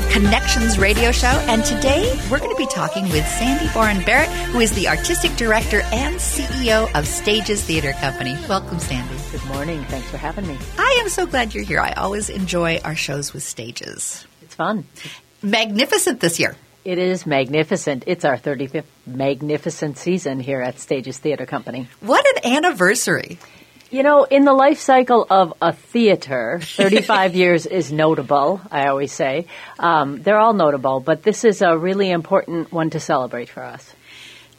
of 0.00 0.10
Connections 0.10 0.78
radio 0.78 1.12
show, 1.12 1.26
and 1.26 1.64
today 1.64 2.18
we're 2.30 2.38
going 2.38 2.50
to 2.50 2.56
be 2.56 2.66
talking 2.66 3.04
with 3.04 3.26
Sandy 3.26 3.70
Boren 3.72 4.02
Barrett, 4.04 4.28
who 4.50 4.60
is 4.60 4.72
the 4.72 4.88
artistic 4.88 5.34
director 5.36 5.80
and 5.92 6.16
CEO 6.16 6.90
of 6.98 7.06
Stages 7.06 7.62
Theater 7.62 7.92
Company. 7.94 8.36
Welcome, 8.48 8.78
Sandy. 8.78 9.14
Good 9.30 9.44
morning. 9.46 9.82
Thanks 9.84 10.08
for 10.10 10.16
having 10.16 10.46
me. 10.46 10.56
I 10.78 10.98
am 11.02 11.08
so 11.08 11.26
glad 11.26 11.54
you're 11.54 11.64
here. 11.64 11.80
I 11.80 11.92
always 11.92 12.30
enjoy 12.30 12.78
our 12.78 12.96
shows 12.96 13.32
with 13.32 13.42
stages. 13.42 14.26
It's 14.42 14.54
fun. 14.54 14.84
Magnificent 15.42 16.20
this 16.20 16.40
year. 16.40 16.56
It 16.84 16.98
is 16.98 17.26
magnificent. 17.26 18.04
It's 18.06 18.24
our 18.24 18.38
35th 18.38 18.84
magnificent 19.06 19.98
season 19.98 20.40
here 20.40 20.62
at 20.62 20.78
Stages 20.78 21.18
Theater 21.18 21.46
Company. 21.46 21.88
What 22.00 22.24
an 22.36 22.52
anniversary! 22.56 23.38
You 23.90 24.04
know, 24.04 24.22
in 24.22 24.44
the 24.44 24.52
life 24.52 24.78
cycle 24.78 25.26
of 25.28 25.54
a 25.60 25.72
theater, 25.72 26.60
35 26.62 27.34
years 27.34 27.66
is 27.66 27.90
notable, 27.90 28.60
I 28.70 28.86
always 28.86 29.12
say. 29.12 29.46
Um, 29.78 30.22
they're 30.22 30.38
all 30.38 30.52
notable, 30.52 31.00
but 31.00 31.22
this 31.22 31.44
is 31.44 31.60
a 31.60 31.76
really 31.76 32.10
important 32.10 32.72
one 32.72 32.90
to 32.90 33.00
celebrate 33.00 33.48
for 33.48 33.64
us. 33.64 33.94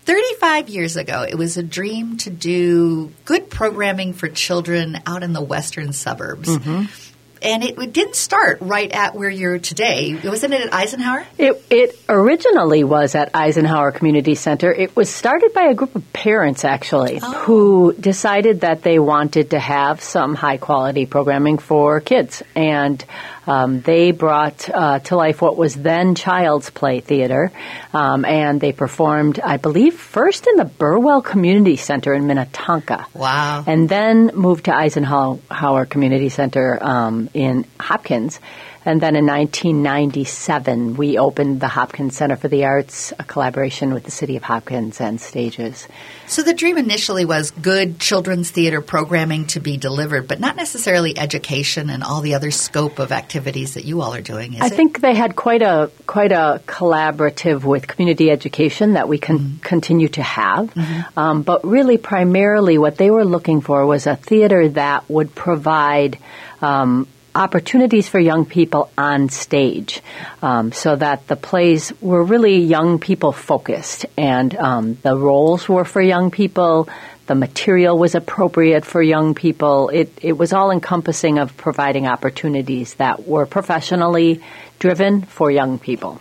35 0.03 0.67
years 0.67 0.97
ago, 0.97 1.23
it 1.23 1.35
was 1.35 1.57
a 1.57 1.63
dream 1.63 2.17
to 2.17 2.29
do 2.29 3.13
good 3.23 3.49
programming 3.49 4.13
for 4.13 4.27
children 4.27 4.99
out 5.05 5.23
in 5.23 5.31
the 5.31 5.41
western 5.41 5.93
suburbs. 5.93 6.49
Mm-hmm 6.49 7.10
and 7.41 7.63
it, 7.63 7.77
it, 7.77 7.93
didn't 7.93 8.15
start 8.15 8.59
right 8.61 8.91
at 8.91 9.15
where 9.15 9.29
you're 9.29 9.59
today. 9.59 10.19
Wasn't 10.23 10.53
it 10.53 10.61
at 10.61 10.73
Eisenhower? 10.73 11.25
It, 11.37 11.63
it 11.69 11.99
originally 12.07 12.83
was 12.83 13.15
at 13.15 13.31
Eisenhower 13.33 13.91
Community 13.91 14.35
Center. 14.35 14.71
It 14.71 14.95
was 14.95 15.09
started 15.09 15.53
by 15.53 15.63
a 15.63 15.73
group 15.73 15.95
of 15.95 16.13
parents, 16.13 16.63
actually, 16.63 17.19
oh. 17.21 17.33
who 17.33 17.93
decided 17.93 18.61
that 18.61 18.83
they 18.83 18.99
wanted 18.99 19.51
to 19.51 19.59
have 19.59 20.01
some 20.01 20.35
high 20.35 20.57
quality 20.57 21.05
programming 21.05 21.57
for 21.57 21.99
kids. 21.99 22.43
And 22.55 23.03
um, 23.47 23.81
they 23.81 24.11
brought 24.11 24.69
uh, 24.69 24.99
to 24.99 25.15
life 25.15 25.41
what 25.41 25.57
was 25.57 25.75
then 25.75 26.15
Child's 26.15 26.69
Play 26.69 26.99
Theater, 26.99 27.51
um, 27.93 28.25
and 28.25 28.61
they 28.61 28.71
performed, 28.71 29.39
I 29.39 29.57
believe, 29.57 29.95
first 29.95 30.47
in 30.47 30.55
the 30.55 30.65
Burwell 30.65 31.21
Community 31.21 31.75
Center 31.75 32.13
in 32.13 32.27
Minnetonka. 32.27 33.07
Wow. 33.13 33.63
And 33.65 33.89
then 33.89 34.31
moved 34.35 34.65
to 34.65 34.75
Eisenhower 34.75 35.85
Community 35.85 36.29
Center 36.29 36.77
um, 36.81 37.29
in 37.33 37.65
Hopkins. 37.79 38.39
And 38.83 38.99
then 38.99 39.15
in 39.15 39.27
1997, 39.27 40.95
we 40.95 41.19
opened 41.19 41.59
the 41.59 41.67
Hopkins 41.67 42.17
Center 42.17 42.35
for 42.35 42.47
the 42.47 42.65
Arts, 42.65 43.13
a 43.19 43.23
collaboration 43.23 43.93
with 43.93 44.05
the 44.05 44.11
City 44.11 44.37
of 44.37 44.43
Hopkins 44.43 44.99
and 44.99 45.21
Stages. 45.21 45.87
So 46.25 46.41
the 46.41 46.55
dream 46.55 46.79
initially 46.79 47.23
was 47.23 47.51
good 47.51 47.99
children's 47.99 48.49
theater 48.49 48.81
programming 48.81 49.45
to 49.47 49.59
be 49.59 49.77
delivered, 49.77 50.27
but 50.27 50.39
not 50.39 50.55
necessarily 50.55 51.15
education 51.15 51.91
and 51.91 52.03
all 52.03 52.21
the 52.21 52.33
other 52.33 52.49
scope 52.49 52.97
of 52.97 53.11
activities 53.11 53.75
that 53.75 53.85
you 53.85 54.01
all 54.01 54.15
are 54.15 54.21
doing. 54.21 54.59
I 54.59 54.67
it? 54.67 54.73
think 54.73 55.01
they 55.01 55.13
had 55.13 55.35
quite 55.35 55.61
a 55.61 55.91
quite 56.07 56.31
a 56.31 56.61
collaborative 56.65 57.63
with 57.63 57.87
community 57.87 58.31
education 58.31 58.93
that 58.93 59.07
we 59.07 59.19
can 59.19 59.37
mm-hmm. 59.37 59.57
continue 59.57 60.07
to 60.09 60.23
have, 60.23 60.73
mm-hmm. 60.73 61.19
um, 61.19 61.43
but 61.43 61.63
really 61.63 61.97
primarily 61.97 62.79
what 62.79 62.97
they 62.97 63.11
were 63.11 63.25
looking 63.25 63.61
for 63.61 63.85
was 63.85 64.07
a 64.07 64.15
theater 64.15 64.69
that 64.69 65.07
would 65.07 65.35
provide. 65.35 66.17
Um, 66.61 67.07
opportunities 67.33 68.07
for 68.07 68.19
young 68.19 68.45
people 68.45 68.91
on 68.97 69.29
stage 69.29 70.01
um, 70.41 70.71
so 70.71 70.95
that 70.95 71.27
the 71.27 71.35
plays 71.35 71.93
were 72.01 72.23
really 72.23 72.57
young 72.57 72.99
people 72.99 73.31
focused 73.31 74.05
and 74.17 74.55
um, 74.57 74.97
the 75.01 75.15
roles 75.15 75.67
were 75.69 75.85
for 75.85 76.01
young 76.01 76.31
people 76.31 76.89
the 77.27 77.35
material 77.35 77.97
was 77.97 78.15
appropriate 78.15 78.83
for 78.83 79.01
young 79.01 79.33
people 79.33 79.89
it, 79.89 80.11
it 80.21 80.33
was 80.33 80.51
all 80.51 80.71
encompassing 80.71 81.39
of 81.39 81.55
providing 81.55 82.07
opportunities 82.07 82.95
that 82.95 83.25
were 83.27 83.45
professionally 83.45 84.41
driven 84.79 85.21
for 85.21 85.49
young 85.49 85.79
people 85.79 86.19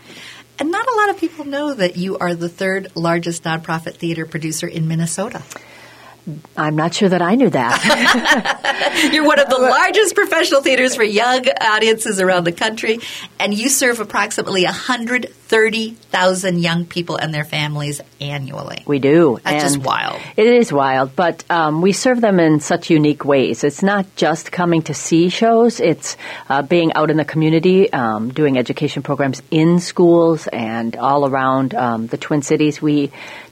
and 0.60 0.70
not 0.70 0.87
a 0.87 0.94
lot 0.94 1.09
of 1.09 1.19
people 1.19 1.47
know 1.47 1.72
that 1.72 1.97
you 1.97 2.19
are 2.19 2.34
the 2.34 2.49
third 2.49 2.93
largest 2.94 3.44
nonprofit 3.44 3.94
theater 3.94 4.26
producer 4.26 4.69
in 4.69 4.87
Minnesota. 4.87 5.43
I'm 6.56 6.76
not 6.76 6.94
sure 6.94 7.08
that 7.08 7.22
I 7.22 7.34
knew 7.34 7.50
that. 7.50 9.10
You're 9.12 9.25
one 9.25 9.38
of 9.38 9.48
the 9.48 9.58
largest 9.58 10.14
professional 10.14 10.60
theaters 10.60 10.94
for 10.94 11.03
young 11.03 11.47
audiences 11.60 12.20
around 12.20 12.44
the 12.44 12.53
country, 12.53 12.98
and 13.38 13.54
you 13.54 13.69
serve 13.69 14.00
approximately 14.00 14.64
130,000 14.64 16.58
young 16.58 16.86
people 16.86 17.16
and 17.16 17.32
their 17.32 17.44
families 17.44 18.00
annually. 18.20 18.82
We 18.86 18.98
do. 18.98 19.38
That's 19.42 19.64
and 19.64 19.75
just 19.75 19.86
wild. 19.86 20.20
It 20.36 20.47
is 20.47 20.72
wild, 20.72 21.16
but 21.16 21.44
um, 21.50 21.81
we 21.81 21.92
serve 21.92 22.20
them 22.20 22.38
in 22.38 22.60
such 22.60 22.91
unique 22.91 23.25
ways. 23.25 23.64
It's 23.64 23.82
not 23.82 24.14
just 24.16 24.52
coming 24.52 24.82
to 24.82 24.94
see 24.94 25.31
shows, 25.31 25.81
it's 25.81 26.16
uh, 26.48 26.62
being 26.62 26.92
out 26.92 27.10
in 27.10 27.16
the 27.16 27.25
community, 27.25 27.92
um, 27.92 28.32
doing 28.32 28.58
education 28.58 29.02
programs 29.02 29.42
in 29.50 29.81
schools 29.81 30.47
and 30.48 30.97
all 30.97 31.26
around 31.26 31.75
um, 31.75 32.06
the 32.06 32.19
Twin 32.19 32.42
Cities. 32.42 32.82
We 32.82 33.10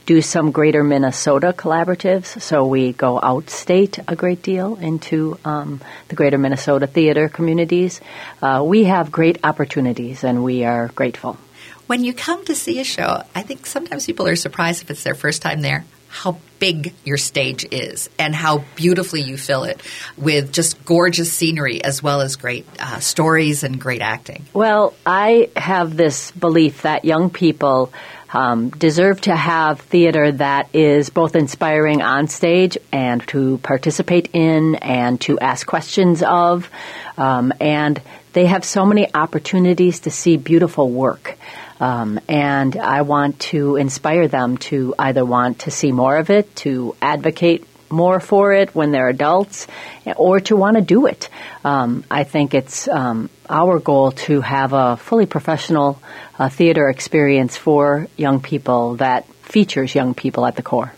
do 0.09 0.23
some 0.23 0.49
greater 0.49 0.83
Minnesota 0.83 1.53
collaboratives. 1.53 2.41
So 2.41 2.65
we 2.65 2.93
go 2.93 3.19
outstate 3.19 4.03
a 4.07 4.15
great 4.15 4.41
deal 4.41 4.75
into 4.77 5.37
um, 5.45 5.81
the 6.07 6.15
greater 6.15 6.39
Minnesota 6.39 6.87
theater 6.87 7.29
communities. 7.29 8.01
Uh, 8.41 8.63
we 8.65 8.85
have 8.85 9.11
great 9.11 9.37
opportunities 9.43 10.23
and 10.23 10.43
we 10.43 10.63
are 10.63 10.87
grateful. 10.95 11.37
When 11.85 12.03
you 12.03 12.13
come 12.13 12.43
to 12.45 12.55
see 12.55 12.79
a 12.79 12.83
show, 12.83 13.21
I 13.35 13.43
think 13.43 13.67
sometimes 13.67 14.07
people 14.07 14.27
are 14.27 14.35
surprised 14.35 14.81
if 14.81 14.89
it's 14.89 15.03
their 15.03 15.13
first 15.13 15.43
time 15.43 15.61
there 15.61 15.85
how 16.09 16.39
big 16.57 16.93
your 17.05 17.17
stage 17.17 17.65
is 17.71 18.09
and 18.17 18.33
how 18.33 18.63
beautifully 18.75 19.21
you 19.21 19.37
fill 19.37 19.63
it 19.63 19.79
with 20.17 20.51
just 20.51 20.83
gorgeous 20.83 21.31
scenery 21.31 21.83
as 21.83 22.01
well 22.01 22.21
as 22.21 22.35
great 22.35 22.65
uh, 22.79 22.99
stories 22.99 23.63
and 23.63 23.79
great 23.79 24.01
acting. 24.01 24.43
Well, 24.51 24.95
I 25.05 25.49
have 25.55 25.95
this 25.95 26.31
belief 26.31 26.81
that 26.81 27.05
young 27.05 27.29
people 27.29 27.93
um, 28.33 28.69
deserve 28.69 29.21
to 29.21 29.35
have 29.35 29.81
theater 29.81 30.31
that 30.33 30.69
is 30.73 31.09
both 31.09 31.35
inspiring 31.35 32.01
on 32.01 32.27
stage 32.27 32.77
and 32.91 33.25
to 33.27 33.57
participate 33.59 34.29
in 34.33 34.75
and 34.75 35.19
to 35.21 35.39
ask 35.39 35.65
questions 35.65 36.21
of. 36.21 36.69
Um, 37.17 37.53
and 37.59 38.01
they 38.33 38.45
have 38.45 38.63
so 38.63 38.85
many 38.85 39.13
opportunities 39.13 40.01
to 40.01 40.11
see 40.11 40.37
beautiful 40.37 40.89
work. 40.89 41.37
Um, 41.79 42.19
and 42.27 42.75
I 42.75 43.01
want 43.01 43.39
to 43.39 43.77
inspire 43.77 44.27
them 44.27 44.57
to 44.57 44.93
either 44.99 45.25
want 45.25 45.59
to 45.59 45.71
see 45.71 45.91
more 45.91 46.17
of 46.17 46.29
it, 46.29 46.55
to 46.57 46.95
advocate 47.01 47.65
more 47.91 48.19
for 48.19 48.53
it 48.53 48.75
when 48.75 48.91
they're 48.91 49.09
adults, 49.09 49.67
or 50.15 50.39
to 50.41 50.55
want 50.55 50.75
to 50.75 50.81
do 50.81 51.07
it. 51.07 51.29
Um, 51.63 52.03
I 52.09 52.23
think 52.23 52.53
it's 52.53 52.87
um, 52.87 53.29
our 53.49 53.79
goal 53.79 54.11
to 54.11 54.41
have 54.41 54.73
a 54.73 54.97
fully 54.97 55.25
professional 55.25 56.01
uh, 56.37 56.49
theater 56.49 56.89
experience 56.89 57.57
for 57.57 58.07
young 58.17 58.41
people 58.41 58.95
that 58.97 59.25
features 59.43 59.95
young 59.95 60.13
people 60.13 60.45
at 60.45 60.55
the 60.55 60.63
core. 60.63 60.93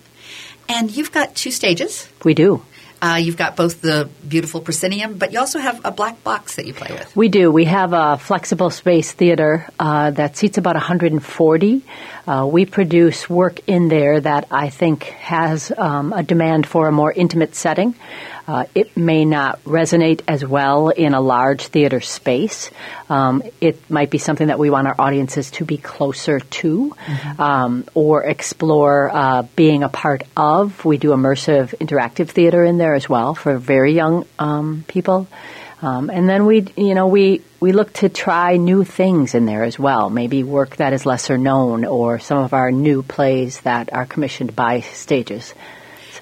And 0.67 0.89
you've 0.95 1.11
got 1.11 1.35
two 1.35 1.51
stages. 1.51 2.07
We 2.23 2.33
do. 2.33 2.63
Uh, 3.01 3.15
you've 3.15 3.37
got 3.37 3.55
both 3.55 3.81
the 3.81 4.07
beautiful 4.27 4.61
proscenium, 4.61 5.17
but 5.17 5.31
you 5.33 5.39
also 5.39 5.57
have 5.57 5.81
a 5.83 5.91
black 5.91 6.23
box 6.23 6.57
that 6.57 6.67
you 6.67 6.73
play 6.73 6.89
with. 6.91 7.15
We 7.15 7.29
do. 7.29 7.49
We 7.51 7.65
have 7.65 7.93
a 7.93 8.17
flexible 8.17 8.69
space 8.69 9.11
theater 9.11 9.67
uh, 9.79 10.11
that 10.11 10.37
seats 10.37 10.59
about 10.59 10.75
140. 10.75 11.81
Uh, 12.27 12.47
we 12.51 12.65
produce 12.65 13.27
work 13.27 13.59
in 13.65 13.87
there 13.87 14.19
that 14.19 14.47
I 14.51 14.69
think 14.69 15.05
has 15.05 15.71
um, 15.75 16.13
a 16.13 16.21
demand 16.21 16.67
for 16.67 16.87
a 16.87 16.91
more 16.91 17.11
intimate 17.11 17.55
setting. 17.55 17.95
Uh, 18.47 18.65
it 18.73 18.95
may 18.97 19.25
not 19.25 19.63
resonate 19.63 20.21
as 20.27 20.45
well 20.45 20.89
in 20.89 21.13
a 21.13 21.21
large 21.21 21.67
theater 21.67 22.01
space. 22.01 22.69
Um, 23.09 23.43
it 23.59 23.89
might 23.89 24.09
be 24.09 24.17
something 24.17 24.47
that 24.47 24.59
we 24.59 24.69
want 24.69 24.87
our 24.87 24.95
audiences 24.97 25.51
to 25.51 25.65
be 25.65 25.77
closer 25.77 26.39
to 26.39 26.89
mm-hmm. 26.89 27.41
um, 27.41 27.85
or 27.93 28.23
explore 28.23 29.09
uh, 29.13 29.43
being 29.55 29.83
a 29.83 29.89
part 29.89 30.23
of. 30.35 30.83
We 30.85 30.97
do 30.97 31.09
immersive 31.09 31.75
interactive 31.79 32.29
theater 32.29 32.63
in 32.63 32.77
there 32.77 32.95
as 32.95 33.07
well 33.07 33.35
for 33.35 33.57
very 33.57 33.93
young 33.93 34.25
um, 34.39 34.83
people. 34.87 35.27
Um, 35.81 36.11
and 36.11 36.29
then 36.29 36.45
we, 36.45 36.67
you 36.77 36.93
know, 36.93 37.07
we, 37.07 37.41
we 37.59 37.71
look 37.71 37.93
to 37.93 38.09
try 38.09 38.57
new 38.57 38.83
things 38.83 39.33
in 39.33 39.45
there 39.45 39.63
as 39.63 39.79
well. 39.79 40.09
Maybe 40.11 40.43
work 40.43 40.75
that 40.75 40.93
is 40.93 41.07
lesser 41.07 41.37
known 41.37 41.85
or 41.85 42.19
some 42.19 42.37
of 42.37 42.53
our 42.53 42.71
new 42.71 43.01
plays 43.01 43.61
that 43.61 43.91
are 43.91 44.05
commissioned 44.05 44.55
by 44.55 44.81
stages. 44.81 45.55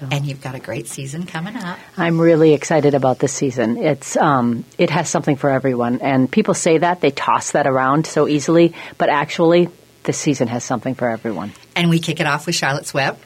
So. 0.00 0.08
And 0.10 0.24
you've 0.24 0.40
got 0.40 0.54
a 0.54 0.58
great 0.58 0.88
season 0.88 1.26
coming 1.26 1.56
up. 1.56 1.78
I'm 1.98 2.18
really 2.18 2.54
excited 2.54 2.94
about 2.94 3.18
this 3.18 3.34
season. 3.34 3.76
It's 3.76 4.16
um, 4.16 4.64
it 4.78 4.88
has 4.88 5.10
something 5.10 5.36
for 5.36 5.50
everyone, 5.50 6.00
and 6.00 6.30
people 6.30 6.54
say 6.54 6.78
that 6.78 7.02
they 7.02 7.10
toss 7.10 7.50
that 7.50 7.66
around 7.66 8.06
so 8.06 8.26
easily, 8.26 8.74
but 8.96 9.10
actually, 9.10 9.68
this 10.04 10.16
season 10.16 10.48
has 10.48 10.64
something 10.64 10.94
for 10.94 11.10
everyone. 11.10 11.52
And 11.76 11.90
we 11.90 11.98
kick 11.98 12.18
it 12.18 12.26
off 12.26 12.46
with 12.46 12.54
Charlotte's 12.54 12.94
Web 12.94 13.18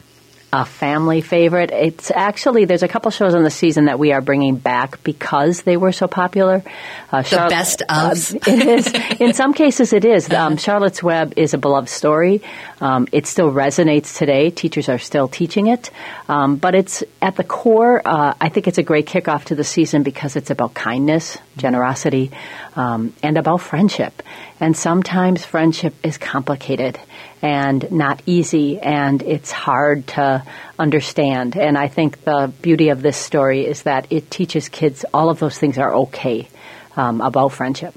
a 0.55 0.63
family 0.63 1.19
favorite. 1.19 1.69
It's 1.71 2.11
actually 2.11 2.63
there's 2.63 2.81
a 2.81 2.87
couple 2.87 3.11
shows 3.11 3.33
in 3.35 3.43
the 3.43 3.51
season 3.51 3.85
that 3.85 3.99
we 3.99 4.13
are 4.13 4.21
bringing 4.21 4.55
back 4.55 5.03
because 5.03 5.63
they 5.63 5.75
were 5.75 5.91
so 5.91 6.07
popular. 6.07 6.63
Uh, 7.11 7.23
the 7.23 7.47
best 7.49 7.81
of. 7.81 7.89
Uh, 7.89 8.39
it 8.47 8.67
is. 8.67 9.19
In 9.19 9.33
some 9.33 9.53
cases, 9.53 9.91
it 9.91 10.05
is. 10.05 10.31
Um, 10.31 10.55
Charlotte's 10.55 11.03
Web 11.03 11.33
is 11.35 11.53
a 11.53 11.57
beloved 11.57 11.89
story. 11.89 12.41
Um, 12.79 13.05
it 13.11 13.27
still 13.27 13.51
resonates 13.51 14.17
today. 14.17 14.49
Teachers 14.49 14.87
are 14.87 14.97
still 14.97 15.27
teaching 15.27 15.67
it, 15.67 15.91
um, 16.29 16.55
but 16.55 16.73
it's 16.73 17.03
at 17.21 17.35
the 17.35 17.43
core. 17.43 18.01
Uh, 18.05 18.33
I 18.39 18.47
think 18.47 18.69
it's 18.69 18.77
a 18.77 18.83
great 18.83 19.07
kickoff 19.07 19.45
to 19.45 19.55
the 19.55 19.65
season 19.65 20.03
because 20.03 20.37
it's 20.37 20.51
about 20.51 20.73
kindness 20.73 21.37
generosity, 21.57 22.31
um, 22.75 23.13
and 23.23 23.37
about 23.37 23.61
friendship. 23.61 24.21
And 24.59 24.75
sometimes 24.75 25.45
friendship 25.45 25.93
is 26.03 26.17
complicated 26.17 26.99
and 27.41 27.91
not 27.91 28.21
easy, 28.25 28.79
and 28.79 29.21
it's 29.21 29.51
hard 29.51 30.07
to 30.07 30.43
understand. 30.79 31.55
And 31.55 31.77
I 31.77 31.87
think 31.87 32.23
the 32.23 32.51
beauty 32.61 32.89
of 32.89 33.01
this 33.01 33.17
story 33.17 33.65
is 33.65 33.83
that 33.83 34.07
it 34.11 34.31
teaches 34.31 34.69
kids 34.69 35.05
all 35.13 35.29
of 35.29 35.39
those 35.39 35.57
things 35.57 35.77
are 35.77 35.93
okay 35.95 36.47
um, 36.95 37.21
about 37.21 37.49
friendship 37.49 37.93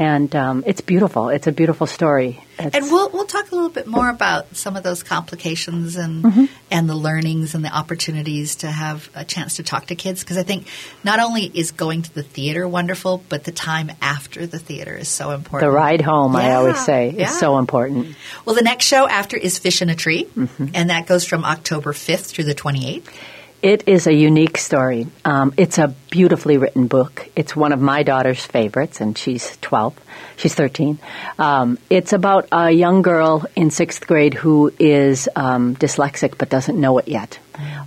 and 0.00 0.34
um, 0.34 0.64
it's 0.66 0.80
beautiful. 0.80 1.28
It's 1.28 1.46
a 1.46 1.52
beautiful 1.52 1.86
story. 1.86 2.42
It's 2.58 2.74
and 2.74 2.86
we'll 2.86 3.10
we'll 3.10 3.26
talk 3.26 3.52
a 3.52 3.54
little 3.54 3.68
bit 3.68 3.86
more 3.86 4.08
about 4.08 4.56
some 4.56 4.74
of 4.74 4.82
those 4.82 5.02
complications 5.02 5.96
and 5.96 6.24
mm-hmm. 6.24 6.44
and 6.70 6.88
the 6.88 6.94
learnings 6.94 7.54
and 7.54 7.62
the 7.62 7.68
opportunities 7.68 8.56
to 8.56 8.70
have 8.70 9.10
a 9.14 9.26
chance 9.26 9.56
to 9.56 9.62
talk 9.62 9.86
to 9.86 9.94
kids 9.94 10.24
because 10.24 10.38
I 10.38 10.42
think 10.42 10.66
not 11.04 11.20
only 11.20 11.44
is 11.44 11.72
going 11.72 12.00
to 12.02 12.14
the 12.14 12.22
theater 12.22 12.66
wonderful, 12.66 13.22
but 13.28 13.44
the 13.44 13.52
time 13.52 13.92
after 14.00 14.46
the 14.46 14.58
theater 14.58 14.96
is 14.96 15.08
so 15.08 15.32
important. 15.32 15.70
The 15.70 15.76
ride 15.76 16.00
home, 16.00 16.32
yeah. 16.32 16.38
I 16.38 16.52
always 16.54 16.82
say, 16.82 17.10
yeah. 17.10 17.24
is 17.24 17.38
so 17.38 17.58
important. 17.58 18.16
Well, 18.46 18.56
the 18.56 18.62
next 18.62 18.86
show 18.86 19.06
after 19.06 19.36
is 19.36 19.58
Fish 19.58 19.82
in 19.82 19.90
a 19.90 19.94
Tree, 19.94 20.24
mm-hmm. 20.24 20.68
and 20.72 20.88
that 20.88 21.06
goes 21.06 21.26
from 21.26 21.44
October 21.44 21.92
fifth 21.92 22.30
through 22.30 22.44
the 22.44 22.54
twenty 22.54 22.88
eighth. 22.88 23.14
It 23.62 23.86
is 23.86 24.06
a 24.06 24.14
unique 24.14 24.56
story. 24.56 25.06
Um, 25.22 25.52
it's 25.58 25.76
a 25.76 25.88
beautifully 26.10 26.56
written 26.56 26.86
book. 26.86 27.28
It's 27.36 27.54
one 27.54 27.72
of 27.72 27.80
my 27.80 28.02
daughter's 28.02 28.42
favorites, 28.42 29.02
and 29.02 29.18
she's 29.18 29.58
12. 29.58 29.94
She's 30.38 30.54
13. 30.54 30.98
Um, 31.38 31.76
it's 31.90 32.14
about 32.14 32.48
a 32.52 32.70
young 32.70 33.02
girl 33.02 33.44
in 33.54 33.70
sixth 33.70 34.06
grade 34.06 34.32
who 34.32 34.72
is 34.78 35.28
um, 35.36 35.76
dyslexic 35.76 36.38
but 36.38 36.48
doesn't 36.48 36.80
know 36.80 36.96
it 36.96 37.08
yet. 37.08 37.38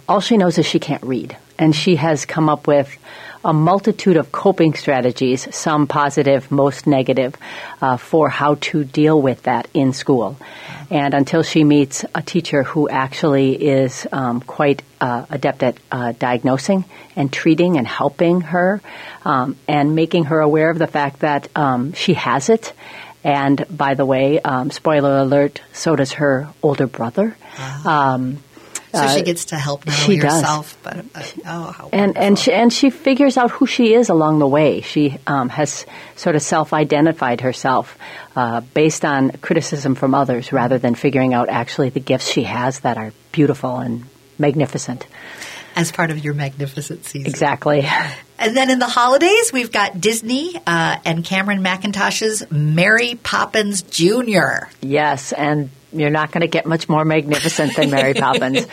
All 0.07 0.21
she 0.21 0.37
knows 0.37 0.59
is 0.59 0.67
she 0.67 0.77
can't 0.77 1.03
read. 1.03 1.35
And 1.57 1.75
she 1.75 1.95
has 1.95 2.25
come 2.25 2.49
up 2.49 2.67
with 2.67 2.95
a 3.43 3.53
multitude 3.53 4.17
of 4.17 4.31
coping 4.31 4.73
strategies, 4.73 5.53
some 5.55 5.87
positive, 5.87 6.49
most 6.51 6.87
negative, 6.87 7.35
uh, 7.81 7.97
for 7.97 8.29
how 8.29 8.55
to 8.55 8.83
deal 8.83 9.21
with 9.21 9.43
that 9.43 9.67
in 9.73 9.93
school. 9.93 10.37
And 10.89 11.13
until 11.13 11.43
she 11.43 11.63
meets 11.63 12.05
a 12.13 12.21
teacher 12.21 12.63
who 12.63 12.87
actually 12.87 13.55
is 13.55 14.07
um, 14.11 14.41
quite 14.41 14.81
uh, 15.01 15.25
adept 15.29 15.63
at 15.63 15.77
uh, 15.91 16.13
diagnosing 16.13 16.85
and 17.15 17.31
treating 17.31 17.77
and 17.77 17.87
helping 17.87 18.41
her 18.41 18.81
um, 19.25 19.57
and 19.67 19.95
making 19.95 20.25
her 20.25 20.39
aware 20.39 20.69
of 20.69 20.79
the 20.79 20.87
fact 20.87 21.19
that 21.19 21.49
um, 21.55 21.93
she 21.93 22.13
has 22.13 22.49
it. 22.49 22.73
And 23.23 23.65
by 23.69 23.93
the 23.93 24.05
way, 24.05 24.39
um, 24.39 24.69
spoiler 24.69 25.17
alert, 25.17 25.61
so 25.71 25.95
does 25.95 26.13
her 26.13 26.49
older 26.61 26.87
brother. 26.87 27.35
Uh-huh. 27.57 27.89
So 28.93 29.07
she 29.07 29.21
uh, 29.21 29.23
gets 29.23 29.45
to 29.45 29.55
help 29.55 29.87
not 29.87 30.03
only 30.03 30.17
herself, 30.17 30.77
but 30.83 30.97
uh, 31.15 31.23
oh, 31.47 31.71
how 31.71 31.89
and 31.91 32.15
and 32.15 32.37
she 32.37 32.51
and 32.51 32.71
she 32.71 32.91
figures 32.91 33.37
out 33.37 33.49
who 33.49 33.65
she 33.65 33.95
is 33.95 34.09
along 34.09 34.37
the 34.37 34.47
way. 34.47 34.81
She 34.81 35.17
um, 35.25 35.49
has 35.49 35.87
sort 36.15 36.35
of 36.35 36.43
self-identified 36.43 37.41
herself 37.41 37.97
uh, 38.35 38.61
based 38.61 39.03
on 39.03 39.31
criticism 39.31 39.95
from 39.95 40.13
others, 40.13 40.53
rather 40.53 40.77
than 40.77 40.93
figuring 40.93 41.33
out 41.33 41.49
actually 41.49 41.89
the 41.89 41.99
gifts 41.99 42.31
she 42.31 42.43
has 42.43 42.81
that 42.81 42.97
are 42.97 43.13
beautiful 43.31 43.79
and 43.79 44.03
magnificent. 44.37 45.07
As 45.75 45.91
part 45.91 46.11
of 46.11 46.23
your 46.23 46.35
magnificent 46.35 47.03
season, 47.05 47.27
exactly. 47.27 47.83
And 48.37 48.55
then 48.55 48.69
in 48.69 48.77
the 48.77 48.87
holidays, 48.87 49.51
we've 49.51 49.71
got 49.71 49.99
Disney 49.99 50.55
uh, 50.67 50.97
and 51.03 51.25
Cameron 51.25 51.63
Mackintosh's 51.63 52.43
Mary 52.51 53.15
Poppins 53.15 53.81
Jr. 53.81 54.67
Yes, 54.81 55.33
and 55.33 55.71
you're 55.93 56.09
not 56.09 56.31
going 56.31 56.41
to 56.41 56.47
get 56.47 56.65
much 56.65 56.89
more 56.89 57.05
magnificent 57.05 57.75
than 57.75 57.91
Mary 57.91 58.13
Poppins. 58.25 58.65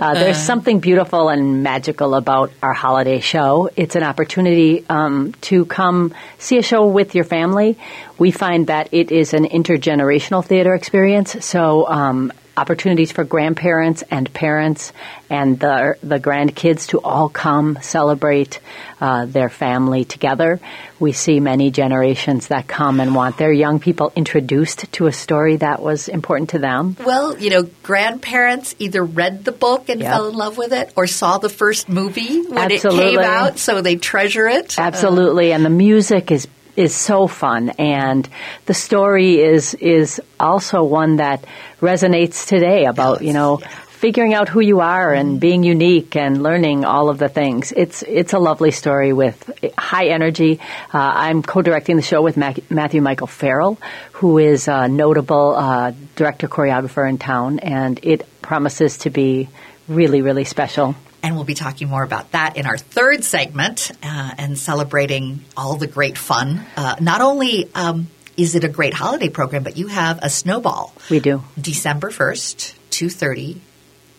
Uh, 0.00 0.14
there's 0.14 0.38
something 0.38 0.80
beautiful 0.80 1.28
and 1.28 1.62
magical 1.62 2.14
about 2.14 2.52
our 2.62 2.72
holiday 2.72 3.20
show. 3.20 3.68
It's 3.76 3.96
an 3.96 4.02
opportunity 4.02 4.84
um, 4.88 5.32
to 5.42 5.64
come 5.66 6.14
see 6.38 6.58
a 6.58 6.62
show 6.62 6.86
with 6.86 7.14
your 7.14 7.24
family. 7.24 7.78
We 8.18 8.30
find 8.30 8.66
that 8.68 8.88
it 8.92 9.10
is 9.10 9.34
an 9.34 9.44
intergenerational 9.44 10.44
theater 10.44 10.74
experience. 10.74 11.44
So 11.44 11.86
um, 11.88 12.32
opportunities 12.58 13.12
for 13.12 13.24
grandparents 13.24 14.02
and 14.10 14.32
parents 14.32 14.92
and 15.30 15.58
the 15.60 15.96
the 16.02 16.18
grandkids 16.18 16.88
to 16.88 17.00
all 17.00 17.28
come 17.28 17.78
celebrate 17.80 18.60
uh, 19.00 19.26
their 19.26 19.48
family 19.48 20.04
together. 20.04 20.60
We 20.98 21.12
see 21.12 21.38
many 21.38 21.70
generations 21.70 22.48
that 22.48 22.66
come 22.66 22.98
and 22.98 23.14
want 23.14 23.38
their 23.38 23.52
young 23.52 23.78
people 23.78 24.12
introduced 24.16 24.90
to 24.92 25.06
a 25.06 25.12
story 25.12 25.56
that 25.56 25.80
was 25.80 26.08
important 26.08 26.50
to 26.50 26.58
them. 26.58 26.96
Well, 27.04 27.38
you 27.38 27.50
know, 27.50 27.62
grandparents 27.84 28.74
either 28.80 29.04
read 29.04 29.44
the 29.44 29.52
book 29.52 29.88
and 29.88 30.00
yep. 30.00 30.12
fell 30.12 30.28
in 30.28 30.34
love 30.34 30.58
with 30.58 30.72
it, 30.72 30.92
or 30.96 31.06
saw 31.06 31.38
the 31.38 31.48
first 31.48 31.88
movie 31.88 32.42
when 32.42 32.72
Absolutely. 32.72 33.04
it 33.04 33.10
came 33.10 33.18
out, 33.20 33.58
so 33.58 33.80
they 33.80 33.94
treasure 33.96 34.48
it. 34.48 34.76
Absolutely, 34.78 35.52
and 35.52 35.64
the 35.64 35.70
music 35.70 36.32
is 36.32 36.48
is 36.78 36.94
so 36.94 37.26
fun, 37.26 37.70
and 37.70 38.28
the 38.66 38.74
story 38.74 39.40
is 39.40 39.74
is 39.74 40.22
also 40.38 40.84
one 40.84 41.16
that 41.16 41.44
resonates 41.80 42.46
today 42.46 42.84
about 42.84 43.22
you 43.22 43.32
know 43.32 43.60
figuring 43.88 44.32
out 44.32 44.48
who 44.48 44.60
you 44.60 44.78
are 44.78 45.12
and 45.12 45.40
being 45.40 45.64
unique 45.64 46.14
and 46.14 46.40
learning 46.40 46.84
all 46.84 47.10
of 47.10 47.18
the 47.18 47.28
things. 47.28 47.72
It's 47.72 48.02
it's 48.02 48.32
a 48.32 48.38
lovely 48.38 48.70
story 48.70 49.12
with 49.12 49.50
high 49.76 50.06
energy. 50.06 50.60
Uh, 50.94 50.98
I'm 51.26 51.42
co-directing 51.42 51.96
the 51.96 52.02
show 52.02 52.22
with 52.22 52.36
Mac- 52.36 52.70
Matthew 52.70 53.02
Michael 53.02 53.26
Farrell, 53.26 53.76
who 54.12 54.38
is 54.38 54.68
a 54.68 54.86
notable 54.86 55.56
uh, 55.56 55.92
director 56.14 56.46
choreographer 56.46 57.08
in 57.08 57.18
town, 57.18 57.58
and 57.58 57.98
it 58.04 58.24
promises 58.40 58.98
to 58.98 59.10
be 59.10 59.48
really 59.88 60.22
really 60.22 60.44
special. 60.44 60.94
And 61.22 61.34
we'll 61.34 61.44
be 61.44 61.54
talking 61.54 61.88
more 61.88 62.02
about 62.02 62.32
that 62.32 62.56
in 62.56 62.66
our 62.66 62.78
third 62.78 63.24
segment 63.24 63.90
uh, 64.02 64.34
and 64.38 64.58
celebrating 64.58 65.44
all 65.56 65.76
the 65.76 65.86
great 65.86 66.16
fun. 66.16 66.64
Uh, 66.76 66.96
not 67.00 67.20
only 67.20 67.68
um, 67.74 68.08
is 68.36 68.54
it 68.54 68.62
a 68.62 68.68
great 68.68 68.94
holiday 68.94 69.28
program, 69.28 69.64
but 69.64 69.76
you 69.76 69.88
have 69.88 70.20
a 70.22 70.30
snowball. 70.30 70.94
We 71.10 71.18
do. 71.18 71.42
December 71.60 72.10
1st, 72.10 72.74
2.30. 72.90 73.58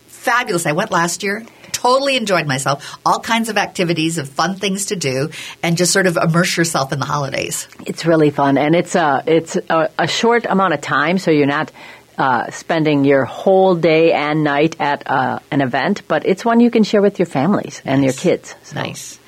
Fabulous. 0.08 0.66
I 0.66 0.72
went 0.72 0.90
last 0.90 1.22
year. 1.22 1.46
Totally 1.72 2.16
enjoyed 2.16 2.46
myself. 2.46 2.98
All 3.06 3.20
kinds 3.20 3.48
of 3.48 3.56
activities 3.56 4.18
of 4.18 4.28
fun 4.28 4.56
things 4.56 4.86
to 4.86 4.96
do 4.96 5.30
and 5.62 5.78
just 5.78 5.92
sort 5.92 6.06
of 6.06 6.18
immerse 6.18 6.58
yourself 6.58 6.92
in 6.92 6.98
the 6.98 7.06
holidays. 7.06 7.66
It's 7.86 8.04
really 8.04 8.28
fun. 8.28 8.58
And 8.58 8.74
it's 8.74 8.94
a, 8.94 9.22
it's 9.26 9.56
a, 9.56 9.90
a 9.98 10.06
short 10.06 10.44
amount 10.44 10.74
of 10.74 10.82
time, 10.82 11.16
so 11.16 11.30
you're 11.30 11.46
not 11.46 11.72
uh, 12.20 12.50
spending 12.50 13.06
your 13.06 13.24
whole 13.24 13.74
day 13.74 14.12
and 14.12 14.44
night 14.44 14.76
at 14.78 15.10
uh, 15.10 15.38
an 15.50 15.62
event, 15.62 16.02
but 16.06 16.26
it's 16.26 16.44
one 16.44 16.60
you 16.60 16.70
can 16.70 16.84
share 16.84 17.00
with 17.00 17.18
your 17.18 17.24
families 17.24 17.80
and 17.82 18.02
nice. 18.02 18.22
your 18.22 18.36
kids. 18.36 18.54
So. 18.62 18.74
Nice. 18.76 19.18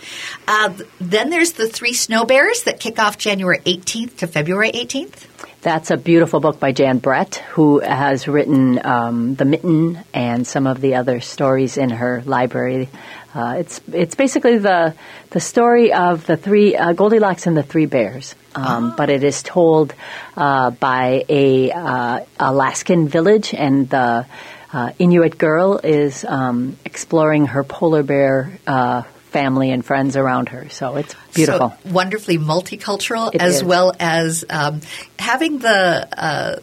Uh, 0.46 0.74
then 1.00 1.30
there's 1.30 1.52
the 1.52 1.66
three 1.68 1.94
snow 1.94 2.26
bears 2.26 2.64
that 2.64 2.80
kick 2.80 2.98
off 2.98 3.16
January 3.16 3.60
18th 3.60 4.18
to 4.18 4.26
February 4.26 4.70
18th. 4.72 5.26
That's 5.62 5.90
a 5.90 5.96
beautiful 5.96 6.40
book 6.40 6.60
by 6.60 6.72
Jan 6.72 6.98
Brett, 6.98 7.36
who 7.52 7.78
has 7.78 8.28
written 8.28 8.84
um, 8.84 9.36
The 9.36 9.46
Mitten 9.46 9.98
and 10.12 10.46
some 10.46 10.66
of 10.66 10.82
the 10.82 10.96
other 10.96 11.20
stories 11.20 11.78
in 11.78 11.88
her 11.88 12.22
library. 12.26 12.90
Uh, 13.34 13.54
it's 13.60 13.80
it's 13.90 14.14
basically 14.14 14.58
the 14.58 14.94
the 15.30 15.40
story 15.40 15.94
of 15.94 16.26
the 16.26 16.36
three 16.36 16.76
uh, 16.76 16.92
Goldilocks 16.92 17.46
and 17.46 17.56
the 17.56 17.62
Three 17.62 17.86
Bears, 17.86 18.34
um, 18.54 18.94
but 18.96 19.10
it 19.10 19.22
is 19.24 19.42
told 19.42 19.94
uh, 20.36 20.70
by 20.70 21.24
a 21.28 21.70
uh, 21.70 22.20
Alaskan 22.38 23.08
village, 23.08 23.54
and 23.54 23.88
the 23.88 24.26
uh, 24.72 24.92
Inuit 24.98 25.38
girl 25.38 25.78
is 25.82 26.24
um, 26.24 26.76
exploring 26.84 27.46
her 27.46 27.64
polar 27.64 28.02
bear 28.02 28.58
uh, 28.66 29.02
family 29.32 29.70
and 29.70 29.84
friends 29.84 30.16
around 30.16 30.50
her. 30.50 30.68
So 30.68 30.96
it's 30.96 31.14
beautiful. 31.34 31.74
So 31.82 31.90
wonderfully 31.90 32.38
multicultural, 32.38 33.34
it 33.34 33.40
as 33.40 33.56
is. 33.56 33.64
well 33.64 33.92
as 33.98 34.44
um, 34.48 34.80
having 35.18 35.58
the 35.58 36.08
uh, 36.12 36.56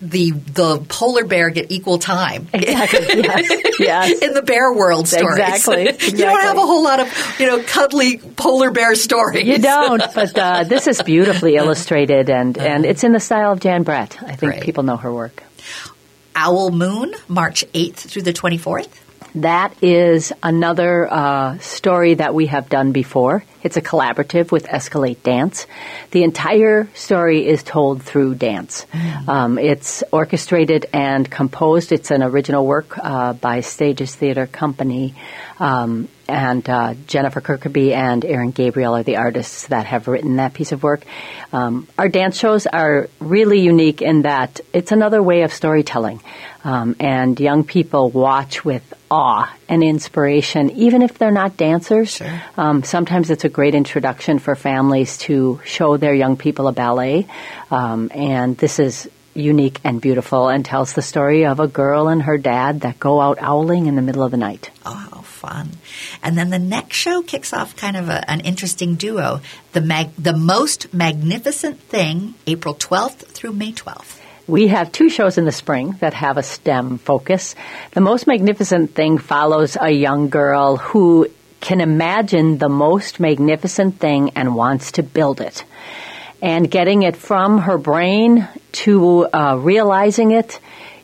the 0.00 0.30
the 0.30 0.78
polar 0.88 1.24
bear 1.24 1.50
get 1.50 1.70
equal 1.70 1.98
time. 1.98 2.48
Exactly. 2.52 3.22
Yes. 3.22 3.78
yes. 3.78 4.22
In 4.22 4.32
the 4.32 4.42
bear 4.42 4.72
world 4.72 5.06
stories. 5.08 5.38
Exactly. 5.38 5.88
exactly. 5.88 6.08
you 6.18 6.24
don't 6.24 6.40
have 6.40 6.56
a 6.56 6.60
whole 6.60 6.82
lot 6.82 7.00
of 7.00 7.36
you 7.38 7.46
know 7.46 7.62
cuddly 7.62 8.18
polar 8.18 8.70
bear 8.70 8.94
stories. 8.94 9.46
You 9.46 9.58
don't. 9.58 10.02
But 10.14 10.38
uh, 10.38 10.64
this 10.64 10.86
is 10.86 11.02
beautifully 11.02 11.56
illustrated, 11.56 12.30
and 12.30 12.56
and 12.58 12.84
it's 12.84 13.04
in 13.04 13.12
the 13.12 13.20
style 13.20 13.52
of 13.52 13.60
Jan 13.60 13.82
Brett. 13.82 14.22
I 14.22 14.36
think 14.36 14.62
people 14.62 14.82
know 14.82 14.96
her 14.96 15.12
work. 15.12 15.42
Owl 16.34 16.70
Moon, 16.70 17.14
March 17.28 17.64
eighth 17.74 18.10
through 18.10 18.22
the 18.22 18.32
twenty 18.32 18.58
fourth. 18.58 19.01
That 19.34 19.82
is 19.82 20.32
another 20.42 21.10
uh, 21.10 21.58
story 21.58 22.14
that 22.14 22.34
we 22.34 22.46
have 22.46 22.68
done 22.68 22.92
before. 22.92 23.44
It's 23.62 23.78
a 23.78 23.80
collaborative 23.80 24.52
with 24.52 24.66
Escalate 24.66 25.22
Dance. 25.22 25.66
The 26.10 26.22
entire 26.22 26.88
story 26.94 27.46
is 27.46 27.62
told 27.62 28.02
through 28.02 28.34
dance. 28.34 28.84
Mm. 28.92 29.28
Um, 29.28 29.58
it's 29.58 30.02
orchestrated 30.12 30.86
and 30.92 31.30
composed. 31.30 31.92
It's 31.92 32.10
an 32.10 32.22
original 32.22 32.66
work 32.66 32.98
uh, 32.98 33.32
by 33.32 33.60
Stages 33.60 34.14
Theater 34.14 34.46
Company. 34.46 35.14
Um, 35.58 36.08
and 36.32 36.68
uh, 36.68 36.94
Jennifer 37.06 37.40
Kirkaby 37.40 37.92
and 37.92 38.24
Aaron 38.24 38.50
Gabriel 38.50 38.96
are 38.96 39.02
the 39.02 39.16
artists 39.16 39.66
that 39.66 39.86
have 39.86 40.08
written 40.08 40.36
that 40.36 40.54
piece 40.54 40.72
of 40.72 40.82
work. 40.82 41.04
Um, 41.52 41.86
our 41.98 42.08
dance 42.08 42.38
shows 42.38 42.66
are 42.66 43.08
really 43.20 43.60
unique 43.60 44.00
in 44.00 44.22
that 44.22 44.60
it's 44.72 44.92
another 44.92 45.22
way 45.22 45.42
of 45.42 45.52
storytelling, 45.52 46.22
um, 46.64 46.96
and 46.98 47.38
young 47.38 47.64
people 47.64 48.10
watch 48.10 48.64
with 48.64 48.82
awe 49.10 49.54
and 49.68 49.84
inspiration, 49.84 50.70
even 50.70 51.02
if 51.02 51.18
they're 51.18 51.30
not 51.30 51.58
dancers. 51.58 52.16
Sure. 52.16 52.42
Um, 52.56 52.82
sometimes 52.82 53.30
it's 53.30 53.44
a 53.44 53.50
great 53.50 53.74
introduction 53.74 54.38
for 54.38 54.54
families 54.54 55.18
to 55.18 55.60
show 55.64 55.98
their 55.98 56.14
young 56.14 56.38
people 56.38 56.66
a 56.66 56.72
ballet, 56.72 57.26
um, 57.70 58.10
and 58.14 58.56
this 58.56 58.78
is 58.78 59.08
unique 59.34 59.80
and 59.84 60.00
beautiful 60.00 60.48
and 60.48 60.64
tells 60.64 60.92
the 60.92 61.02
story 61.02 61.46
of 61.46 61.60
a 61.60 61.66
girl 61.66 62.08
and 62.08 62.22
her 62.22 62.36
dad 62.36 62.82
that 62.82 62.98
go 62.98 63.20
out 63.20 63.38
owling 63.42 63.86
in 63.86 63.94
the 63.94 64.02
middle 64.02 64.22
of 64.22 64.30
the 64.30 64.36
night. 64.36 64.70
Oh, 64.84 65.21
fun. 65.42 65.70
And 66.22 66.38
then 66.38 66.50
the 66.50 66.58
next 66.58 66.96
show 66.96 67.20
kicks 67.22 67.52
off 67.52 67.74
kind 67.74 67.96
of 67.96 68.08
a, 68.08 68.30
an 68.30 68.40
interesting 68.40 68.94
duo. 68.94 69.40
The, 69.72 69.80
mag- 69.80 70.14
the 70.16 70.36
Most 70.36 70.94
Magnificent 70.94 71.80
Thing, 71.80 72.34
April 72.46 72.76
12th 72.76 73.26
through 73.34 73.52
May 73.52 73.72
12th. 73.72 74.20
We 74.46 74.68
have 74.68 74.92
two 74.92 75.08
shows 75.08 75.38
in 75.38 75.44
the 75.44 75.52
spring 75.52 75.96
that 76.00 76.14
have 76.14 76.36
a 76.36 76.42
STEM 76.42 76.98
focus. 76.98 77.56
The 77.92 78.00
Most 78.00 78.26
Magnificent 78.26 78.94
Thing 78.94 79.18
follows 79.18 79.76
a 79.80 79.90
young 79.90 80.28
girl 80.28 80.76
who 80.76 81.28
can 81.60 81.80
imagine 81.80 82.58
the 82.58 82.68
most 82.68 83.18
magnificent 83.20 83.98
thing 83.98 84.30
and 84.34 84.54
wants 84.54 84.92
to 84.92 85.02
build 85.02 85.40
it. 85.40 85.64
And 86.40 86.70
getting 86.70 87.02
it 87.02 87.16
from 87.16 87.58
her 87.58 87.78
brain 87.78 88.48
to 88.82 89.26
uh, 89.26 89.56
realizing 89.60 90.32
it 90.32 90.58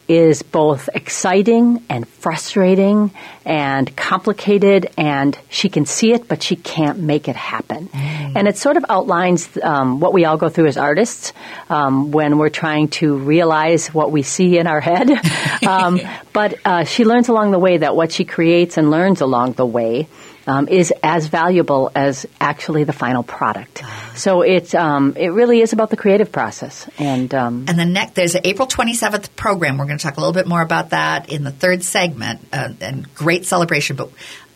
is 0.09 0.43
both 0.43 0.89
exciting 0.95 1.85
and 1.91 2.09
frustrating 2.09 3.11
and 3.45 3.95
complicated, 3.95 4.91
and 4.97 5.39
she 5.51 5.69
can 5.69 5.85
see 5.85 6.13
it, 6.13 6.27
but 6.27 6.43
she 6.43 6.57
can't 6.57 6.99
make 6.99 7.29
it 7.29 7.37
happen. 7.37 7.89
Mm. 7.89 8.33
And 8.37 8.49
it 8.49 8.57
sort 8.57 8.77
of 8.79 8.87
outlines 8.89 9.49
um, 9.63 10.01
what 10.01 10.15
we 10.15 10.25
all 10.25 10.39
go 10.39 10.49
through 10.49 10.67
as 10.67 10.79
artists 10.79 11.33
um, 11.69 12.11
when 12.11 12.39
we're 12.39 12.49
trying 12.49 12.89
to 12.89 13.17
realize 13.17 13.89
what 13.89 14.11
we 14.11 14.23
see 14.23 14.59
in 14.59 14.67
our 14.67 14.81
head. 14.81 15.11
um, 15.67 16.01
but 16.33 16.55
uh, 16.65 16.85
she 16.85 17.05
learns 17.05 17.29
along 17.29 17.51
the 17.51 17.59
way 17.59 17.77
that 17.79 17.95
what 17.95 18.11
she 18.11 18.25
creates 18.25 18.79
and 18.79 18.91
learns 18.91 19.21
along 19.21 19.53
the 19.53 19.67
way 19.67 20.09
um, 20.49 20.67
is 20.67 20.93
as 21.03 21.27
valuable 21.27 21.93
as 21.95 22.27
actually 22.41 22.85
the 22.85 22.95
final 22.95 23.23
product. 23.23 23.83
So 24.17 24.41
it 24.41 24.75
um, 24.75 25.15
it 25.17 25.29
really 25.29 25.61
is 25.61 25.75
about 25.75 25.91
the 25.91 25.97
creative 25.97 26.33
process. 26.33 26.89
And 26.99 27.33
um, 27.35 27.67
and 27.69 27.79
the 27.79 27.85
next 27.85 28.15
there's 28.15 28.35
an 28.35 28.41
April 28.45 28.67
27th 28.67 29.37
program. 29.37 29.77
We're 29.77 29.85
going 29.85 29.99
to 29.99 30.03
talk 30.03 30.17
a 30.17 30.21
little 30.21 30.33
bit 30.33 30.47
more 30.47 30.63
about 30.63 30.91
that 30.91 31.29
in 31.29 31.45
the 31.45 31.53
third 31.53 31.85
segment. 31.85 32.41
Uh, 32.51 32.71
and 32.81 33.15
great 33.15 33.45
celebration, 33.45 33.97
but 33.97 34.11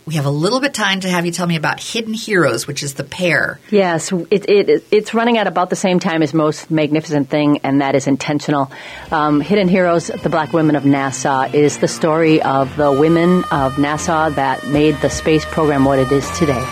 we 0.06 0.14
have 0.14 0.26
a 0.26 0.30
little 0.30 0.60
bit 0.60 0.74
time 0.74 1.00
to 1.00 1.08
have 1.08 1.24
you 1.26 1.32
tell 1.32 1.46
me 1.46 1.56
about 1.56 1.80
Hidden 1.80 2.14
Heroes, 2.14 2.66
which 2.66 2.82
is 2.82 2.94
the 2.94 3.04
pair. 3.04 3.60
Yes, 3.70 4.12
it, 4.12 4.48
it, 4.48 4.84
it's 4.90 5.14
running 5.14 5.38
at 5.38 5.46
about 5.46 5.70
the 5.70 5.76
same 5.76 6.00
time 6.00 6.22
as 6.22 6.34
Most 6.34 6.70
Magnificent 6.70 7.28
Thing, 7.28 7.58
and 7.64 7.80
that 7.80 7.94
is 7.94 8.06
intentional. 8.06 8.70
Um, 9.10 9.40
Hidden 9.40 9.68
Heroes, 9.68 10.08
the 10.08 10.28
Black 10.28 10.52
Women 10.52 10.76
of 10.76 10.82
NASA, 10.82 11.52
is 11.54 11.78
the 11.78 11.88
story 11.88 12.42
of 12.42 12.76
the 12.76 12.90
women 12.92 13.44
of 13.50 13.74
NASA 13.74 14.34
that 14.34 14.66
made 14.68 14.96
the 15.00 15.10
space 15.10 15.44
program 15.44 15.84
what 15.84 15.98
it 15.98 16.10
is 16.10 16.28
today. 16.32 16.64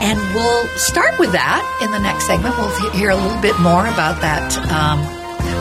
And 0.00 0.18
we'll 0.34 0.66
start 0.76 1.18
with 1.18 1.32
that 1.32 1.80
in 1.82 1.90
the 1.90 1.98
next 1.98 2.26
segment. 2.26 2.56
We'll 2.56 2.92
hear 2.92 3.10
a 3.10 3.16
little 3.16 3.40
bit 3.40 3.58
more 3.58 3.86
about 3.86 4.20
that 4.20 4.56
um, 4.70 5.00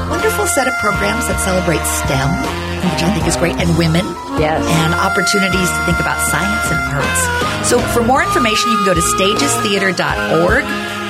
wonderful 0.09 0.45
set 0.45 0.67
of 0.67 0.75
programs 0.75 1.27
that 1.27 1.39
celebrate 1.39 1.83
STEM 1.83 2.67
which 2.77 3.03
I 3.03 3.13
think 3.13 3.27
is 3.27 3.35
great, 3.35 3.55
and 3.57 3.77
women. 3.77 4.05
Yes. 4.39 4.61
And 4.65 4.93
opportunities 4.93 5.69
to 5.69 5.79
think 5.85 5.99
about 5.99 6.21
science 6.29 6.65
and 6.71 6.79
arts. 6.93 7.21
So 7.67 7.79
for 7.93 8.03
more 8.03 8.23
information, 8.23 8.71
you 8.71 8.77
can 8.77 8.85
go 8.85 8.93
to 8.93 9.01
stagestheater.org. 9.01 10.63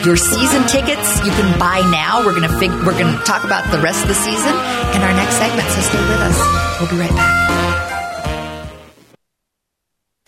Your 0.05 0.15
season 0.15 0.63
tickets 0.67 1.17
you 1.25 1.31
can 1.31 1.59
buy 1.59 1.81
now. 1.91 2.23
We're 2.25 2.33
gonna 2.33 2.57
fig- 2.59 2.71
we're 2.85 2.97
gonna 2.97 3.19
talk 3.25 3.43
about 3.43 3.69
the 3.71 3.79
rest 3.79 4.01
of 4.03 4.07
the 4.07 4.15
season 4.15 4.53
in 4.95 5.01
our 5.01 5.13
next 5.13 5.35
segment. 5.35 5.67
So 5.69 5.81
stay 5.81 5.99
with 5.99 6.21
us. 6.21 6.37
We'll 6.79 6.89
be 6.89 6.97
right 6.97 7.13
back. 7.15 7.66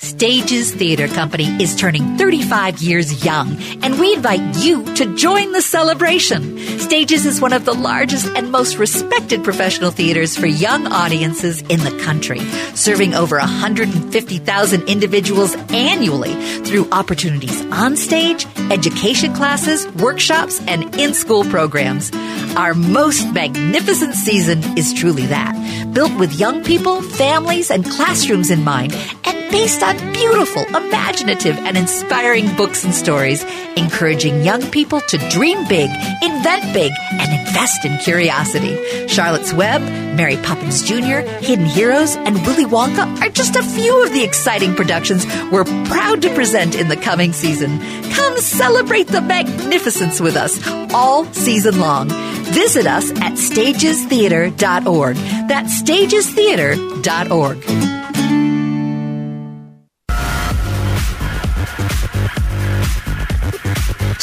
Stages 0.10 0.74
Theater 0.74 1.08
Company 1.08 1.46
is 1.62 1.76
turning 1.76 2.18
35 2.18 2.82
years 2.82 3.24
young, 3.24 3.56
and 3.84 4.00
we 4.00 4.16
invite 4.16 4.42
you 4.58 4.84
to 4.96 5.16
join 5.16 5.52
the 5.52 5.62
celebration. 5.62 6.58
Stages 6.80 7.28
is 7.28 7.40
one 7.40 7.54
of 7.54 7.64
the 7.64 7.76
largest 7.76 8.26
and 8.36 8.52
most 8.52 8.80
respected 8.80 9.44
professional 9.44 9.92
theaters 9.92 10.36
for 10.36 10.48
young 10.48 10.88
audiences 10.88 11.62
in 11.62 11.80
the 11.82 11.96
country, 12.04 12.40
serving 12.74 13.14
over 13.14 13.38
150,000 13.38 14.90
individuals 14.90 15.56
annually 15.70 16.34
through 16.64 16.90
opportunities 16.92 17.62
on 17.72 17.96
stage, 17.96 18.48
education 18.72 19.32
classes, 19.36 19.88
workshops, 19.94 20.60
and 20.68 20.96
in 20.96 21.14
school 21.14 21.44
programs. 21.46 22.12
Our 22.58 22.74
most 22.74 23.32
magnificent 23.32 24.16
season 24.16 24.64
is 24.76 24.92
truly 24.92 25.28
that, 25.28 25.94
built 25.94 26.18
with 26.18 26.40
young 26.40 26.64
people, 26.64 27.04
families, 27.04 27.70
and 27.70 27.86
classrooms 27.86 28.50
in 28.50 28.64
mind, 28.64 28.94
and 29.24 29.40
based 29.52 29.84
on 29.84 29.98
beautiful, 30.14 30.64
imaginative, 30.76 31.58
and 31.58 31.78
inspiring 31.78 32.54
books 32.56 32.84
and 32.84 32.94
stories, 32.94 33.44
encouraging 33.76 34.44
young 34.44 34.62
people 34.72 35.02
to 35.02 35.18
dream 35.30 35.68
big, 35.68 35.90
invent 36.22 36.74
big, 36.74 36.92
and 37.12 37.48
invest 37.48 37.86
in 37.86 37.98
curiosity. 38.00 39.08
Charlotte's 39.08 39.54
Web, 39.54 39.82
Mary 40.16 40.38
Poppins 40.38 40.84
Jr., 40.84 41.22
Hidden 41.42 41.66
Heroes, 41.66 42.16
and 42.16 42.36
Willy 42.46 42.66
Wonka 42.66 43.22
are 43.22 43.30
just 43.30 43.56
a 43.56 43.64
few 43.64 44.04
of 44.04 44.14
the 44.14 44.24
exciting 44.24 44.76
productions 44.76 45.26
we're 45.52 45.66
proud 45.86 46.22
to 46.22 46.34
present 46.34 46.76
in 46.76 46.88
the 46.88 46.98
coming 46.98 47.34
season. 47.34 47.80
Come 48.12 48.38
celebrate 48.38 49.08
the 49.08 49.22
magnificence 49.22 50.20
with 50.20 50.36
us 50.36 50.60
all 50.94 51.26
season 51.34 51.80
long. 51.80 52.10
Visit 52.54 52.88
us 52.88 53.12
at 53.12 53.34
stagestheater.org. 53.34 55.16
That's 55.16 55.82
stagestheater.org. 55.82 57.99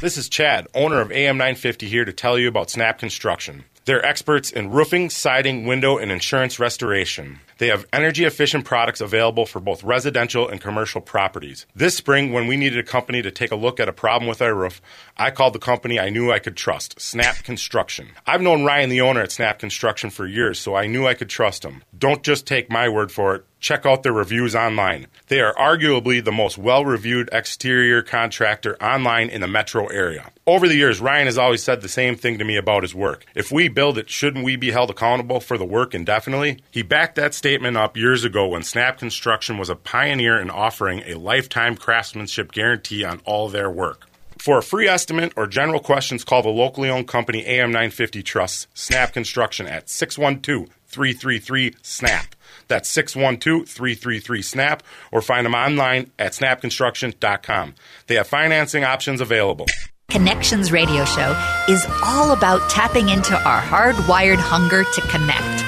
This 0.00 0.16
is 0.16 0.28
Chad, 0.28 0.68
owner 0.76 1.00
of 1.00 1.10
AM 1.10 1.38
950, 1.38 1.88
here 1.88 2.04
to 2.04 2.12
tell 2.12 2.38
you 2.38 2.46
about 2.46 2.70
Snap 2.70 3.00
Construction. 3.00 3.64
They're 3.84 4.04
experts 4.06 4.52
in 4.52 4.70
roofing, 4.70 5.10
siding, 5.10 5.66
window, 5.66 5.98
and 5.98 6.12
insurance 6.12 6.60
restoration. 6.60 7.40
They 7.58 7.66
have 7.66 7.84
energy 7.92 8.24
efficient 8.24 8.64
products 8.64 9.00
available 9.00 9.44
for 9.44 9.58
both 9.58 9.82
residential 9.82 10.48
and 10.48 10.60
commercial 10.60 11.00
properties. 11.00 11.66
This 11.74 11.96
spring, 11.96 12.32
when 12.32 12.46
we 12.46 12.56
needed 12.56 12.78
a 12.78 12.84
company 12.84 13.22
to 13.22 13.32
take 13.32 13.50
a 13.50 13.56
look 13.56 13.80
at 13.80 13.88
a 13.88 13.92
problem 13.92 14.28
with 14.28 14.40
our 14.40 14.54
roof, 14.54 14.80
I 15.16 15.32
called 15.32 15.54
the 15.54 15.58
company 15.58 15.98
I 15.98 16.10
knew 16.10 16.30
I 16.30 16.38
could 16.38 16.56
trust, 16.56 17.00
Snap 17.00 17.42
Construction. 17.42 18.10
I've 18.24 18.42
known 18.42 18.64
Ryan, 18.64 18.90
the 18.90 19.00
owner 19.00 19.22
at 19.22 19.32
Snap 19.32 19.58
Construction, 19.58 20.10
for 20.10 20.28
years, 20.28 20.60
so 20.60 20.76
I 20.76 20.86
knew 20.86 21.08
I 21.08 21.14
could 21.14 21.28
trust 21.28 21.64
him. 21.64 21.82
Don't 21.98 22.22
just 22.22 22.46
take 22.46 22.70
my 22.70 22.88
word 22.88 23.10
for 23.10 23.34
it. 23.34 23.46
Check 23.60 23.84
out 23.84 24.02
their 24.02 24.12
reviews 24.12 24.54
online. 24.54 25.08
They 25.26 25.40
are 25.40 25.54
arguably 25.54 26.24
the 26.24 26.32
most 26.32 26.58
well 26.58 26.84
reviewed 26.84 27.28
exterior 27.32 28.02
contractor 28.02 28.80
online 28.82 29.28
in 29.30 29.40
the 29.40 29.48
metro 29.48 29.86
area. 29.86 30.30
Over 30.46 30.68
the 30.68 30.76
years, 30.76 31.00
Ryan 31.00 31.26
has 31.26 31.38
always 31.38 31.62
said 31.62 31.80
the 31.80 31.88
same 31.88 32.14
thing 32.14 32.38
to 32.38 32.44
me 32.44 32.56
about 32.56 32.82
his 32.82 32.94
work. 32.94 33.26
If 33.34 33.50
we 33.50 33.68
build 33.68 33.98
it, 33.98 34.08
shouldn't 34.08 34.44
we 34.44 34.56
be 34.56 34.70
held 34.70 34.90
accountable 34.90 35.40
for 35.40 35.58
the 35.58 35.64
work 35.64 35.94
indefinitely? 35.94 36.62
He 36.70 36.82
backed 36.82 37.16
that 37.16 37.34
statement 37.34 37.76
up 37.76 37.96
years 37.96 38.24
ago 38.24 38.46
when 38.46 38.62
Snap 38.62 38.98
Construction 38.98 39.58
was 39.58 39.68
a 39.68 39.76
pioneer 39.76 40.40
in 40.40 40.50
offering 40.50 41.02
a 41.04 41.14
lifetime 41.14 41.76
craftsmanship 41.76 42.52
guarantee 42.52 43.04
on 43.04 43.20
all 43.24 43.48
their 43.48 43.70
work. 43.70 44.08
For 44.38 44.58
a 44.58 44.62
free 44.62 44.86
estimate 44.86 45.32
or 45.36 45.48
general 45.48 45.80
questions, 45.80 46.22
call 46.22 46.42
the 46.42 46.48
locally 46.48 46.88
owned 46.88 47.08
company 47.08 47.44
AM950 47.44 48.24
Trust, 48.24 48.68
Snap 48.72 49.12
Construction 49.12 49.66
at 49.66 49.90
612 49.90 50.68
333 50.86 51.74
SNAP. 51.82 52.34
That's 52.68 52.88
612 52.88 53.68
333 53.68 54.42
SNAP 54.42 54.82
or 55.10 55.20
find 55.20 55.44
them 55.44 55.54
online 55.54 56.10
at 56.18 56.32
snapconstruction.com. 56.32 57.74
They 58.06 58.14
have 58.14 58.26
financing 58.26 58.84
options 58.84 59.20
available. 59.20 59.66
Connections 60.10 60.72
Radio 60.72 61.04
Show 61.04 61.36
is 61.68 61.86
all 62.02 62.32
about 62.32 62.70
tapping 62.70 63.10
into 63.10 63.34
our 63.34 63.60
hardwired 63.60 64.38
hunger 64.38 64.84
to 64.84 65.00
connect. 65.02 65.67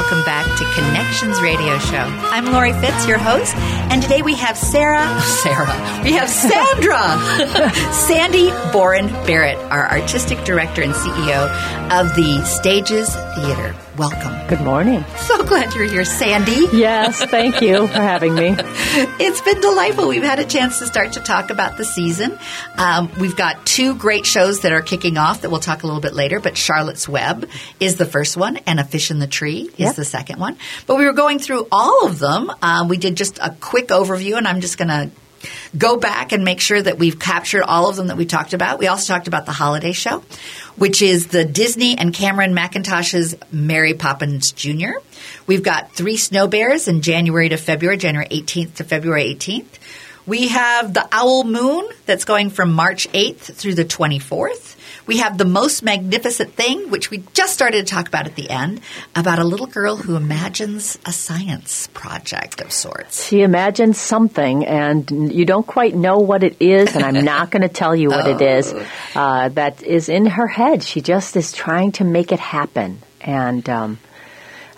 Welcome 0.00 0.24
back 0.24 0.46
to 0.56 0.64
Connections 0.72 1.42
Radio 1.42 1.78
Show. 1.78 1.98
I'm 2.32 2.46
Lori 2.46 2.72
Fitz, 2.72 3.06
your 3.06 3.18
host, 3.18 3.54
and 3.54 4.02
today 4.02 4.22
we 4.22 4.34
have 4.34 4.56
Sarah, 4.56 5.20
Sarah, 5.42 6.00
we 6.02 6.12
have 6.12 6.30
Sandra, 6.30 7.70
Sandy 7.92 8.50
Boren 8.72 9.08
Barrett, 9.26 9.58
our 9.58 9.90
artistic 9.90 10.42
director 10.44 10.80
and 10.80 10.94
CEO 10.94 11.44
of 11.90 12.16
the 12.16 12.42
Stages 12.46 13.14
Theater. 13.34 13.76
Welcome. 14.00 14.46
Good 14.48 14.62
morning. 14.62 15.04
So 15.18 15.44
glad 15.44 15.74
you're 15.74 15.84
here, 15.84 16.06
Sandy. 16.06 16.68
Yes, 16.72 17.22
thank 17.22 17.60
you 17.60 17.86
for 17.86 17.92
having 17.92 18.34
me. 18.34 18.54
it's 18.56 19.42
been 19.42 19.60
delightful. 19.60 20.08
We've 20.08 20.22
had 20.22 20.38
a 20.38 20.46
chance 20.46 20.78
to 20.78 20.86
start 20.86 21.12
to 21.12 21.20
talk 21.20 21.50
about 21.50 21.76
the 21.76 21.84
season. 21.84 22.38
Um, 22.78 23.10
we've 23.20 23.36
got 23.36 23.66
two 23.66 23.94
great 23.94 24.24
shows 24.24 24.60
that 24.60 24.72
are 24.72 24.80
kicking 24.80 25.18
off 25.18 25.42
that 25.42 25.50
we'll 25.50 25.60
talk 25.60 25.82
a 25.82 25.86
little 25.86 26.00
bit 26.00 26.14
later, 26.14 26.40
but 26.40 26.56
Charlotte's 26.56 27.06
Web 27.10 27.46
is 27.78 27.96
the 27.96 28.06
first 28.06 28.38
one, 28.38 28.56
and 28.66 28.80
A 28.80 28.84
Fish 28.84 29.10
in 29.10 29.18
the 29.18 29.26
Tree 29.26 29.64
is 29.64 29.78
yep. 29.78 29.96
the 29.96 30.06
second 30.06 30.40
one. 30.40 30.56
But 30.86 30.96
we 30.96 31.04
were 31.04 31.12
going 31.12 31.38
through 31.38 31.68
all 31.70 32.06
of 32.06 32.18
them. 32.18 32.50
Um, 32.62 32.88
we 32.88 32.96
did 32.96 33.16
just 33.18 33.38
a 33.38 33.54
quick 33.60 33.88
overview, 33.88 34.38
and 34.38 34.48
I'm 34.48 34.62
just 34.62 34.78
going 34.78 34.88
to 34.88 35.10
go 35.76 35.96
back 35.96 36.32
and 36.32 36.44
make 36.44 36.60
sure 36.60 36.80
that 36.80 36.98
we've 36.98 37.18
captured 37.18 37.62
all 37.62 37.88
of 37.88 37.96
them 37.96 38.08
that 38.08 38.16
we 38.16 38.26
talked 38.26 38.52
about. 38.52 38.78
We 38.78 38.86
also 38.86 39.12
talked 39.12 39.28
about 39.28 39.46
the 39.46 39.52
holiday 39.52 39.92
show, 39.92 40.22
which 40.76 41.02
is 41.02 41.28
the 41.28 41.44
Disney 41.44 41.96
and 41.98 42.12
Cameron 42.12 42.54
Mackintosh's 42.54 43.36
Mary 43.52 43.94
Poppins 43.94 44.52
Jr. 44.52 44.92
We've 45.46 45.62
got 45.62 45.92
three 45.92 46.16
snow 46.16 46.48
bears 46.48 46.88
in 46.88 47.02
January 47.02 47.48
to 47.48 47.56
February, 47.56 47.96
January 47.96 48.28
18th 48.28 48.74
to 48.74 48.84
February 48.84 49.34
18th. 49.34 49.78
We 50.26 50.48
have 50.48 50.94
the 50.94 51.08
Owl 51.10 51.44
Moon 51.44 51.88
that's 52.06 52.24
going 52.24 52.50
from 52.50 52.72
March 52.72 53.08
8th 53.12 53.54
through 53.54 53.74
the 53.74 53.84
24th. 53.84 54.76
We 55.06 55.18
have 55.18 55.38
the 55.38 55.44
most 55.44 55.82
magnificent 55.82 56.54
thing, 56.54 56.90
which 56.90 57.10
we 57.10 57.24
just 57.32 57.52
started 57.52 57.86
to 57.86 57.92
talk 57.92 58.08
about 58.08 58.26
at 58.26 58.36
the 58.36 58.50
end, 58.50 58.80
about 59.14 59.38
a 59.38 59.44
little 59.44 59.66
girl 59.66 59.96
who 59.96 60.16
imagines 60.16 60.98
a 61.06 61.12
science 61.12 61.88
project 61.88 62.60
of 62.60 62.72
sorts. 62.72 63.26
She 63.26 63.42
imagines 63.42 63.98
something, 63.98 64.66
and 64.66 65.32
you 65.32 65.44
don't 65.44 65.66
quite 65.66 65.94
know 65.94 66.18
what 66.18 66.42
it 66.42 66.56
is, 66.60 66.94
and 66.94 67.04
I'm 67.04 67.24
not 67.24 67.50
going 67.50 67.62
to 67.62 67.68
tell 67.68 67.94
you 67.96 68.08
what 68.08 68.26
oh. 68.26 68.36
it 68.36 68.42
is. 68.42 68.74
Uh, 69.14 69.48
that 69.50 69.82
is 69.82 70.08
in 70.08 70.26
her 70.26 70.46
head. 70.46 70.82
She 70.82 71.00
just 71.00 71.36
is 71.36 71.52
trying 71.52 71.92
to 71.92 72.04
make 72.04 72.32
it 72.32 72.40
happen, 72.40 73.02
and. 73.20 73.68
Um, 73.68 73.98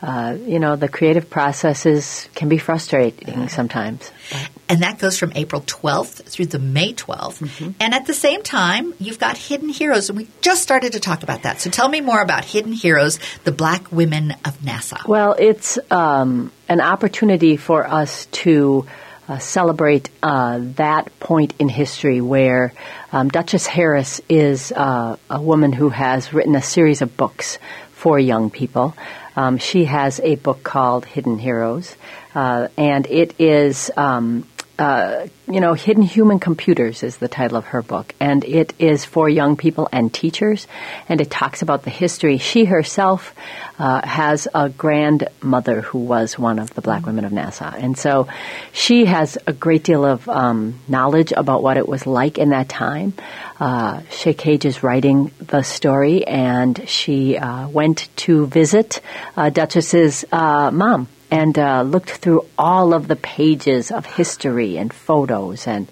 uh, 0.03 0.37
you 0.47 0.59
know, 0.59 0.75
the 0.75 0.89
creative 0.89 1.31
processes 1.31 2.29
can 2.35 2.49
be 2.49 2.59
frustrating 2.59 3.49
sometimes. 3.49 4.11
But. 4.31 4.51
And 4.69 4.83
that 4.83 4.99
goes 4.99 5.17
from 5.17 5.33
April 5.37 5.61
12th 5.61 6.25
through 6.25 6.47
the 6.47 6.59
May 6.59 6.93
12th. 6.93 7.39
Mm-hmm. 7.39 7.71
And 7.79 7.95
at 7.95 8.07
the 8.07 8.15
same 8.15 8.43
time, 8.43 8.95
you've 8.99 9.21
got 9.21 9.37
Hidden 9.37 9.69
Heroes, 9.69 10.09
and 10.09 10.19
we 10.19 10.29
just 10.41 10.63
started 10.63 10.95
to 10.95 11.01
talk 11.01 11.23
about 11.23 11.43
that. 11.43 11.61
So 11.61 11.71
tell 11.71 11.89
me 11.89 12.01
more 12.01 12.21
about 12.21 12.45
Hidden 12.45 12.73
Heroes, 12.73 13.21
the 13.45 13.53
Black 13.53 13.93
Women 13.93 14.33
of 14.45 14.59
NASA. 14.59 15.07
Well, 15.07 15.37
it's 15.39 15.79
um, 15.91 16.51
an 16.69 16.81
opportunity 16.81 17.57
for 17.57 17.87
us 17.87 18.27
to 18.27 18.87
uh, 19.29 19.39
celebrate 19.39 20.11
uh, 20.21 20.59
that 20.77 21.17
point 21.21 21.55
in 21.61 21.69
history 21.69 22.21
where 22.21 22.73
um, 23.13 23.29
Duchess 23.29 23.67
Harris 23.67 24.21
is 24.29 24.73
uh, 24.73 25.17
a 25.31 25.41
woman 25.41 25.73
who 25.73 25.91
has 25.91 26.33
written 26.33 26.57
a 26.57 26.63
series 26.63 27.03
of 27.03 27.17
books 27.17 27.59
for 27.93 28.19
young 28.19 28.51
people. 28.51 28.97
Um, 29.37 29.59
she 29.59 29.87
has 29.87 30.21
a 30.21 30.37
book 30.37 30.63
called 30.63 31.05
Hidden 31.07 31.39
Heroes, 31.39 31.97
uh, 32.35 32.69
and 32.77 33.07
it 33.07 33.41
is. 33.41 33.91
Um, 33.97 34.47
uh, 34.79 35.27
you 35.49 35.61
know, 35.61 35.75
Hidden 35.75 36.03
Human 36.03 36.41
Computers 36.41 37.03
is 37.03 37.19
the 37.19 37.29
title 37.29 37.59
of 37.59 37.67
her 37.67 37.83
book, 37.83 38.15
and 38.19 38.43
it 38.45 38.73
is 38.79 39.05
for 39.05 39.29
young 39.29 39.57
people 39.57 39.89
and 39.93 40.13
teachers, 40.13 40.67
and 41.09 41.21
it 41.21 41.31
talks 41.31 41.63
about 41.63 41.83
the 41.83 41.91
history. 41.91 42.39
She 42.39 42.65
herself 42.65 43.35
uh, 43.79 44.07
has 44.07 44.49
a 44.55 44.71
grandmother 44.71 45.83
who 45.83 45.99
was 45.99 46.39
one 46.39 46.59
of 46.59 46.73
the 46.75 46.81
black 46.81 47.05
women 47.05 47.25
of 47.25 47.33
NASA, 47.33 47.75
and 47.75 47.99
so 47.99 48.29
she 48.73 49.05
has 49.05 49.37
a 49.47 49.53
great 49.53 49.85
deal 49.85 50.05
of 50.05 50.27
um, 50.29 50.81
knowledge 50.89 51.33
about 51.37 51.63
what 51.63 51.77
it 51.77 51.87
was 51.87 52.07
like 52.07 52.39
in 52.39 52.49
that 52.51 52.69
time. 52.69 53.13
Uh, 53.61 54.01
Shay 54.11 54.35
Cage 54.35 54.65
is 54.65 54.83
writing 54.83 55.33
the 55.39 55.63
story, 55.63 56.27
and 56.27 56.89
she 56.89 57.37
uh, 57.37 57.69
went 57.69 58.09
to 58.17 58.47
visit 58.47 59.01
uh, 59.37 59.51
Duchess's 59.51 60.25
uh, 60.33 60.71
mom 60.71 61.09
and 61.33 61.59
uh, 61.59 61.81
looked 61.81 62.11
through 62.11 62.45
all 62.59 62.93
of 62.93 63.09
the 63.09 63.17
pages 63.17 63.91
of 63.91 64.05
history 64.05 64.77
and 64.77 64.93
photos, 64.93 65.67
and 65.67 65.89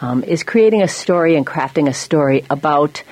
um, 0.00 0.24
is 0.24 0.42
creating 0.42 0.82
a 0.82 0.88
story 0.88 1.36
and 1.36 1.46
crafting 1.46 1.88
a 1.88 1.94
story 1.94 2.44
about 2.50 3.04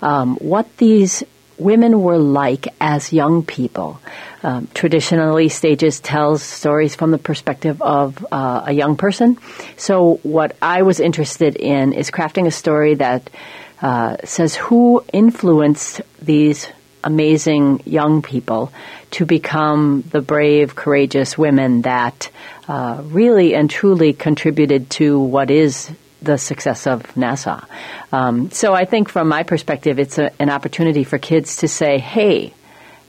um, 0.00 0.36
what 0.36 0.66
these 0.78 1.22
women 1.58 2.00
were 2.00 2.16
like 2.16 2.68
as 2.80 3.12
young 3.12 3.44
people. 3.44 4.00
Um, 4.42 4.68
traditionally, 4.72 5.50
Stages 5.50 6.00
tells 6.00 6.42
stories 6.42 6.94
from 6.94 7.10
the 7.10 7.18
perspective 7.18 7.82
of 7.82 8.26
uh, 8.32 8.62
a 8.66 8.72
young 8.72 8.96
person. 8.96 9.36
So, 9.76 10.20
what 10.22 10.56
I 10.62 10.82
was 10.82 11.00
interested 11.00 11.54
in 11.56 11.92
is 11.92 12.10
crafting 12.10 12.46
a 12.46 12.50
story 12.50 12.94
that 12.94 13.28
uh, 13.82 14.16
says 14.24 14.54
who 14.54 15.04
influenced 15.12 16.00
these 16.22 16.66
amazing 17.04 17.82
young 17.84 18.22
people 18.22 18.72
to 19.12 19.24
become 19.24 20.02
the 20.10 20.20
brave, 20.20 20.74
courageous 20.74 21.38
women 21.38 21.82
that 21.82 22.30
uh, 22.68 23.02
really 23.04 23.54
and 23.54 23.70
truly 23.70 24.12
contributed 24.12 24.90
to 24.90 25.18
what 25.18 25.50
is 25.50 25.90
the 26.22 26.36
success 26.38 26.86
of 26.86 27.02
NASA. 27.14 27.64
Um, 28.12 28.50
so 28.50 28.74
I 28.74 28.84
think 28.84 29.08
from 29.08 29.28
my 29.28 29.42
perspective, 29.42 29.98
it's 29.98 30.18
a, 30.18 30.30
an 30.40 30.50
opportunity 30.50 31.04
for 31.04 31.18
kids 31.18 31.58
to 31.58 31.68
say, 31.68 31.98
hey, 31.98 32.52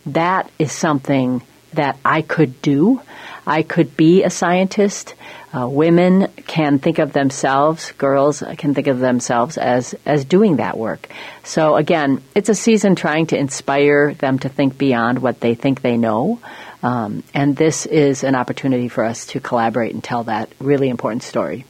that 0.06 0.50
is 0.60 0.72
something 0.72 1.42
that 1.74 1.98
I 2.06 2.22
could 2.22 2.62
do. 2.62 3.02
I 3.48 3.64
could 3.64 3.96
be 3.96 4.24
a 4.24 4.30
scientist. 4.30 5.16
Uh, 5.54 5.68
women 5.68 6.28
can 6.46 6.78
think 6.78 7.00
of 7.00 7.14
themselves, 7.14 7.94
girls 7.94 8.44
can 8.58 8.74
think 8.74 8.88
of 8.88 9.00
themselves 9.00 9.58
as, 9.58 9.96
as 10.06 10.26
doing 10.26 10.58
that 10.58 10.78
work. 10.78 11.08
So 11.46 11.78
again, 11.78 12.22
it's 12.36 12.50
a 12.50 12.56
season 12.56 12.96
trying 12.96 13.28
to 13.28 13.38
inspire 13.38 14.14
them 14.14 14.40
to 14.40 14.50
think 14.50 14.78
beyond 14.78 15.20
what 15.20 15.40
they 15.40 15.56
think 15.56 15.82
they 15.82 15.96
know. 15.96 16.40
Um, 16.84 17.24
and 17.34 17.56
this 17.56 17.86
is 17.86 18.26
an 18.26 18.36
opportunity 18.36 18.90
for 18.90 19.06
us 19.06 19.26
to 19.28 19.40
collaborate 19.40 19.94
and 19.94 20.04
tell 20.04 20.26
that 20.26 20.52
really 20.60 20.90
important 20.90 21.24
story 21.24 21.66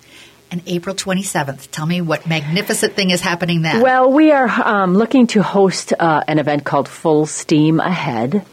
and 0.52 0.62
April 0.66 0.96
27th. 0.96 1.70
Tell 1.72 1.86
me 1.86 2.02
what 2.02 2.26
magnificent 2.28 2.94
thing 2.94 3.10
is 3.10 3.22
happening 3.22 3.62
then. 3.62 3.82
Well, 3.82 4.12
we 4.12 4.32
are 4.32 4.48
um, 4.48 4.94
looking 4.96 5.28
to 5.28 5.44
host 5.44 5.94
uh, 5.98 6.22
an 6.28 6.40
event 6.40 6.64
called 6.64 6.88
Full 6.88 7.26
Steam 7.26 7.80
Ahead. 7.80 8.46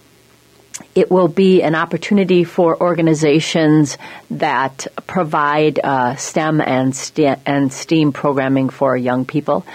It 0.94 1.10
will 1.10 1.28
be 1.28 1.62
an 1.62 1.74
opportunity 1.74 2.44
for 2.44 2.80
organizations 2.80 3.98
that 4.30 4.86
provide 5.06 5.80
uh, 5.82 6.16
STEM 6.16 6.60
and, 6.60 6.94
and 7.44 7.72
STEAM 7.72 8.12
programming 8.12 8.68
for 8.68 8.96
young 8.96 9.24
people 9.24 9.66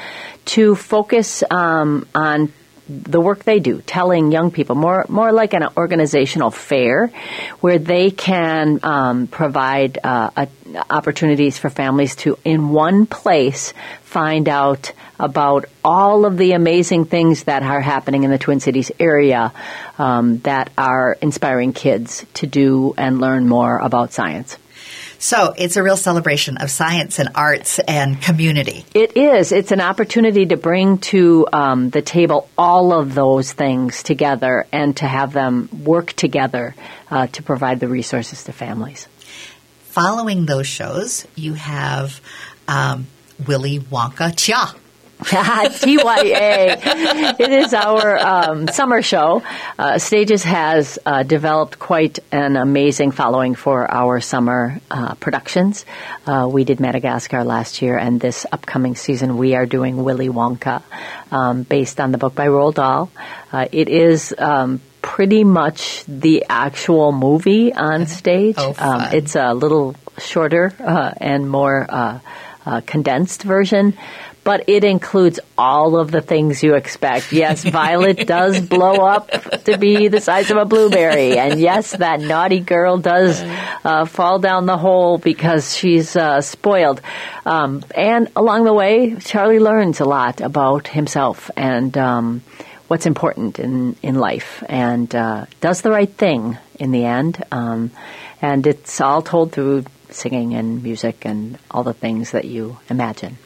to 0.45 0.75
focus 0.75 1.43
um, 1.51 2.07
on 2.15 2.51
the 2.89 3.21
work 3.21 3.43
they 3.43 3.59
do, 3.59 3.81
telling 3.81 4.31
young 4.31 4.49
people 4.49 4.75
more 4.75 5.05
more 5.09 5.31
like 5.31 5.53
an 5.53 5.63
organizational 5.77 6.49
fair, 6.49 7.11
where 7.59 7.77
they 7.77 8.09
can 8.09 8.79
um, 8.81 9.27
provide 9.27 9.99
uh, 10.03 10.31
a, 10.35 10.47
opportunities 10.89 11.59
for 11.59 11.69
families 11.69 12.15
to, 12.15 12.37
in 12.43 12.69
one 12.69 13.05
place, 13.05 13.73
find 14.01 14.49
out 14.49 14.91
about 15.19 15.65
all 15.83 16.25
of 16.25 16.37
the 16.37 16.53
amazing 16.53 17.05
things 17.05 17.43
that 17.43 17.61
are 17.61 17.81
happening 17.81 18.23
in 18.23 18.31
the 18.31 18.37
Twin 18.37 18.59
Cities 18.59 18.91
area 18.99 19.53
um, 19.97 20.39
that 20.39 20.71
are 20.77 21.17
inspiring 21.21 21.73
kids 21.73 22.25
to 22.35 22.47
do 22.47 22.93
and 22.97 23.19
learn 23.19 23.47
more 23.47 23.77
about 23.77 24.13
science. 24.13 24.57
So 25.21 25.53
it's 25.57 25.75
a 25.75 25.83
real 25.83 25.97
celebration 25.97 26.55
of 26.57 26.71
science 26.71 27.19
and 27.19 27.29
arts 27.35 27.77
and 27.79 28.21
community. 28.21 28.85
It 28.93 29.17
is. 29.17 29.51
It's 29.51 29.73
an 29.73 29.81
opportunity 29.81 30.45
to 30.45 30.55
bring 30.55 30.99
to 30.99 31.45
um, 31.51 31.89
the 31.89 32.01
table 32.01 32.47
all 32.57 32.93
of 32.93 33.15
those 33.15 33.51
things 33.51 34.01
together 34.01 34.65
and 34.71 34.95
to 34.97 35.05
have 35.05 35.33
them 35.33 35.67
work 35.83 36.13
together 36.13 36.73
uh, 37.11 37.27
to 37.27 37.43
provide 37.43 37.81
the 37.81 37.89
resources 37.89 38.45
to 38.45 38.53
families. 38.53 39.09
Following 39.89 40.45
those 40.45 40.67
shows, 40.67 41.27
you 41.35 41.55
have 41.55 42.21
um, 42.69 43.07
Willy 43.45 43.79
Wonka 43.79 44.33
Cha 44.37 44.73
TYA. 45.23 46.79
It 47.39 47.51
is 47.51 47.73
our 47.73 48.17
um, 48.17 48.67
summer 48.67 49.01
show. 49.01 49.43
Uh, 49.77 49.97
Stages 49.97 50.43
has 50.43 50.97
uh, 51.05 51.23
developed 51.23 51.77
quite 51.77 52.19
an 52.31 52.55
amazing 52.55 53.11
following 53.11 53.55
for 53.55 53.89
our 53.91 54.21
summer 54.21 54.79
uh, 54.89 55.15
productions. 55.15 55.85
Uh, 56.25 56.47
we 56.51 56.63
did 56.63 56.79
Madagascar 56.79 57.43
last 57.43 57.81
year, 57.81 57.97
and 57.97 58.19
this 58.19 58.45
upcoming 58.51 58.95
season 58.95 59.37
we 59.37 59.55
are 59.55 59.65
doing 59.65 60.03
Willy 60.03 60.29
Wonka, 60.29 60.81
um, 61.31 61.63
based 61.63 61.99
on 61.99 62.11
the 62.11 62.17
book 62.17 62.35
by 62.35 62.47
Roald 62.47 62.75
Dahl. 62.75 63.11
Uh, 63.51 63.67
it 63.71 63.89
is 63.89 64.33
um, 64.37 64.81
pretty 65.01 65.43
much 65.43 66.03
the 66.05 66.45
actual 66.49 67.11
movie 67.11 67.73
on 67.73 68.05
stage. 68.07 68.55
Oh. 68.57 68.73
Um, 68.77 69.01
it's 69.13 69.35
a 69.35 69.53
little 69.53 69.95
shorter 70.17 70.73
uh, 70.79 71.13
and 71.17 71.49
more 71.49 71.85
uh, 71.89 72.19
uh, 72.65 72.81
condensed 72.85 73.43
version. 73.43 73.97
But 74.49 74.63
it 74.65 74.83
includes 74.83 75.39
all 75.59 75.95
of 75.95 76.09
the 76.09 76.21
things 76.21 76.63
you 76.63 76.73
expect. 76.73 77.31
Yes, 77.31 77.63
Violet 77.63 78.25
does 78.35 78.59
blow 78.59 79.05
up 79.05 79.29
to 79.65 79.77
be 79.77 80.07
the 80.07 80.21
size 80.21 80.49
of 80.49 80.57
a 80.57 80.65
blueberry. 80.65 81.37
And 81.37 81.59
yes, 81.59 81.91
that 81.91 82.19
naughty 82.19 82.59
girl 82.59 82.97
does 82.97 83.39
uh, 83.85 84.05
fall 84.05 84.39
down 84.39 84.65
the 84.65 84.75
hole 84.75 85.19
because 85.19 85.77
she's 85.77 86.15
uh, 86.15 86.41
spoiled. 86.41 86.99
Um, 87.45 87.83
and 87.93 88.31
along 88.35 88.63
the 88.63 88.73
way, 88.73 89.17
Charlie 89.19 89.59
learns 89.59 89.99
a 89.99 90.05
lot 90.05 90.41
about 90.41 90.87
himself 90.87 91.51
and 91.55 91.95
um, 91.95 92.41
what's 92.87 93.05
important 93.05 93.59
in, 93.59 93.97
in 94.01 94.15
life 94.15 94.63
and 94.67 95.13
uh, 95.13 95.45
does 95.61 95.83
the 95.83 95.91
right 95.91 96.11
thing 96.11 96.57
in 96.79 96.89
the 96.89 97.05
end. 97.05 97.45
Um, 97.51 97.91
and 98.41 98.65
it's 98.65 98.99
all 98.99 99.21
told 99.21 99.51
through 99.51 99.85
singing 100.09 100.55
and 100.55 100.81
music 100.81 101.23
and 101.23 101.59
all 101.69 101.83
the 101.83 101.93
things 101.93 102.31
that 102.31 102.45
you 102.45 102.79
imagine. 102.89 103.37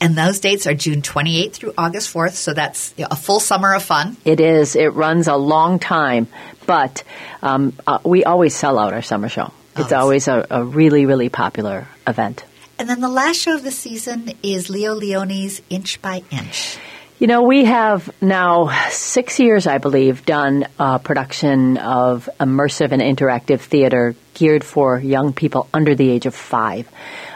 And 0.00 0.16
those 0.16 0.40
dates 0.40 0.66
are 0.66 0.72
June 0.72 1.02
28th 1.02 1.52
through 1.52 1.74
August 1.76 2.12
4th, 2.12 2.32
so 2.32 2.54
that's 2.54 2.94
a 2.98 3.16
full 3.16 3.38
summer 3.38 3.74
of 3.74 3.82
fun. 3.82 4.16
It 4.24 4.40
is. 4.40 4.74
It 4.74 4.94
runs 4.94 5.28
a 5.28 5.36
long 5.36 5.78
time, 5.78 6.26
but 6.66 7.02
um, 7.42 7.74
uh, 7.86 7.98
we 8.04 8.24
always 8.24 8.54
sell 8.54 8.78
out 8.78 8.94
our 8.94 9.02
summer 9.02 9.28
show. 9.28 9.52
It's 9.76 9.92
Always. 9.92 10.26
always 10.26 10.46
a, 10.50 10.60
a 10.60 10.64
really, 10.64 11.06
really 11.06 11.28
popular 11.28 11.86
event. 12.06 12.44
And 12.78 12.88
then 12.88 13.00
the 13.00 13.10
last 13.10 13.36
show 13.36 13.54
of 13.54 13.62
the 13.62 13.70
season 13.70 14.32
is 14.42 14.70
Leo 14.70 14.94
Lionni's 14.94 15.60
Inch 15.68 16.00
by 16.00 16.22
Inch. 16.30 16.78
You 17.18 17.26
know, 17.26 17.42
we 17.42 17.66
have 17.66 18.10
now 18.22 18.70
six 18.88 19.38
years, 19.38 19.66
I 19.66 19.76
believe, 19.76 20.24
done 20.24 20.66
a 20.78 20.98
production 20.98 21.76
of 21.76 22.30
immersive 22.40 22.92
and 22.92 23.02
interactive 23.02 23.60
theater 23.60 24.16
geared 24.32 24.64
for 24.64 24.98
young 24.98 25.34
people 25.34 25.68
under 25.74 25.94
the 25.94 26.08
age 26.08 26.24
of 26.24 26.34
five. 26.34 26.88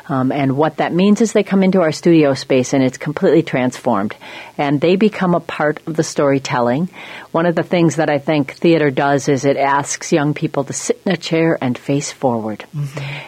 Um, 0.09 0.33
and 0.33 0.57
what 0.57 0.77
that 0.77 0.93
means 0.93 1.21
is 1.21 1.33
they 1.33 1.43
come 1.43 1.63
into 1.63 1.81
our 1.81 1.93
studio 1.93 2.35
space 2.35 2.75
and 2.75 2.83
it's 2.83 2.99
completely 2.99 3.43
transformed. 3.43 4.15
And 4.59 4.81
they 4.81 4.97
become 4.97 5.35
a 5.35 5.41
part 5.41 5.81
of 5.87 5.97
the 5.97 6.03
storytelling. 6.03 6.91
One 7.33 7.47
of 7.47 7.55
the 7.55 7.63
things 7.63 7.97
that 7.97 8.11
I 8.11 8.19
think 8.19 8.53
theater 8.53 8.91
does 8.91 9.29
is 9.29 9.45
it 9.45 9.57
asks 9.57 10.13
young 10.13 10.35
people 10.35 10.65
to 10.65 10.73
sit 10.73 11.01
in 11.05 11.13
a 11.13 11.17
chair 11.17 11.59
and 11.61 11.77
face 11.77 12.13
forward. 12.13 12.65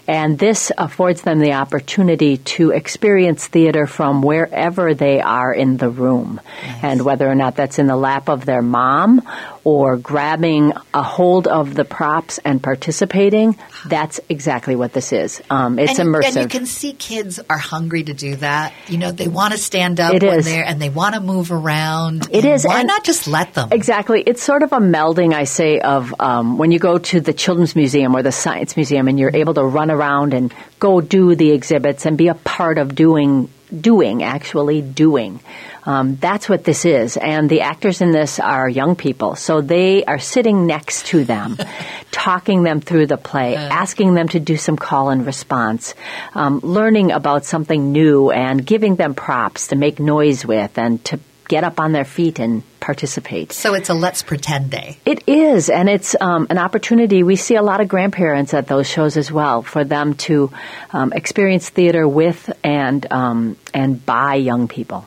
And 0.06 0.38
this 0.38 0.70
affords 0.76 1.22
them 1.22 1.40
the 1.40 1.54
opportunity 1.54 2.36
to 2.36 2.70
experience 2.70 3.46
theater 3.46 3.86
from 3.86 4.22
wherever 4.22 4.94
they 4.94 5.20
are 5.20 5.52
in 5.52 5.78
the 5.78 5.90
room. 5.90 6.40
And 6.82 7.02
whether 7.02 7.28
or 7.28 7.34
not 7.34 7.56
that's 7.56 7.78
in 7.78 7.86
the 7.86 7.96
lap 7.96 8.28
of 8.28 8.44
their 8.44 8.62
mom 8.62 9.22
or 9.64 9.96
grabbing 9.96 10.72
a 10.94 11.02
hold 11.02 11.48
of 11.48 11.74
the 11.74 11.84
props 11.84 12.38
and 12.38 12.62
participating, 12.62 13.56
that's 13.84 14.20
exactly 14.28 14.76
what 14.76 14.92
this 14.92 15.12
is. 15.12 15.42
Um, 15.50 15.78
it's 15.78 15.98
and, 15.98 16.08
immersive. 16.08 16.24
And 16.28 16.36
you 16.36 16.48
can 16.48 16.66
see 16.66 16.92
kids 16.92 17.38
are 17.50 17.58
hungry 17.58 18.04
to 18.04 18.14
do 18.14 18.36
that. 18.36 18.72
You 18.88 18.98
know, 18.98 19.12
they 19.12 19.28
want 19.28 19.52
to 19.52 19.58
stand 19.58 20.00
up 20.00 20.14
It 20.14 20.22
when 20.22 20.38
is. 20.38 20.44
they're 20.46 20.64
and 20.64 20.80
they 20.80 20.88
want 20.88 21.14
to 21.14 21.20
move 21.20 21.52
around. 21.52 22.28
It 22.30 22.44
And 22.44 22.54
is, 22.54 22.64
Why 22.64 22.80
and- 22.80 22.86
not 22.88 23.04
just 23.04 23.26
let 23.28 23.54
them? 23.54 23.68
Exactly. 23.72 24.22
It's 24.26 24.42
sort 24.42 24.62
of 24.62 24.72
a 24.72 24.78
melding, 24.78 25.34
I 25.34 25.44
say, 25.44 25.80
of 25.80 26.14
um, 26.20 26.58
when 26.58 26.70
you 26.72 26.78
go 26.78 26.98
to 26.98 27.20
the 27.20 27.32
Children's 27.32 27.76
Museum 27.76 28.14
or 28.16 28.22
the 28.22 28.32
Science 28.32 28.76
Museum 28.76 29.08
and 29.08 29.18
you're 29.18 29.34
able 29.34 29.54
to 29.54 29.64
run 29.64 29.90
around 29.90 30.34
and 30.34 30.54
go 30.78 31.00
do 31.00 31.34
the 31.34 31.50
exhibits 31.52 32.06
and 32.06 32.16
be 32.16 32.28
a 32.28 32.34
part 32.34 32.78
of 32.78 32.94
doing, 32.94 33.50
doing, 33.78 34.22
actually 34.22 34.80
doing. 34.82 35.40
Um, 35.86 36.16
that's 36.16 36.48
what 36.48 36.64
this 36.64 36.84
is. 36.84 37.16
And 37.16 37.48
the 37.48 37.60
actors 37.60 38.00
in 38.00 38.10
this 38.10 38.40
are 38.40 38.68
young 38.68 38.96
people. 38.96 39.36
So 39.36 39.60
they 39.60 40.04
are 40.04 40.18
sitting 40.18 40.66
next 40.66 41.06
to 41.06 41.24
them, 41.24 41.56
talking 42.10 42.64
them 42.64 42.80
through 42.80 43.06
the 43.06 43.16
play, 43.16 43.54
asking 43.54 44.14
them 44.14 44.28
to 44.30 44.40
do 44.40 44.56
some 44.56 44.76
call 44.76 45.10
and 45.10 45.24
response, 45.24 45.94
um, 46.34 46.58
learning 46.62 47.12
about 47.12 47.44
something 47.44 47.92
new 47.92 48.30
and 48.30 48.66
giving 48.66 48.96
them 48.96 49.14
props 49.14 49.68
to 49.68 49.76
make 49.76 50.00
noise 50.00 50.44
with 50.44 50.76
and 50.76 51.02
to 51.04 51.20
get 51.48 51.64
up 51.64 51.78
on 51.78 51.92
their 51.92 52.04
feet 52.04 52.38
and 52.38 52.62
participate. 52.80 53.52
So 53.52 53.74
it's 53.74 53.88
a 53.88 53.94
let's 53.94 54.22
pretend 54.22 54.70
day. 54.70 54.98
It 55.04 55.28
is, 55.28 55.70
and 55.70 55.88
it's 55.88 56.16
um, 56.20 56.46
an 56.50 56.58
opportunity. 56.58 57.22
We 57.22 57.36
see 57.36 57.54
a 57.54 57.62
lot 57.62 57.80
of 57.80 57.88
grandparents 57.88 58.54
at 58.54 58.66
those 58.66 58.88
shows 58.88 59.16
as 59.16 59.30
well 59.30 59.62
for 59.62 59.84
them 59.84 60.14
to 60.14 60.50
um, 60.92 61.12
experience 61.12 61.68
theater 61.68 62.06
with 62.06 62.50
and 62.64 63.06
um, 63.12 63.56
and 63.72 64.04
by 64.04 64.34
young 64.34 64.68
people. 64.68 65.06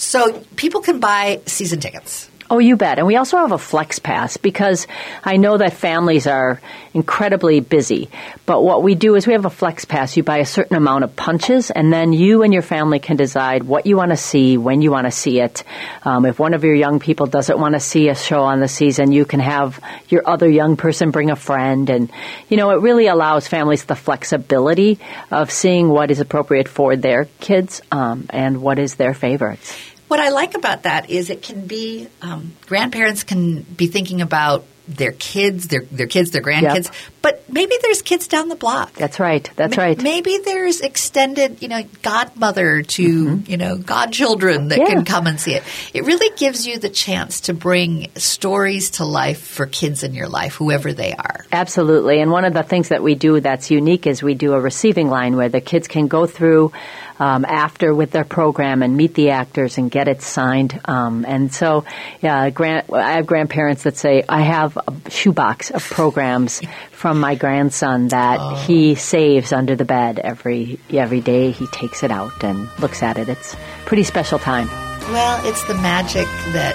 So 0.00 0.42
people 0.56 0.80
can 0.80 0.98
buy 0.98 1.42
season 1.44 1.78
tickets. 1.78 2.30
Oh, 2.52 2.58
you 2.58 2.76
bet. 2.76 2.98
And 2.98 3.06
we 3.06 3.14
also 3.14 3.36
have 3.36 3.52
a 3.52 3.58
flex 3.58 4.00
pass 4.00 4.36
because 4.36 4.88
I 5.22 5.36
know 5.36 5.58
that 5.58 5.74
families 5.74 6.26
are 6.26 6.60
incredibly 6.92 7.60
busy. 7.60 8.10
But 8.44 8.64
what 8.64 8.82
we 8.82 8.96
do 8.96 9.14
is 9.14 9.24
we 9.24 9.34
have 9.34 9.44
a 9.44 9.50
flex 9.50 9.84
pass. 9.84 10.16
You 10.16 10.24
buy 10.24 10.38
a 10.38 10.44
certain 10.44 10.74
amount 10.74 11.04
of 11.04 11.14
punches, 11.14 11.70
and 11.70 11.92
then 11.92 12.12
you 12.12 12.42
and 12.42 12.52
your 12.52 12.62
family 12.62 12.98
can 12.98 13.16
decide 13.16 13.62
what 13.62 13.86
you 13.86 13.96
want 13.96 14.10
to 14.10 14.16
see, 14.16 14.56
when 14.56 14.82
you 14.82 14.90
want 14.90 15.06
to 15.06 15.12
see 15.12 15.38
it. 15.38 15.62
Um, 16.02 16.26
if 16.26 16.40
one 16.40 16.52
of 16.52 16.64
your 16.64 16.74
young 16.74 16.98
people 16.98 17.26
doesn't 17.26 17.56
want 17.56 17.74
to 17.74 17.80
see 17.80 18.08
a 18.08 18.16
show 18.16 18.42
on 18.42 18.58
the 18.58 18.66
season, 18.66 19.12
you 19.12 19.24
can 19.24 19.38
have 19.38 19.78
your 20.08 20.28
other 20.28 20.48
young 20.50 20.76
person 20.76 21.12
bring 21.12 21.30
a 21.30 21.36
friend. 21.36 21.88
And, 21.88 22.10
you 22.48 22.56
know, 22.56 22.70
it 22.70 22.82
really 22.82 23.06
allows 23.06 23.46
families 23.46 23.84
the 23.84 23.94
flexibility 23.94 24.98
of 25.30 25.52
seeing 25.52 25.88
what 25.88 26.10
is 26.10 26.18
appropriate 26.18 26.68
for 26.68 26.96
their 26.96 27.26
kids 27.38 27.80
um, 27.92 28.26
and 28.30 28.60
what 28.60 28.80
is 28.80 28.96
their 28.96 29.14
favorites. 29.14 29.89
What 30.10 30.18
I 30.18 30.30
like 30.30 30.56
about 30.56 30.82
that 30.82 31.08
is 31.08 31.30
it 31.30 31.40
can 31.40 31.68
be 31.68 32.08
um, 32.20 32.52
grandparents 32.66 33.22
can 33.22 33.62
be 33.62 33.86
thinking 33.86 34.20
about 34.22 34.64
their 34.88 35.12
kids, 35.12 35.68
their 35.68 35.82
their 35.82 36.08
kids, 36.08 36.32
their 36.32 36.42
grandkids, 36.42 36.90
but 37.22 37.44
maybe 37.48 37.76
there's 37.80 38.02
kids 38.02 38.26
down 38.26 38.48
the 38.48 38.56
block. 38.56 38.92
That's 38.94 39.20
right. 39.20 39.48
That's 39.54 39.76
Ma- 39.76 39.82
right. 39.84 40.02
Maybe 40.02 40.38
there's 40.38 40.80
extended, 40.80 41.62
you 41.62 41.68
know, 41.68 41.84
godmother 42.02 42.82
to, 42.82 43.36
you 43.46 43.56
know, 43.56 43.76
godchildren 43.78 44.66
that 44.68 44.80
Mm-hmm. 44.80 44.88
Yeah. 44.88 44.94
can 44.96 45.04
come 45.04 45.26
and 45.28 45.38
see 45.40 45.54
it. 45.54 45.62
It 45.94 46.06
really 46.06 46.34
gives 46.36 46.66
you 46.66 46.80
the 46.80 46.88
chance 46.88 47.42
to 47.42 47.54
bring 47.54 48.10
stories 48.16 48.90
to 48.92 49.04
life 49.04 49.40
for 49.40 49.66
kids 49.66 50.02
in 50.02 50.12
your 50.14 50.28
life, 50.28 50.54
whoever 50.56 50.92
they 50.92 51.14
are. 51.14 51.46
Absolutely. 51.52 52.20
And 52.20 52.32
one 52.32 52.44
of 52.44 52.52
the 52.54 52.64
things 52.64 52.88
that 52.88 53.00
we 53.04 53.14
do 53.14 53.38
that's 53.38 53.70
unique 53.70 54.08
is 54.08 54.24
we 54.24 54.34
do 54.34 54.54
a 54.54 54.60
receiving 54.60 55.08
line 55.08 55.36
where 55.36 55.48
the 55.50 55.60
kids 55.60 55.86
can 55.86 56.08
go 56.08 56.26
through 56.26 56.72
um, 57.20 57.44
after 57.44 57.94
with 57.94 58.10
their 58.10 58.24
program 58.24 58.82
and 58.82 58.96
meet 58.96 59.14
the 59.14 59.30
actors 59.30 59.76
and 59.78 59.90
get 59.90 60.08
it 60.08 60.22
signed. 60.22 60.80
Um, 60.86 61.24
and 61.28 61.52
so, 61.52 61.84
yeah, 62.22 62.48
grand, 62.48 62.86
I 62.92 63.12
have 63.12 63.26
grandparents 63.26 63.84
that 63.84 63.98
say, 63.98 64.24
I 64.26 64.40
have 64.40 64.76
a 64.76 65.10
shoebox 65.10 65.70
of 65.70 65.84
programs 65.84 66.62
from 66.90 67.20
my 67.20 67.34
grandson 67.34 68.08
that 68.08 68.64
he 68.66 68.94
saves 68.94 69.52
under 69.52 69.76
the 69.76 69.84
bed 69.84 70.18
every 70.18 70.80
every 70.90 71.20
day. 71.20 71.50
He 71.50 71.66
takes 71.66 72.02
it 72.02 72.10
out 72.10 72.42
and 72.42 72.68
looks 72.80 73.02
at 73.02 73.18
it. 73.18 73.28
It's 73.28 73.54
pretty 73.84 74.04
special 74.04 74.38
time. 74.38 74.68
Well, 75.12 75.46
it's 75.46 75.62
the 75.64 75.74
magic 75.74 76.26
that 76.52 76.74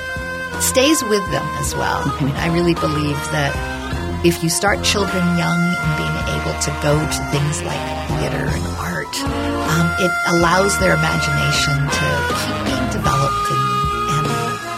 stays 0.61 1.03
with 1.03 1.25
them 1.31 1.47
as 1.57 1.73
well. 1.75 2.03
I 2.05 2.23
mean, 2.23 2.35
I 2.35 2.53
really 2.53 2.75
believe 2.75 3.17
that 3.31 4.25
if 4.25 4.43
you 4.43 4.49
start 4.49 4.83
children 4.83 5.23
young 5.37 5.75
and 5.77 6.04
able 6.45 6.59
to 6.61 6.71
go 6.81 6.93
to 6.99 7.19
things 7.33 7.61
like 7.63 7.81
theater 8.07 8.45
and 8.45 8.65
art, 8.77 9.15
um, 9.73 9.87
it 9.97 10.11
allows 10.29 10.77
their 10.79 10.93
imagination 10.93 11.73
to 11.73 12.07
keep 12.37 12.57
being 12.69 12.87
developed 12.93 13.49
and, 13.49 13.65
and, 14.13 14.27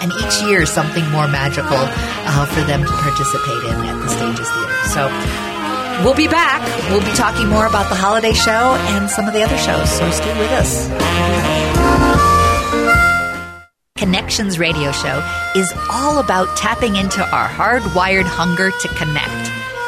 and 0.04 0.10
each 0.24 0.42
year 0.48 0.66
something 0.66 1.04
more 1.12 1.28
magical 1.28 1.76
uh, 1.76 2.46
for 2.46 2.62
them 2.62 2.84
to 2.84 2.92
participate 3.04 3.64
in 3.68 3.76
at 3.84 4.00
the 4.00 4.10
Stages 4.10 4.50
Theater. 4.50 4.78
So 4.96 5.08
we'll 6.04 6.16
be 6.16 6.28
back. 6.28 6.64
We'll 6.90 7.04
be 7.04 7.16
talking 7.16 7.48
more 7.48 7.66
about 7.66 7.90
the 7.90 7.96
holiday 7.96 8.34
show 8.34 8.76
and 8.96 9.10
some 9.10 9.28
of 9.28 9.34
the 9.34 9.44
other 9.44 9.58
shows, 9.58 9.90
so 9.92 10.10
stay 10.12 10.40
with 10.40 10.52
us. 10.52 10.88
Connections 13.98 14.60
Radio 14.60 14.92
Show 14.92 15.24
is 15.56 15.74
all 15.92 16.20
about 16.20 16.56
tapping 16.56 16.96
into 16.96 17.22
our 17.22 17.48
hardwired 17.50 18.26
hunger 18.26 18.72
to 18.72 18.88
connect. 18.90 19.57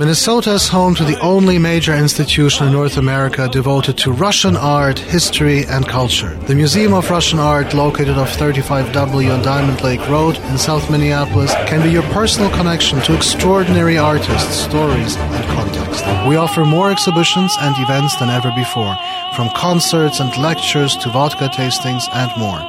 Minnesota 0.00 0.52
is 0.52 0.66
home 0.66 0.94
to 0.94 1.04
the 1.04 1.20
only 1.20 1.58
major 1.58 1.94
institution 1.94 2.66
in 2.66 2.72
North 2.72 2.96
America 2.96 3.50
devoted 3.52 3.98
to 3.98 4.12
Russian 4.12 4.56
art, 4.56 4.98
history, 4.98 5.66
and 5.66 5.86
culture. 5.86 6.34
The 6.46 6.54
Museum 6.54 6.94
of 6.94 7.10
Russian 7.10 7.38
Art, 7.38 7.74
located 7.74 8.16
off 8.16 8.34
35W 8.38 9.30
on 9.30 9.42
Diamond 9.42 9.82
Lake 9.82 10.00
Road 10.08 10.38
in 10.38 10.56
South 10.56 10.90
Minneapolis, 10.90 11.52
can 11.66 11.82
be 11.82 11.90
your 11.90 12.02
personal 12.14 12.48
connection 12.52 13.02
to 13.02 13.14
extraordinary 13.14 13.98
artists, 13.98 14.62
stories, 14.62 15.18
and 15.18 15.44
context. 15.50 16.02
We 16.26 16.36
offer 16.36 16.64
more 16.64 16.90
exhibitions 16.90 17.54
and 17.60 17.76
events 17.76 18.16
than 18.16 18.30
ever 18.30 18.50
before, 18.56 18.96
from 19.36 19.50
concerts 19.50 20.18
and 20.18 20.34
lectures 20.38 20.96
to 20.96 21.10
vodka 21.10 21.50
tastings 21.50 22.08
and 22.14 22.30
more. 22.38 22.62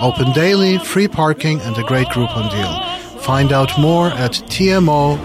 Open 0.00 0.32
daily, 0.32 0.78
free 0.78 1.08
parking, 1.08 1.60
and 1.60 1.76
a 1.76 1.82
great 1.82 2.08
Groupon 2.08 2.48
deal. 2.50 3.20
Find 3.20 3.52
out 3.52 3.78
more 3.78 4.06
at 4.06 4.32
tmora.org. 4.48 5.18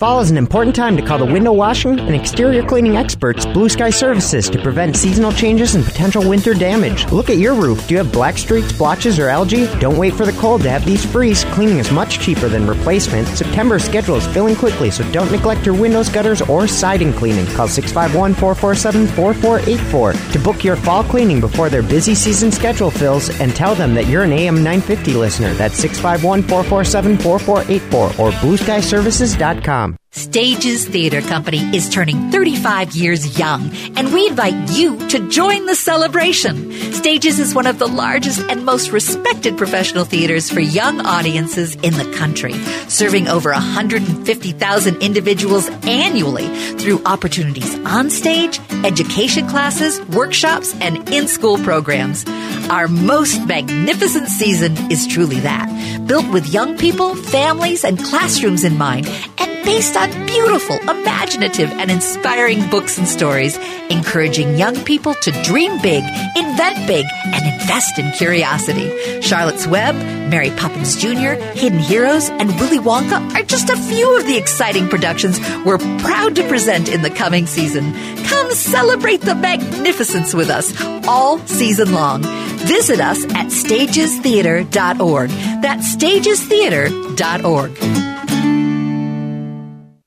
Fall 0.00 0.18
is 0.18 0.28
an 0.32 0.36
important 0.36 0.74
time 0.74 0.96
to 0.96 1.02
call 1.02 1.18
the 1.18 1.24
window 1.24 1.52
washing 1.52 2.00
and 2.00 2.16
exterior 2.16 2.64
cleaning 2.64 2.96
experts 2.96 3.46
Blue 3.46 3.68
Sky 3.68 3.90
Services 3.90 4.50
to 4.50 4.60
prevent 4.60 4.96
seasonal 4.96 5.30
changes 5.30 5.76
and 5.76 5.84
potential 5.84 6.28
winter 6.28 6.52
damage. 6.52 7.08
Look 7.12 7.30
at 7.30 7.36
your 7.36 7.54
roof. 7.54 7.86
Do 7.86 7.94
you 7.94 7.98
have 7.98 8.10
black 8.10 8.36
streaks, 8.36 8.72
blotches, 8.72 9.20
or 9.20 9.28
algae? 9.28 9.68
Don't 9.78 9.96
wait 9.96 10.12
for 10.14 10.26
the 10.26 10.32
cold 10.32 10.62
to 10.62 10.68
have 10.68 10.84
these 10.84 11.06
freeze. 11.06 11.44
Cleaning 11.44 11.78
is 11.78 11.92
much 11.92 12.18
cheaper 12.18 12.48
than 12.48 12.66
replacement. 12.66 13.28
September's 13.28 13.84
schedule 13.84 14.16
is 14.16 14.26
filling 14.26 14.56
quickly, 14.56 14.90
so 14.90 15.08
don't 15.12 15.30
neglect 15.30 15.64
your 15.64 15.80
windows, 15.80 16.08
gutters, 16.08 16.42
or 16.42 16.66
siding 16.66 17.12
cleaning. 17.12 17.46
Call 17.54 17.68
651 17.68 18.34
447 18.34 19.06
4484 19.14 20.12
to 20.32 20.38
book 20.40 20.64
your 20.64 20.74
fall 20.74 21.04
cleaning 21.04 21.40
before 21.40 21.70
their 21.70 21.84
busy 21.84 22.16
season 22.16 22.50
schedule 22.50 22.90
fills 22.90 23.30
and 23.40 23.54
tell 23.54 23.76
them 23.76 23.94
that 23.94 24.08
you're 24.08 24.24
an 24.24 24.32
AM 24.32 24.56
950 24.56 25.14
listener. 25.14 25.54
That's 25.54 25.78
651 25.78 26.42
447 26.42 27.16
4484 27.18 28.08
or 28.18 28.32
blueskyservices.com 28.32 29.83
com. 29.84 30.03
Stages 30.14 30.86
Theater 30.86 31.20
Company 31.22 31.58
is 31.76 31.88
turning 31.88 32.30
35 32.30 32.94
years 32.94 33.36
young, 33.36 33.74
and 33.96 34.14
we 34.14 34.28
invite 34.28 34.70
you 34.70 34.96
to 35.08 35.28
join 35.28 35.66
the 35.66 35.74
celebration. 35.74 36.70
Stages 36.92 37.40
is 37.40 37.52
one 37.52 37.66
of 37.66 37.80
the 37.80 37.88
largest 37.88 38.40
and 38.48 38.64
most 38.64 38.92
respected 38.92 39.58
professional 39.58 40.04
theaters 40.04 40.48
for 40.48 40.60
young 40.60 41.00
audiences 41.04 41.74
in 41.82 41.94
the 41.94 42.08
country, 42.16 42.52
serving 42.86 43.26
over 43.26 43.50
150,000 43.50 45.02
individuals 45.02 45.68
annually 45.82 46.46
through 46.78 47.02
opportunities 47.06 47.76
on 47.84 48.08
stage, 48.08 48.60
education 48.84 49.48
classes, 49.48 50.00
workshops, 50.10 50.76
and 50.80 51.08
in 51.12 51.26
school 51.26 51.58
programs. 51.58 52.24
Our 52.70 52.86
most 52.86 53.44
magnificent 53.48 54.28
season 54.28 54.76
is 54.92 55.08
truly 55.08 55.40
that, 55.40 56.06
built 56.06 56.32
with 56.32 56.54
young 56.54 56.78
people, 56.78 57.16
families, 57.16 57.84
and 57.84 57.98
classrooms 57.98 58.62
in 58.62 58.78
mind, 58.78 59.08
and 59.38 59.54
based 59.64 59.96
on 59.96 60.03
beautiful, 60.26 60.78
imaginative, 60.88 61.70
and 61.72 61.90
inspiring 61.90 62.68
books 62.70 62.98
and 62.98 63.06
stories, 63.06 63.56
encouraging 63.90 64.56
young 64.56 64.76
people 64.84 65.14
to 65.14 65.30
dream 65.42 65.80
big, 65.80 66.04
invent 66.36 66.86
big, 66.86 67.06
and 67.26 67.60
invest 67.60 67.98
in 67.98 68.10
curiosity. 68.12 69.20
Charlotte's 69.20 69.66
Web, 69.66 69.94
Mary 70.30 70.50
Poppins 70.50 70.96
Jr., 70.96 71.34
Hidden 71.54 71.78
Heroes, 71.78 72.28
and 72.30 72.48
Willy 72.60 72.78
Wonka 72.78 73.34
are 73.34 73.42
just 73.44 73.70
a 73.70 73.76
few 73.76 74.18
of 74.18 74.26
the 74.26 74.36
exciting 74.36 74.88
productions 74.88 75.38
we're 75.64 75.78
proud 75.98 76.36
to 76.36 76.48
present 76.48 76.88
in 76.88 77.02
the 77.02 77.10
coming 77.10 77.46
season. 77.46 77.92
Come 78.24 78.50
celebrate 78.52 79.20
the 79.20 79.34
magnificence 79.34 80.34
with 80.34 80.50
us 80.50 80.72
all 81.06 81.38
season 81.46 81.92
long. 81.92 82.22
Visit 82.66 83.00
us 83.00 83.24
at 83.24 83.46
stagestheater.org. 83.46 85.30
That's 85.62 85.96
stagestheater.org. 85.96 87.93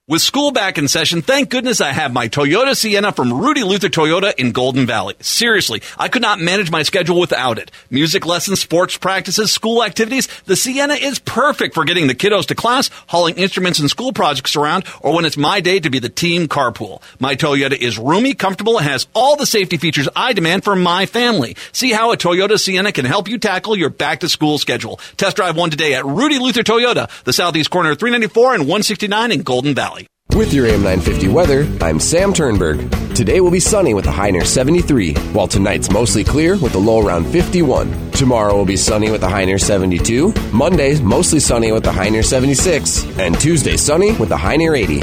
With 0.10 0.22
school 0.22 0.52
back 0.52 0.78
in 0.78 0.88
session, 0.88 1.22
thank 1.22 1.50
goodness 1.50 1.82
I 1.82 1.92
have 1.92 2.14
my 2.14 2.30
Toyota 2.30 2.78
Sienna 2.78 3.12
from 3.12 3.42
Rudy 3.42 3.64
Luther 3.64 3.90
Toyota 3.90 4.34
in 4.38 4.54
Golden 4.54 4.86
Valley. 4.86 5.16
Seriously, 5.20 5.82
I 5.98 6.08
could 6.08 6.22
not 6.22 6.40
manage 6.40 6.72
my 6.72 6.84
schedule 6.84 7.20
without 7.20 7.60
it. 7.60 7.72
Music 7.90 8.26
lessons, 8.26 8.62
sports 8.62 8.96
practices, 8.96 9.52
school 9.52 9.84
activities, 9.84 10.30
the 10.46 10.56
Sienna 10.56 10.94
is 10.94 11.20
perfect 11.20 11.74
for 11.74 11.84
getting 11.84 12.08
the 12.08 12.16
kiddos 12.16 12.46
to 12.46 12.56
class, 12.56 12.90
hauling 13.08 13.36
instruments 13.36 13.80
and 13.80 13.90
school 13.90 14.14
projects 14.14 14.56
around, 14.56 14.86
or 15.02 15.14
when 15.14 15.26
it's 15.26 15.36
my 15.36 15.60
day 15.60 15.78
to 15.78 15.90
be 15.90 16.00
the 16.00 16.08
team 16.08 16.48
carpool. 16.48 17.02
My 17.20 17.36
Toyota 17.36 17.78
is 17.78 18.00
roomy, 18.00 18.34
comfortable, 18.34 18.78
and 18.78 18.88
has 18.88 19.08
all 19.14 19.36
the 19.36 19.46
safety 19.46 19.76
features 19.76 20.08
I 20.16 20.32
demand 20.32 20.64
for 20.64 20.78
my 20.78 21.06
family. 21.06 21.58
See 21.74 21.92
how 21.92 22.14
a 22.14 22.16
Toyota 22.16 22.58
Sienna 22.58 22.94
can 22.94 23.04
help 23.04 23.28
you 23.28 23.40
tackle 23.40 23.78
your 23.78 23.90
back 23.90 24.22
to 24.22 24.30
school 24.30 24.58
schedule. 24.58 25.02
Test 25.18 25.36
drive 25.36 25.58
one 25.58 25.70
today 25.70 25.96
at 25.96 26.06
Rudy 26.06 26.40
Luther 26.40 26.64
Toyota, 26.64 27.10
the 27.26 27.34
southeast 27.34 27.72
corner 27.72 27.92
of 27.92 28.00
394 28.00 28.54
and 28.54 28.64
169 28.64 29.34
in 29.34 29.42
Golden 29.42 29.76
Valley. 29.76 29.97
With 30.38 30.54
your 30.54 30.68
AM 30.68 30.84
950 30.84 31.30
weather, 31.30 31.68
I'm 31.82 32.00
Sam 32.00 32.32
Turnberg. 32.32 32.92
Today 33.16 33.42
will 33.42 33.50
be 33.50 33.60
sunny 33.60 33.96
with 33.96 34.06
a 34.06 34.12
high 34.12 34.30
near 34.30 34.46
73, 34.46 35.16
while 35.34 35.48
tonight's 35.48 35.90
mostly 35.90 36.24
clear 36.24 36.56
with 36.58 36.76
a 36.76 36.78
low 36.78 37.04
around 37.04 37.26
51. 37.26 38.12
Tomorrow 38.12 38.56
will 38.56 38.64
be 38.64 38.76
sunny 38.76 39.10
with 39.10 39.24
a 39.24 39.28
high 39.28 39.46
near 39.46 39.58
72. 39.58 40.32
Monday 40.54 41.02
mostly 41.02 41.40
sunny 41.40 41.72
with 41.72 41.88
a 41.88 41.92
high 41.92 42.10
near 42.10 42.22
76. 42.22 43.18
And 43.18 43.40
Tuesday 43.40 43.78
sunny 43.78 44.16
with 44.18 44.30
a 44.30 44.38
high 44.38 44.58
near 44.58 44.76
80. 44.76 45.00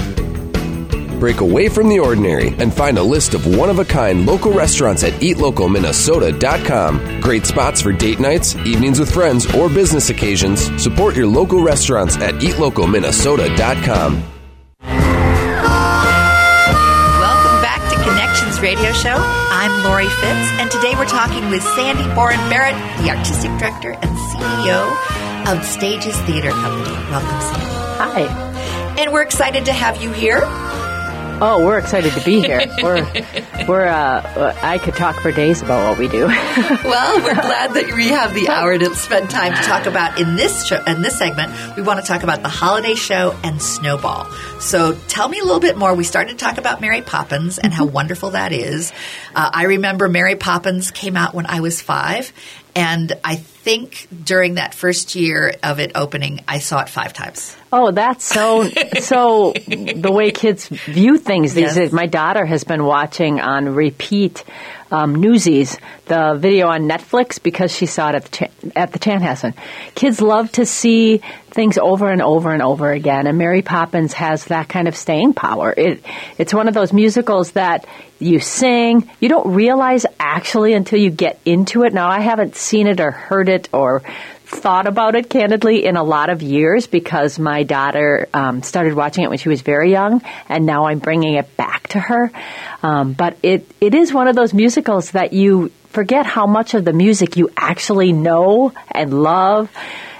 Break 1.18 1.40
away 1.40 1.68
from 1.68 1.88
the 1.88 1.99
ordinary 1.99 2.55
and 2.59 2.73
find 2.73 2.97
a 2.97 3.03
list 3.03 3.35
of 3.35 3.44
one 3.44 3.70
of 3.70 3.81
a 3.81 3.85
kind 3.85 4.27
local 4.27 4.53
restaurants 4.53 5.03
at 5.03 5.14
eatlocalminnesota.com. 5.14 7.20
Great 7.20 7.44
spots 7.44 7.83
for 7.83 7.90
date 7.90 8.20
nights, 8.20 8.55
evenings 8.55 9.01
with 9.01 9.12
friends, 9.12 9.53
or 9.53 9.68
business 9.68 10.11
occasions. 10.11 10.81
Support 10.81 11.16
your 11.16 11.27
local 11.27 11.61
restaurants 11.61 12.16
at 12.18 12.35
eatlocalminnesota.com. 12.35 14.34
radio 18.64 18.92
show. 18.92 19.16
I'm 19.18 19.85
Lori 19.85 20.09
Fitz, 20.09 20.48
and 20.59 20.70
today 20.70 20.94
we're 20.94 21.05
talking 21.05 21.50
with 21.50 21.62
Sandy 21.62 22.03
Boren 22.14 22.38
Barrett, 22.48 22.74
the 23.05 23.11
artistic 23.11 23.50
director 23.59 23.90
and 23.90 24.16
CEO 24.16 25.53
of 25.53 25.62
Stages 25.66 26.16
Theater 26.22 26.48
Company. 26.48 26.96
Welcome, 27.11 27.40
Sandy. 27.42 27.66
Hi. 28.00 28.94
And 28.98 29.12
we're 29.12 29.20
excited 29.20 29.66
to 29.66 29.72
have 29.74 30.00
you 30.00 30.11
here. 30.12 30.40
Oh, 31.40 31.64
we're 31.64 31.79
excited 31.79 32.12
to 32.12 32.25
be 32.25 32.40
here. 32.40 32.61
We're, 32.83 33.05
we're. 33.66 33.87
Uh, 33.87 34.57
I 34.62 34.79
could 34.79 34.94
talk 34.94 35.16
for 35.16 35.33
days 35.33 35.62
about 35.62 35.88
what 35.88 35.99
we 35.99 36.07
do. 36.07 36.27
well, 36.27 37.16
we're 37.16 37.35
glad 37.35 37.75
that 37.75 37.92
we 37.94 38.09
have 38.09 38.35
the 38.35 38.49
hour 38.49 38.79
to 38.79 38.94
spend 38.94 39.31
time 39.31 39.55
to 39.55 39.62
talk 39.62 39.87
about 39.87 40.20
in 40.20 40.37
this 40.37 40.66
show, 40.66 40.83
in 40.85 41.03
this 41.03 41.18
segment. 41.18 41.53
We 41.77 41.83
want 41.83 42.01
to 42.01 42.07
talk 42.07 42.23
about 42.23 42.42
the 42.42 42.49
holiday 42.49 42.94
show 42.94 43.37
and 43.42 43.61
Snowball. 43.61 44.31
So, 44.61 44.97
tell 45.09 45.29
me 45.29 45.40
a 45.40 45.44
little 45.44 45.61
bit 45.61 45.77
more. 45.77 45.94
We 45.94 46.05
started 46.05 46.38
to 46.38 46.44
talk 46.44 46.59
about 46.59 46.81
Mary 46.81 47.03
Poppins 47.03 47.59
and 47.59 47.73
how 47.73 47.85
wonderful 47.85 48.31
that 48.31 48.53
is. 48.53 48.92
Uh, 49.35 49.51
I 49.53 49.64
remember 49.64 50.09
Mary 50.09 50.37
Poppins 50.37 50.90
came 50.90 51.16
out 51.16 51.35
when 51.35 51.47
I 51.47 51.61
was 51.61 51.81
five, 51.81 52.33
and 52.77 53.12
I 53.25 53.37
think 53.37 54.07
during 54.25 54.55
that 54.55 54.75
first 54.75 55.14
year 55.14 55.55
of 55.62 55.81
it 55.81 55.92
opening, 55.94 56.44
I 56.47 56.59
saw 56.59 56.81
it 56.83 56.88
five 56.88 57.12
times. 57.12 57.57
Oh, 57.76 57.90
that's 57.90 58.24
so 58.24 58.68
so 59.00 59.52
the 59.52 60.12
way 60.12 60.30
kids 60.30 60.68
view 60.68 61.18
things 61.18 61.54
these 61.54 61.62
yes. 61.62 61.74
days. 61.74 61.92
My 61.92 62.06
daughter 62.06 62.46
has 62.46 62.62
been 62.62 62.84
watching 62.84 63.40
on 63.40 63.74
repeat 63.74 64.44
um, 64.92 65.16
Newsies, 65.16 65.76
the 66.04 66.37
video 66.38 66.68
on 66.68 66.82
Netflix, 66.82 67.42
because 67.42 67.74
she 67.74 67.87
saw 67.87 68.10
it 68.10 68.14
at 68.14 68.24
the 68.26 68.30
Ch- 68.30 68.76
at 68.76 68.92
the 68.92 69.00
Chanhassen. 69.00 69.54
Kids 69.96 70.20
love 70.20 70.52
to 70.52 70.64
see 70.66 71.20
things 71.50 71.76
over 71.76 72.12
and 72.12 72.22
over 72.22 72.52
and 72.52 72.62
over 72.62 72.92
again, 72.92 73.26
and 73.26 73.38
Mary 73.38 73.62
Poppins 73.62 74.12
has 74.12 74.44
that 74.44 74.68
kind 74.68 74.87
of 74.87 74.94
staying 74.94 75.34
power. 75.34 75.74
It 75.76 76.04
it's 76.38 76.54
one 76.54 76.68
of 76.68 76.74
those 76.74 76.92
musicals 76.92 77.52
that 77.52 77.87
you 78.20 78.38
sing, 78.38 79.10
you 79.20 79.28
don't 79.28 79.54
realize 79.54 80.06
actually 80.18 80.72
until 80.72 81.00
you 81.00 81.10
get 81.10 81.40
into 81.44 81.82
it. 81.82 81.92
Now, 81.92 82.08
I 82.08 82.20
haven't 82.20 82.54
seen 82.54 82.87
it 82.87 83.00
or 83.00 83.10
heard 83.10 83.48
it 83.48 83.68
or 83.72 84.02
thought 84.54 84.86
about 84.86 85.14
it 85.14 85.28
candidly 85.28 85.84
in 85.84 85.96
a 85.96 86.02
lot 86.02 86.30
of 86.30 86.42
years 86.42 86.86
because 86.86 87.38
my 87.38 87.62
daughter 87.62 88.28
um, 88.32 88.62
started 88.62 88.94
watching 88.94 89.24
it 89.24 89.28
when 89.28 89.38
she 89.38 89.48
was 89.48 89.62
very 89.62 89.90
young, 89.90 90.22
and 90.48 90.64
now 90.64 90.86
I'm 90.86 90.98
bringing 90.98 91.34
it 91.34 91.56
back 91.56 91.88
to 91.88 92.00
her. 92.00 92.30
Um, 92.82 93.12
but 93.12 93.36
it 93.42 93.70
it 93.80 93.94
is 93.94 94.12
one 94.12 94.28
of 94.28 94.36
those 94.36 94.54
musicals 94.54 95.12
that 95.12 95.32
you 95.32 95.70
forget 95.88 96.26
how 96.26 96.46
much 96.46 96.74
of 96.74 96.84
the 96.84 96.92
music 96.92 97.36
you 97.36 97.50
actually 97.56 98.12
know 98.12 98.72
and 98.90 99.22
love 99.22 99.70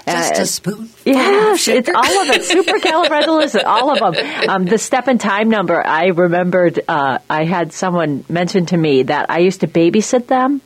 Just 0.07 0.33
Uh, 0.39 0.41
a 0.41 0.45
spoon. 0.45 0.89
Yes, 1.03 1.67
it's 1.67 1.89
all 1.89 2.21
of 2.21 2.29
it. 2.29 2.41
Supercalifragilistic, 2.43 3.63
all 3.65 3.91
of 3.91 4.15
them. 4.15 4.25
Um, 4.49 4.65
the 4.65 4.77
step 4.77 5.07
and 5.07 5.19
time 5.19 5.49
number. 5.49 5.85
I 5.85 6.07
remembered. 6.07 6.79
Uh, 6.87 7.17
I 7.29 7.45
had 7.45 7.73
someone 7.73 8.23
mention 8.29 8.67
to 8.67 8.77
me 8.77 9.03
that 9.03 9.25
I 9.29 9.39
used 9.39 9.61
to 9.61 9.67
babysit 9.67 10.27
them, 10.27 10.61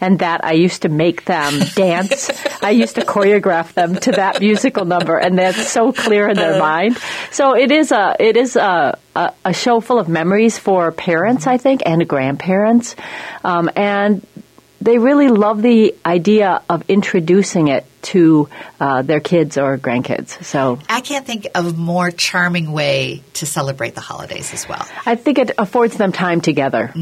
and 0.00 0.20
that 0.20 0.44
I 0.44 0.52
used 0.52 0.82
to 0.82 0.88
make 0.88 1.24
them 1.24 1.58
dance. 1.74 2.30
I 2.62 2.70
used 2.70 2.94
to 2.94 3.02
choreograph 3.02 3.72
them 3.74 3.96
to 3.96 4.12
that 4.12 4.40
musical 4.40 4.84
number, 4.84 5.16
and 5.16 5.36
that's 5.38 5.68
so 5.70 5.92
clear 5.92 6.28
in 6.28 6.36
their 6.36 6.58
mind. 6.60 6.96
So 7.32 7.56
it 7.56 7.72
is 7.72 7.90
a 7.90 8.14
it 8.20 8.36
is 8.36 8.54
a 8.56 8.96
a, 9.16 9.32
a 9.44 9.52
show 9.52 9.80
full 9.80 9.98
of 9.98 10.08
memories 10.08 10.58
for 10.58 10.92
parents, 10.92 11.46
I 11.46 11.56
think, 11.58 11.82
and 11.86 12.06
grandparents, 12.08 12.94
um, 13.42 13.68
and 13.76 14.24
they 14.84 14.98
really 14.98 15.28
love 15.28 15.62
the 15.62 15.94
idea 16.04 16.60
of 16.68 16.84
introducing 16.88 17.68
it 17.68 17.84
to 18.02 18.48
uh, 18.78 19.00
their 19.00 19.20
kids 19.20 19.56
or 19.56 19.78
grandkids. 19.78 20.44
So 20.44 20.78
I 20.90 21.00
can't 21.00 21.24
think 21.26 21.46
of 21.54 21.66
a 21.66 21.72
more 21.72 22.10
charming 22.10 22.70
way 22.72 23.22
to 23.34 23.46
celebrate 23.46 23.94
the 23.94 24.02
holidays 24.02 24.52
as 24.52 24.68
well. 24.68 24.86
I 25.06 25.14
think 25.16 25.38
it 25.38 25.52
affords 25.56 25.96
them 25.96 26.12
time 26.12 26.42
together. 26.42 26.92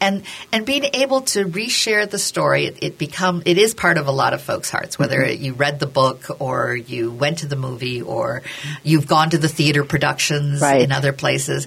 and 0.00 0.22
and 0.52 0.64
being 0.64 0.84
able 0.94 1.22
to 1.22 1.44
reshare 1.44 2.08
the 2.08 2.18
story 2.20 2.66
it, 2.66 2.78
it 2.82 2.98
become 2.98 3.42
it 3.44 3.58
is 3.58 3.74
part 3.74 3.98
of 3.98 4.06
a 4.06 4.12
lot 4.12 4.32
of 4.32 4.40
folks 4.40 4.70
hearts 4.70 4.96
whether 4.96 5.26
you 5.26 5.54
read 5.54 5.80
the 5.80 5.88
book 5.88 6.40
or 6.40 6.76
you 6.76 7.10
went 7.10 7.38
to 7.38 7.48
the 7.48 7.56
movie 7.56 8.00
or 8.00 8.42
you've 8.84 9.08
gone 9.08 9.30
to 9.30 9.38
the 9.38 9.48
theater 9.48 9.82
productions 9.82 10.60
Right. 10.62 10.82
in 10.82 10.92
other 10.92 11.12
places 11.12 11.66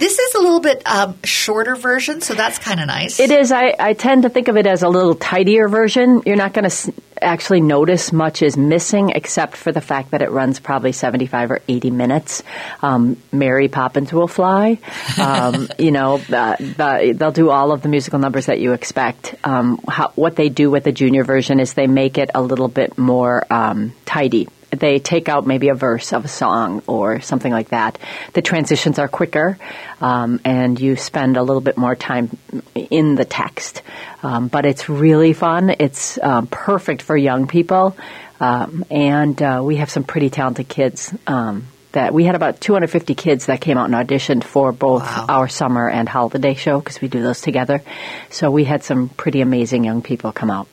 this 0.00 0.18
is 0.18 0.34
a 0.34 0.38
little 0.40 0.60
bit 0.60 0.82
um, 0.86 1.16
shorter 1.22 1.76
version 1.76 2.20
so 2.20 2.34
that's 2.34 2.58
kind 2.58 2.80
of 2.80 2.86
nice 2.86 3.20
It 3.20 3.30
is. 3.30 3.52
I, 3.52 3.74
I 3.78 3.92
tend 3.92 4.22
to 4.22 4.28
think 4.28 4.48
of 4.48 4.56
it 4.56 4.66
as 4.66 4.82
a 4.82 4.88
little 4.88 5.14
tidier 5.14 5.68
version. 5.68 6.22
You're 6.26 6.36
not 6.36 6.52
going 6.52 6.64
to 6.64 6.74
s- 6.74 6.90
actually 7.22 7.60
notice 7.60 8.12
much 8.12 8.42
is 8.42 8.56
missing, 8.56 9.10
except 9.10 9.56
for 9.56 9.72
the 9.72 9.80
fact 9.80 10.10
that 10.12 10.22
it 10.22 10.30
runs 10.30 10.58
probably 10.58 10.92
75 10.92 11.50
or 11.50 11.60
80 11.68 11.90
minutes. 11.90 12.42
Um, 12.82 13.16
Mary 13.30 13.68
Poppins 13.68 14.12
will 14.12 14.26
fly. 14.28 14.78
Um, 15.20 15.68
you 15.78 15.90
know, 15.90 16.14
uh, 16.16 16.56
the, 16.56 17.14
they'll 17.16 17.30
do 17.30 17.50
all 17.50 17.72
of 17.72 17.82
the 17.82 17.88
musical 17.88 18.18
numbers 18.18 18.46
that 18.46 18.58
you 18.58 18.72
expect. 18.72 19.34
Um, 19.44 19.78
how, 19.86 20.12
what 20.14 20.34
they 20.36 20.48
do 20.48 20.70
with 20.70 20.84
the 20.84 20.92
junior 20.92 21.24
version 21.24 21.60
is 21.60 21.74
they 21.74 21.86
make 21.86 22.16
it 22.18 22.30
a 22.34 22.40
little 22.42 22.68
bit 22.68 22.96
more 22.98 23.44
um, 23.52 23.92
tidy. 24.06 24.48
They 24.70 24.98
take 25.00 25.28
out 25.28 25.46
maybe 25.46 25.68
a 25.68 25.74
verse 25.74 26.12
of 26.12 26.24
a 26.24 26.28
song 26.28 26.82
or 26.86 27.20
something 27.20 27.52
like 27.52 27.70
that. 27.70 27.98
The 28.34 28.42
transitions 28.42 28.98
are 28.98 29.08
quicker, 29.08 29.58
um, 30.00 30.40
and 30.44 30.78
you 30.80 30.96
spend 30.96 31.36
a 31.36 31.42
little 31.42 31.60
bit 31.60 31.76
more 31.76 31.96
time 31.96 32.36
in 32.74 33.16
the 33.16 33.24
text. 33.24 33.82
Um, 34.22 34.48
but 34.48 34.66
it's 34.66 34.88
really 34.88 35.32
fun. 35.32 35.74
It's 35.78 36.18
um, 36.22 36.46
perfect 36.46 37.02
for 37.02 37.16
young 37.16 37.46
people, 37.48 37.96
um, 38.38 38.84
and 38.90 39.40
uh, 39.42 39.60
we 39.64 39.76
have 39.76 39.90
some 39.90 40.04
pretty 40.04 40.30
talented 40.30 40.68
kids. 40.68 41.12
Um, 41.26 41.66
that 41.92 42.14
we 42.14 42.22
had 42.22 42.36
about 42.36 42.60
250 42.60 43.16
kids 43.16 43.46
that 43.46 43.60
came 43.60 43.76
out 43.76 43.90
and 43.90 43.94
auditioned 43.94 44.44
for 44.44 44.70
both 44.70 45.02
Wow. 45.02 45.26
our 45.28 45.48
summer 45.48 45.88
and 45.90 46.08
holiday 46.08 46.54
show 46.54 46.78
because 46.78 47.00
we 47.00 47.08
do 47.08 47.20
those 47.20 47.40
together. 47.40 47.82
So 48.30 48.48
we 48.52 48.62
had 48.62 48.84
some 48.84 49.08
pretty 49.08 49.40
amazing 49.40 49.82
young 49.82 50.00
people 50.00 50.30
come 50.30 50.52
out. 50.52 50.68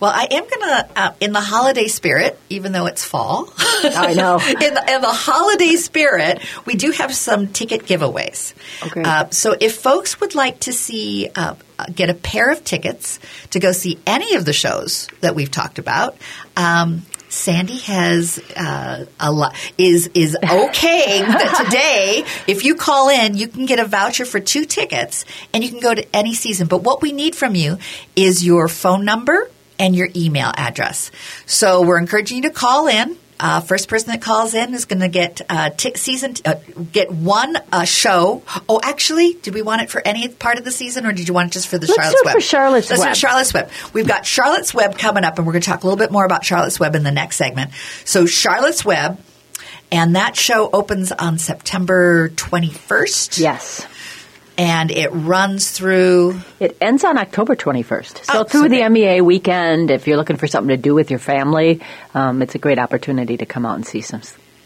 Well 0.00 0.12
i 0.14 0.26
am 0.30 0.44
gonna 0.48 0.88
uh, 0.96 1.12
in 1.20 1.32
the 1.32 1.40
holiday 1.40 1.88
spirit 1.88 2.38
even 2.48 2.72
though 2.72 2.86
it's 2.86 3.04
fall 3.04 3.52
I 3.84 4.14
know. 4.14 4.38
in, 4.48 4.74
the, 4.74 4.94
in 4.94 5.00
the 5.00 5.12
holiday 5.12 5.76
spirit, 5.76 6.40
we 6.64 6.74
do 6.74 6.90
have 6.90 7.14
some 7.14 7.48
ticket 7.48 7.84
giveaways. 7.84 8.54
Okay. 8.84 9.02
Uh, 9.02 9.30
so 9.30 9.56
if 9.58 9.76
folks 9.76 10.20
would 10.20 10.34
like 10.34 10.60
to 10.60 10.72
see, 10.72 11.28
uh, 11.34 11.54
get 11.94 12.10
a 12.10 12.14
pair 12.14 12.50
of 12.50 12.64
tickets 12.64 13.20
to 13.50 13.60
go 13.60 13.72
see 13.72 13.98
any 14.06 14.34
of 14.34 14.44
the 14.44 14.52
shows 14.52 15.08
that 15.20 15.34
we've 15.34 15.50
talked 15.50 15.78
about, 15.78 16.16
um, 16.56 17.02
Sandy 17.28 17.76
has 17.80 18.38
uh, 18.56 19.04
a 19.20 19.30
lot 19.30 19.54
is 19.76 20.08
is 20.14 20.34
okay 20.34 21.20
that 21.22 21.62
today 21.66 22.24
if 22.46 22.64
you 22.64 22.74
call 22.74 23.10
in 23.10 23.36
you 23.36 23.48
can 23.48 23.66
get 23.66 23.78
a 23.78 23.84
voucher 23.84 24.24
for 24.24 24.40
two 24.40 24.64
tickets 24.64 25.26
and 25.52 25.62
you 25.62 25.68
can 25.68 25.80
go 25.80 25.94
to 25.94 26.16
any 26.16 26.34
season. 26.34 26.68
But 26.68 26.82
what 26.82 27.02
we 27.02 27.12
need 27.12 27.36
from 27.36 27.54
you 27.54 27.76
is 28.16 28.44
your 28.46 28.66
phone 28.66 29.04
number 29.04 29.50
and 29.78 29.94
your 29.94 30.08
email 30.16 30.50
address. 30.54 31.10
So 31.46 31.82
we're 31.82 31.98
encouraging 31.98 32.38
you 32.38 32.42
to 32.44 32.50
call 32.50 32.88
in. 32.88 33.16
Uh, 33.40 33.60
first 33.60 33.88
person 33.88 34.10
that 34.10 34.20
calls 34.20 34.52
in 34.52 34.74
is 34.74 34.84
going 34.84 34.98
to 34.98 35.06
get 35.06 35.40
uh, 35.48 35.70
t- 35.70 35.94
season 35.94 36.34
uh, 36.44 36.56
get 36.90 37.08
one 37.12 37.56
uh, 37.70 37.84
show. 37.84 38.42
Oh, 38.68 38.80
actually, 38.82 39.34
did 39.34 39.54
we 39.54 39.62
want 39.62 39.80
it 39.80 39.90
for 39.90 40.02
any 40.04 40.26
part 40.26 40.58
of 40.58 40.64
the 40.64 40.72
season, 40.72 41.06
or 41.06 41.12
did 41.12 41.28
you 41.28 41.34
want 41.34 41.50
it 41.50 41.52
just 41.52 41.68
for 41.68 41.78
the 41.78 41.86
Let's 41.86 41.94
Charlotte's 41.94 42.14
do 42.14 42.18
it 42.18 42.26
Web? 42.26 42.34
for 42.34 42.40
Charlotte's 42.40 42.90
Let's 42.90 43.00
Web. 43.02 43.14
Charlotte's 43.14 43.54
Web. 43.54 43.70
We've 43.92 44.08
got 44.08 44.26
Charlotte's 44.26 44.74
Web 44.74 44.98
coming 44.98 45.22
up, 45.22 45.38
and 45.38 45.46
we're 45.46 45.52
going 45.52 45.62
to 45.62 45.68
talk 45.70 45.84
a 45.84 45.86
little 45.86 45.96
bit 45.96 46.10
more 46.10 46.24
about 46.24 46.44
Charlotte's 46.44 46.80
Web 46.80 46.96
in 46.96 47.04
the 47.04 47.12
next 47.12 47.36
segment. 47.36 47.70
So 48.04 48.26
Charlotte's 48.26 48.84
Web, 48.84 49.20
and 49.92 50.16
that 50.16 50.34
show 50.34 50.68
opens 50.72 51.12
on 51.12 51.38
September 51.38 52.30
twenty 52.30 52.70
first. 52.70 53.38
Yes. 53.38 53.86
And 54.58 54.90
it 54.90 55.08
runs 55.10 55.70
through. 55.70 56.40
It 56.58 56.76
ends 56.80 57.04
on 57.04 57.16
October 57.16 57.54
21st. 57.54 58.24
So 58.24 58.40
Oh, 58.40 58.44
through 58.44 58.62
so 58.62 58.68
the 58.68 58.88
MEA 58.88 59.20
weekend, 59.20 59.90
if 59.90 60.06
you're 60.06 60.16
looking 60.16 60.36
for 60.36 60.48
something 60.48 60.76
to 60.76 60.76
do 60.76 60.94
with 60.94 61.10
your 61.10 61.20
family, 61.20 61.80
um, 62.12 62.42
it's 62.42 62.56
a 62.56 62.58
great 62.58 62.78
opportunity 62.78 63.36
to 63.36 63.46
come 63.46 63.64
out 63.64 63.76
and 63.76 63.86
see 63.86 64.00
some 64.00 64.20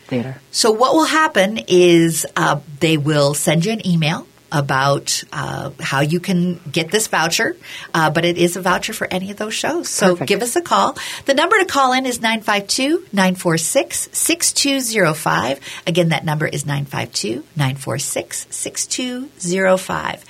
theater. 0.07 0.37
So 0.51 0.73
what 0.73 0.95
will 0.95 1.05
happen 1.05 1.61
is 1.69 2.27
uh, 2.37 2.61
they 2.81 2.97
will 2.97 3.35
send 3.35 3.67
you 3.67 3.73
an 3.73 3.87
email 3.87 4.27
about 4.53 5.25
uh, 5.33 5.71
how 5.81 6.01
you 6.01 6.21
can 6.21 6.61
get 6.71 6.91
this 6.91 7.09
voucher, 7.09 7.57
uh, 7.95 8.11
but 8.11 8.25
it 8.25 8.39
is 8.39 8.57
a 8.57 8.61
voucher 8.63 8.93
for 8.93 9.09
any 9.11 9.31
of 9.31 9.37
those 9.39 9.55
shows. 9.55 9.89
So 9.89 10.11
Perfect. 10.13 10.29
give 10.29 10.43
us 10.43 10.55
a 10.57 10.63
call. 10.63 10.97
The 11.25 11.35
number 11.35 11.59
to 11.59 11.65
call 11.65 11.93
in 11.93 12.07
is 12.07 12.21
952 12.21 13.07
946 13.13 14.09
6205. 14.13 15.61
Again, 15.87 16.11
that 16.11 16.25
number 16.25 16.47
is 16.47 16.67
952 16.67 17.45
946 17.57 18.47
6205. 18.51 20.25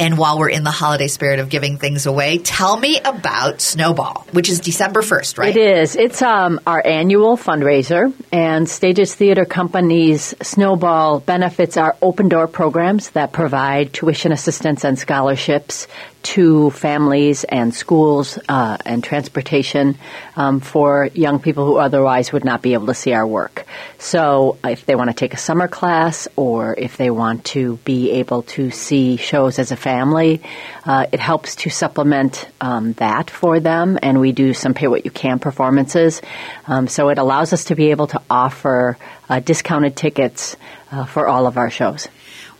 And 0.00 0.16
while 0.16 0.38
we're 0.38 0.48
in 0.48 0.62
the 0.62 0.70
holiday 0.70 1.08
spirit 1.08 1.40
of 1.40 1.48
giving 1.48 1.78
things 1.78 2.06
away, 2.06 2.38
tell 2.38 2.78
me 2.78 3.00
about 3.00 3.60
Snowball, 3.60 4.26
which 4.32 4.48
is 4.48 4.60
December 4.60 5.02
1st, 5.02 5.38
right? 5.38 5.56
It 5.56 5.78
is. 5.78 5.96
It's 5.96 6.22
um, 6.22 6.60
our 6.66 6.84
annual 6.84 7.36
fundraiser, 7.36 8.12
and 8.30 8.68
Stages 8.68 9.14
Theater 9.14 9.44
Company's 9.44 10.34
Snowball 10.40 11.20
benefits 11.20 11.76
our 11.76 11.96
open 12.00 12.28
door 12.28 12.46
programs 12.46 13.10
that 13.10 13.32
provide 13.32 13.92
tuition 13.92 14.30
assistance 14.30 14.84
and 14.84 14.98
scholarships 14.98 15.88
to 16.22 16.70
families 16.70 17.44
and 17.44 17.74
schools 17.74 18.38
uh, 18.48 18.76
and 18.84 19.02
transportation 19.02 19.96
um, 20.36 20.60
for 20.60 21.08
young 21.14 21.38
people 21.38 21.66
who 21.66 21.76
otherwise 21.76 22.32
would 22.32 22.44
not 22.44 22.62
be 22.62 22.74
able 22.74 22.86
to 22.86 22.94
see 22.94 23.12
our 23.12 23.26
work. 23.26 23.66
So, 23.98 24.58
if 24.64 24.86
they 24.86 24.94
want 24.94 25.10
to 25.10 25.14
take 25.14 25.34
a 25.34 25.38
summer 25.38 25.68
class 25.68 26.28
or 26.36 26.74
if 26.76 26.96
they 26.96 27.10
want 27.10 27.44
to 27.46 27.76
be 27.84 28.10
able 28.12 28.42
to 28.42 28.70
see 28.70 29.16
shows 29.16 29.58
as 29.58 29.70
a 29.70 29.76
family, 29.76 30.42
uh, 30.84 31.06
it 31.12 31.20
helps 31.20 31.56
to 31.56 31.70
supplement 31.70 32.48
um, 32.60 32.92
that 32.94 33.30
for 33.30 33.60
them. 33.60 33.98
And 34.02 34.20
we 34.20 34.32
do 34.32 34.54
some 34.54 34.74
pay 34.74 34.88
what 34.88 35.04
you 35.04 35.10
can 35.10 35.38
performances. 35.38 36.20
Um, 36.66 36.88
so, 36.88 37.08
it 37.10 37.18
allows 37.18 37.52
us 37.52 37.64
to 37.64 37.74
be 37.74 37.90
able 37.90 38.08
to 38.08 38.22
offer 38.28 38.96
uh, 39.28 39.40
discounted 39.40 39.96
tickets 39.96 40.56
uh, 40.90 41.04
for 41.04 41.28
all 41.28 41.46
of 41.46 41.56
our 41.56 41.70
shows. 41.70 42.08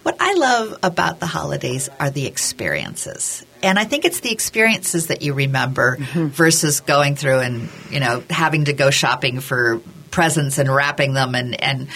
What 0.02 0.16
I 0.20 0.32
love 0.34 0.78
about 0.82 1.20
the 1.20 1.26
holidays 1.26 1.90
are 2.00 2.10
the 2.10 2.26
experiences. 2.26 3.44
And 3.62 3.78
I 3.78 3.84
think 3.84 4.04
it's 4.04 4.20
the 4.20 4.30
experiences 4.32 5.08
that 5.08 5.22
you 5.22 5.34
remember 5.34 5.96
versus 5.98 6.80
going 6.80 7.16
through 7.16 7.40
and, 7.40 7.68
you 7.90 8.00
know, 8.00 8.22
having 8.30 8.66
to 8.66 8.72
go 8.72 8.90
shopping 8.90 9.40
for 9.40 9.80
presents 10.10 10.58
and 10.58 10.72
wrapping 10.74 11.12
them 11.12 11.34
and, 11.34 11.60
and 11.62 11.88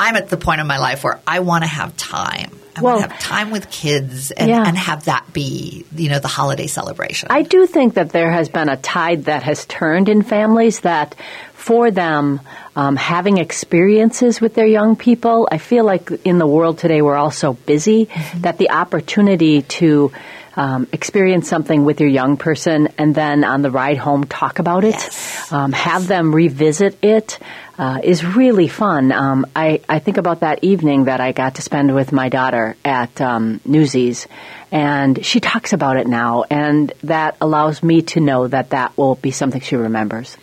I'm 0.00 0.14
at 0.16 0.28
the 0.28 0.36
point 0.36 0.60
in 0.60 0.66
my 0.66 0.78
life 0.78 1.02
where 1.04 1.20
I 1.26 1.40
want 1.40 1.64
to 1.64 1.68
have 1.68 1.96
time. 1.96 2.50
I 2.76 2.80
Well- 2.80 2.96
want 2.98 3.08
to 3.08 3.14
have 3.14 3.22
time 3.22 3.50
with 3.50 3.68
kids 3.70 4.30
and, 4.30 4.48
Yeah. 4.48 4.62
and 4.64 4.78
have 4.78 5.04
that 5.06 5.32
be, 5.32 5.84
you 5.94 6.08
know, 6.08 6.20
the 6.20 6.28
holiday 6.28 6.68
celebration. 6.68 7.28
I 7.30 7.42
do 7.42 7.66
think 7.66 7.94
that 7.94 8.10
there 8.10 8.30
has 8.30 8.48
been 8.48 8.68
a 8.68 8.76
tide 8.76 9.24
that 9.24 9.42
has 9.42 9.64
turned 9.66 10.08
in 10.08 10.22
families 10.22 10.80
that 10.80 11.16
for 11.54 11.90
them 11.90 12.40
um, 12.76 12.94
having 12.94 13.38
experiences 13.38 14.40
with 14.40 14.54
their 14.54 14.66
young 14.66 14.94
people, 14.94 15.48
I 15.50 15.58
feel 15.58 15.84
like 15.84 16.10
in 16.24 16.38
the 16.38 16.46
world 16.46 16.78
today 16.78 17.02
we're 17.02 17.16
all 17.16 17.32
so 17.32 17.54
busy 17.54 18.08
that 18.36 18.56
the 18.58 18.70
opportunity 18.70 19.62
to 19.62 20.12
um, 20.58 20.88
experience 20.92 21.48
something 21.48 21.84
with 21.84 22.00
your 22.00 22.10
young 22.10 22.36
person 22.36 22.88
and 22.98 23.14
then 23.14 23.44
on 23.44 23.62
the 23.62 23.70
ride 23.70 23.96
home 23.96 24.24
talk 24.24 24.58
about 24.58 24.82
it, 24.84 24.94
Yes. 24.94 25.52
um, 25.52 25.72
have 25.72 26.08
them 26.08 26.34
revisit 26.34 26.98
it. 27.02 27.38
Uh, 27.78 28.00
is 28.02 28.24
really 28.24 28.66
fun. 28.66 29.12
Um, 29.12 29.46
I, 29.54 29.80
I 29.88 30.00
think 30.00 30.16
about 30.16 30.40
that 30.40 30.64
evening 30.64 31.04
that 31.04 31.20
I 31.20 31.30
got 31.30 31.54
to 31.54 31.62
spend 31.62 31.94
with 31.94 32.10
my 32.10 32.28
daughter 32.28 32.74
at 32.84 33.20
um, 33.20 33.60
Newsies, 33.64 34.26
and 34.72 35.24
she 35.24 35.38
talks 35.38 35.72
about 35.72 35.96
it 35.96 36.08
now, 36.08 36.42
and 36.50 36.92
that 37.04 37.36
allows 37.40 37.80
me 37.80 38.02
to 38.02 38.18
know 38.18 38.48
that 38.48 38.70
that 38.70 38.98
will 38.98 39.14
be 39.14 39.30
something 39.30 39.60
she 39.60 39.76
remembers. 39.76 40.36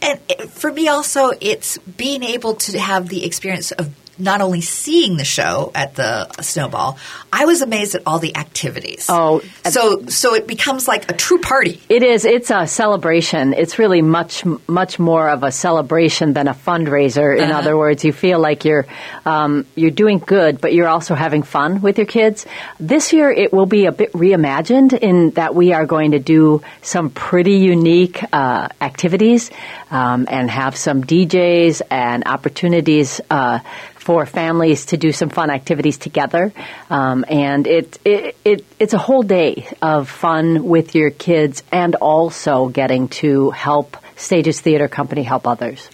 And 0.00 0.18
for 0.48 0.72
me, 0.72 0.88
also, 0.88 1.32
it's 1.38 1.76
being 1.76 2.22
able 2.22 2.54
to 2.54 2.78
have 2.78 3.10
the 3.10 3.26
experience 3.26 3.70
of 3.72 3.90
not 4.18 4.40
only 4.40 4.60
seeing 4.60 5.16
the 5.16 5.24
show 5.24 5.70
at 5.74 5.94
the 5.96 6.28
Snowball, 6.42 6.98
I 7.32 7.44
was 7.46 7.62
amazed 7.62 7.94
at 7.94 8.02
all 8.06 8.18
the 8.18 8.36
activities. 8.36 9.06
Oh, 9.08 9.40
so 9.64 10.06
so 10.06 10.34
it 10.34 10.46
becomes 10.46 10.86
like 10.86 11.10
a 11.10 11.14
true 11.14 11.38
party. 11.38 11.80
It 11.88 12.02
is. 12.02 12.24
It's 12.24 12.50
a 12.50 12.66
celebration. 12.66 13.54
It's 13.54 13.78
really 13.78 14.02
much 14.02 14.44
much 14.68 14.98
more 14.98 15.28
of 15.28 15.42
a 15.42 15.50
celebration 15.52 16.32
than 16.32 16.48
a 16.48 16.54
fundraiser. 16.54 17.36
In 17.36 17.50
Uh-huh. 17.50 17.58
other 17.58 17.76
words, 17.76 18.04
you 18.04 18.12
feel 18.12 18.38
like 18.38 18.64
you're 18.64 18.86
um, 19.26 19.66
you're 19.74 19.90
doing 19.90 20.18
good, 20.18 20.60
but 20.60 20.72
you're 20.74 20.88
also 20.88 21.14
having 21.14 21.42
fun 21.42 21.80
with 21.82 21.98
your 21.98 22.06
kids. 22.06 22.46
This 22.78 23.12
year, 23.12 23.30
it 23.30 23.52
will 23.52 23.66
be 23.66 23.86
a 23.86 23.92
bit 23.92 24.12
reimagined 24.12 24.92
in 24.92 25.30
that 25.30 25.54
we 25.54 25.72
are 25.72 25.86
going 25.86 26.12
to 26.12 26.18
do 26.18 26.62
some 26.82 27.10
pretty 27.10 27.54
unique 27.56 28.22
uh, 28.32 28.68
activities 28.80 29.50
um, 29.90 30.26
and 30.30 30.50
have 30.50 30.76
some 30.76 31.02
DJs 31.04 31.82
and 31.90 32.24
opportunities. 32.26 33.20
Uh, 33.30 33.58
for 34.04 34.26
families 34.26 34.86
to 34.86 34.98
do 34.98 35.12
some 35.12 35.30
fun 35.30 35.48
activities 35.48 35.96
together, 35.96 36.52
um, 36.90 37.24
and 37.26 37.66
it, 37.66 37.98
it 38.04 38.36
it 38.44 38.64
it's 38.78 38.92
a 38.92 38.98
whole 38.98 39.22
day 39.22 39.66
of 39.80 40.10
fun 40.10 40.64
with 40.64 40.94
your 40.94 41.10
kids, 41.10 41.62
and 41.72 41.94
also 41.96 42.68
getting 42.68 43.08
to 43.08 43.50
help 43.50 43.96
Stages 44.16 44.60
Theater 44.60 44.88
Company 44.88 45.22
help 45.22 45.46
others. 45.46 45.88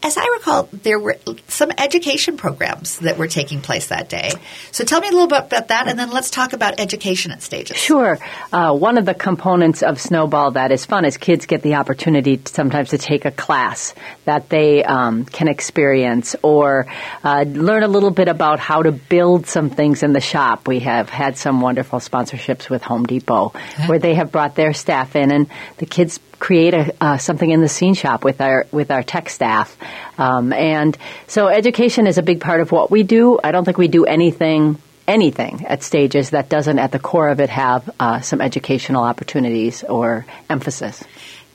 As 0.00 0.16
I 0.16 0.24
recall, 0.38 0.68
there 0.72 0.98
were 0.98 1.16
some 1.48 1.72
education 1.76 2.36
programs 2.36 3.00
that 3.00 3.18
were 3.18 3.26
taking 3.26 3.60
place 3.60 3.88
that 3.88 4.08
day. 4.08 4.30
So 4.70 4.84
tell 4.84 5.00
me 5.00 5.08
a 5.08 5.10
little 5.10 5.26
bit 5.26 5.46
about 5.46 5.68
that, 5.68 5.88
and 5.88 5.98
then 5.98 6.10
let's 6.10 6.30
talk 6.30 6.52
about 6.52 6.78
education 6.78 7.32
at 7.32 7.42
Stages. 7.42 7.76
Sure. 7.76 8.18
Uh, 8.52 8.74
one 8.76 8.96
of 8.96 9.06
the 9.06 9.14
components 9.14 9.82
of 9.82 10.00
Snowball 10.00 10.52
that 10.52 10.70
is 10.70 10.86
fun 10.86 11.04
is 11.04 11.16
kids 11.16 11.46
get 11.46 11.62
the 11.62 11.74
opportunity 11.74 12.36
to, 12.36 12.52
sometimes 12.52 12.90
to 12.90 12.98
take 12.98 13.24
a 13.24 13.32
class 13.32 13.92
that 14.24 14.48
they 14.50 14.84
um, 14.84 15.24
can 15.24 15.48
experience 15.48 16.36
or 16.42 16.86
uh, 17.24 17.44
learn 17.48 17.82
a 17.82 17.88
little 17.88 18.12
bit 18.12 18.28
about 18.28 18.60
how 18.60 18.82
to 18.82 18.92
build 18.92 19.48
some 19.48 19.68
things 19.68 20.04
in 20.04 20.12
the 20.12 20.20
shop. 20.20 20.68
We 20.68 20.80
have 20.80 21.10
had 21.10 21.36
some 21.36 21.60
wonderful 21.60 21.98
sponsorships 21.98 22.70
with 22.70 22.82
Home 22.84 23.04
Depot 23.04 23.52
where 23.86 23.98
they 23.98 24.14
have 24.14 24.30
brought 24.30 24.54
their 24.54 24.72
staff 24.72 25.16
in 25.16 25.32
and 25.32 25.48
the 25.78 25.86
kids 25.86 26.20
create 26.38 26.74
a, 26.74 26.94
uh, 27.00 27.18
something 27.18 27.50
in 27.50 27.60
the 27.60 27.68
scene 27.68 27.94
shop 27.94 28.24
with 28.24 28.40
our 28.40 28.66
with 28.72 28.90
our 28.90 29.02
tech 29.02 29.28
staff, 29.28 29.76
um, 30.18 30.52
and 30.52 30.96
so 31.26 31.48
education 31.48 32.06
is 32.06 32.18
a 32.18 32.22
big 32.22 32.40
part 32.40 32.60
of 32.60 32.72
what 32.72 32.90
we 32.90 33.02
do. 33.02 33.38
I 33.42 33.52
don't 33.52 33.64
think 33.64 33.78
we 33.78 33.88
do 33.88 34.04
anything 34.04 34.78
anything 35.08 35.64
at 35.66 35.82
stages 35.82 36.30
that 36.30 36.48
doesn't 36.48 36.78
at 36.78 36.92
the 36.92 36.98
core 36.98 37.28
of 37.28 37.40
it 37.40 37.48
have 37.48 37.90
uh, 37.98 38.20
some 38.20 38.40
educational 38.40 39.02
opportunities 39.02 39.82
or 39.82 40.26
emphasis. 40.50 41.02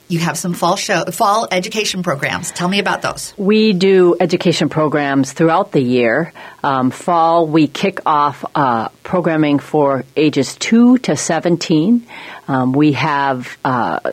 You 0.10 0.20
have 0.20 0.38
some 0.38 0.54
fall 0.54 0.76
show, 0.76 1.06
fall 1.06 1.48
education 1.50 2.04
programs. 2.04 2.52
Tell 2.52 2.68
me 2.68 2.80
about 2.80 3.02
those. 3.02 3.34
We 3.38 3.74
do 3.74 4.18
education 4.20 4.70
programs 4.70 5.32
throughout 5.32 5.72
the 5.72 5.82
year. 5.82 6.34
Um, 6.62 6.92
fall, 6.92 7.48
we 7.48 7.68
kick 7.68 8.02
off 8.06 8.44
uh, 8.54 8.90
programming 9.04 9.60
for 9.60 10.04
ages 10.16 10.56
2 10.58 10.98
to 11.00 11.16
17. 11.16 12.06
Um, 12.48 12.74
we 12.74 12.92
have 12.94 13.58
uh, 13.64 14.12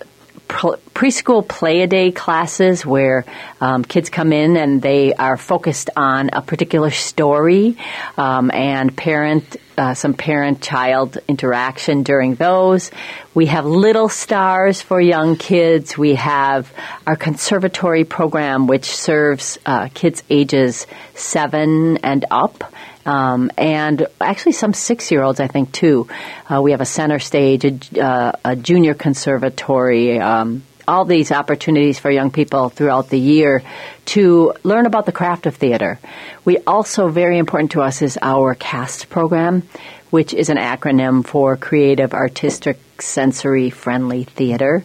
preschool 0.50 1.46
play 1.46 1.82
a 1.82 1.86
day 1.86 2.10
classes 2.10 2.84
where 2.84 3.24
um, 3.60 3.84
kids 3.84 4.10
come 4.10 4.32
in 4.32 4.56
and 4.56 4.82
they 4.82 5.14
are 5.14 5.36
focused 5.36 5.90
on 5.96 6.30
a 6.32 6.42
particular 6.42 6.90
story 6.90 7.76
um, 8.18 8.50
and 8.50 8.96
parent 8.96 9.56
uh, 9.78 9.94
some 9.94 10.12
parent 10.12 10.60
child 10.60 11.16
interaction 11.26 12.02
during 12.02 12.34
those. 12.34 12.90
We 13.32 13.46
have 13.46 13.64
Little 13.64 14.10
Stars 14.10 14.82
for 14.82 15.00
young 15.00 15.36
kids. 15.36 15.96
We 15.96 16.16
have 16.16 16.70
our 17.06 17.16
conservatory 17.16 18.04
program, 18.04 18.66
which 18.66 18.84
serves 18.84 19.58
uh, 19.64 19.88
kids 19.94 20.22
ages 20.28 20.86
seven 21.14 21.96
and 21.98 22.26
up. 22.30 22.70
Um, 23.06 23.50
and 23.56 24.06
actually, 24.20 24.52
some 24.52 24.74
six 24.74 25.10
year 25.10 25.22
olds, 25.22 25.40
I 25.40 25.46
think, 25.46 25.72
too. 25.72 26.08
Uh, 26.48 26.60
we 26.62 26.72
have 26.72 26.80
a 26.80 26.86
center 26.86 27.18
stage, 27.18 27.64
a, 27.64 28.00
uh, 28.00 28.32
a 28.44 28.56
junior 28.56 28.94
conservatory, 28.94 30.18
um, 30.20 30.62
all 30.86 31.04
these 31.04 31.30
opportunities 31.30 31.98
for 31.98 32.10
young 32.10 32.30
people 32.30 32.68
throughout 32.68 33.08
the 33.08 33.18
year 33.18 33.62
to 34.06 34.52
learn 34.64 34.86
about 34.86 35.06
the 35.06 35.12
craft 35.12 35.46
of 35.46 35.54
theater. 35.54 35.98
We 36.44 36.58
also, 36.66 37.08
very 37.08 37.38
important 37.38 37.72
to 37.72 37.82
us, 37.82 38.02
is 38.02 38.18
our 38.20 38.54
CAST 38.54 39.08
program, 39.08 39.62
which 40.10 40.34
is 40.34 40.48
an 40.48 40.56
acronym 40.56 41.24
for 41.24 41.56
Creative 41.56 42.12
Artistic 42.12 42.78
Sensory 43.00 43.70
Friendly 43.70 44.24
Theater. 44.24 44.84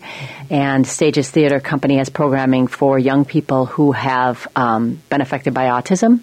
And 0.49 0.85
Stages 0.85 1.31
Theater 1.31 1.59
Company 1.59 1.97
has 1.97 2.09
programming 2.09 2.67
for 2.67 2.99
young 2.99 3.25
people 3.25 3.65
who 3.65 3.91
have 3.91 4.47
um, 4.55 5.01
been 5.09 5.21
affected 5.21 5.53
by 5.53 5.65
autism. 5.65 6.21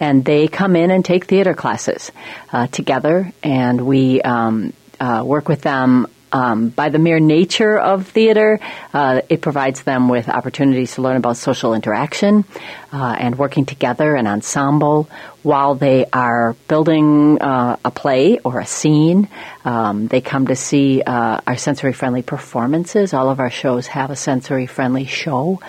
And 0.00 0.24
they 0.24 0.48
come 0.48 0.76
in 0.76 0.90
and 0.90 1.04
take 1.04 1.26
theater 1.26 1.54
classes 1.54 2.12
uh, 2.52 2.66
together, 2.68 3.32
and 3.42 3.86
we 3.86 4.22
um, 4.22 4.72
uh, 5.00 5.22
work 5.24 5.48
with 5.48 5.62
them 5.62 6.06
um, 6.32 6.68
by 6.68 6.88
the 6.88 6.98
mere 6.98 7.20
nature 7.20 7.78
of 7.78 8.06
theater, 8.08 8.60
uh, 8.92 9.22
it 9.28 9.40
provides 9.40 9.82
them 9.82 10.08
with 10.08 10.28
opportunities 10.28 10.94
to 10.94 11.02
learn 11.02 11.16
about 11.16 11.36
social 11.36 11.74
interaction 11.74 12.44
uh, 12.92 13.16
and 13.18 13.38
working 13.38 13.64
together, 13.64 14.14
an 14.14 14.26
ensemble, 14.26 15.08
while 15.42 15.74
they 15.74 16.04
are 16.12 16.54
building 16.66 17.40
uh, 17.40 17.76
a 17.84 17.90
play 17.90 18.38
or 18.38 18.60
a 18.60 18.66
scene. 18.66 19.28
Um, 19.64 20.08
they 20.08 20.20
come 20.20 20.48
to 20.48 20.56
see 20.56 21.02
uh, 21.02 21.40
our 21.46 21.56
sensory 21.56 21.92
friendly 21.92 22.22
performances. 22.22 23.14
All 23.14 23.30
of 23.30 23.40
our 23.40 23.50
shows 23.50 23.86
have 23.88 24.10
a 24.10 24.16
sensory 24.16 24.66
friendly 24.66 25.06
show. 25.06 25.60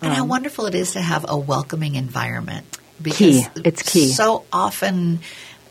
And 0.00 0.12
how 0.12 0.26
wonderful 0.26 0.66
it 0.66 0.74
is 0.74 0.92
to 0.92 1.00
have 1.00 1.24
a 1.28 1.38
welcoming 1.38 1.94
environment. 1.94 2.66
Key. 3.02 3.44
It's 3.64 3.82
key. 3.82 4.08
So 4.08 4.44
often 4.52 5.20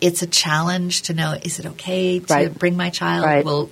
it's 0.01 0.21
a 0.21 0.27
challenge 0.27 1.03
to 1.03 1.13
know 1.13 1.33
is 1.41 1.59
it 1.59 1.65
okay 1.65 2.19
to 2.19 2.33
Right. 2.33 2.53
bring 2.59 2.75
my 2.75 2.89
child? 2.89 3.25
Right. 3.25 3.45
Will 3.45 3.69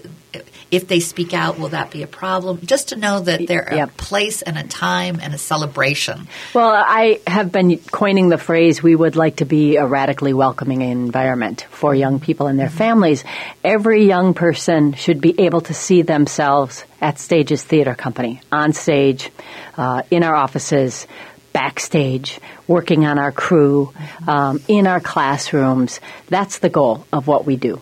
if 0.71 0.87
they 0.87 1.01
speak 1.01 1.33
out, 1.33 1.59
will 1.59 1.67
that 1.69 1.91
be 1.91 2.01
a 2.01 2.07
problem? 2.07 2.59
Just 2.65 2.89
to 2.89 2.95
know 2.95 3.19
that 3.19 3.45
there 3.45 3.67
are 3.69 3.75
Yep. 3.75 3.89
a 3.89 3.91
place 4.01 4.41
and 4.41 4.57
a 4.57 4.63
time 4.63 5.19
and 5.21 5.33
a 5.33 5.37
celebration. 5.37 6.29
Well, 6.53 6.71
I 6.73 7.19
have 7.27 7.51
been 7.51 7.77
coining 7.91 8.29
the 8.29 8.37
phrase 8.37 8.81
we 8.81 8.95
would 8.95 9.17
like 9.17 9.37
to 9.37 9.45
be 9.45 9.75
a 9.75 9.85
radically 9.85 10.33
welcoming 10.33 10.81
environment 10.81 11.65
for 11.71 11.93
young 11.93 12.21
people 12.21 12.47
and 12.47 12.57
their 12.57 12.69
families. 12.69 13.25
Every 13.65 14.05
young 14.07 14.33
person 14.33 14.93
should 14.93 15.19
be 15.19 15.37
able 15.41 15.59
to 15.61 15.73
see 15.73 16.03
themselves 16.03 16.85
at 17.01 17.19
Stages 17.19 17.61
Theater 17.63 17.93
Company, 17.93 18.39
on 18.53 18.71
stage, 18.71 19.29
uh, 19.77 20.03
in 20.09 20.23
our 20.23 20.35
offices, 20.35 21.05
backstage, 21.53 22.39
working 22.67 23.05
on 23.05 23.19
our 23.19 23.31
crew, 23.31 23.93
um, 24.27 24.61
in 24.67 24.87
our 24.87 24.99
classrooms. 24.99 25.99
That's 26.29 26.59
the 26.59 26.69
goal 26.69 27.05
of 27.11 27.27
what 27.27 27.45
we 27.45 27.55
do. 27.57 27.81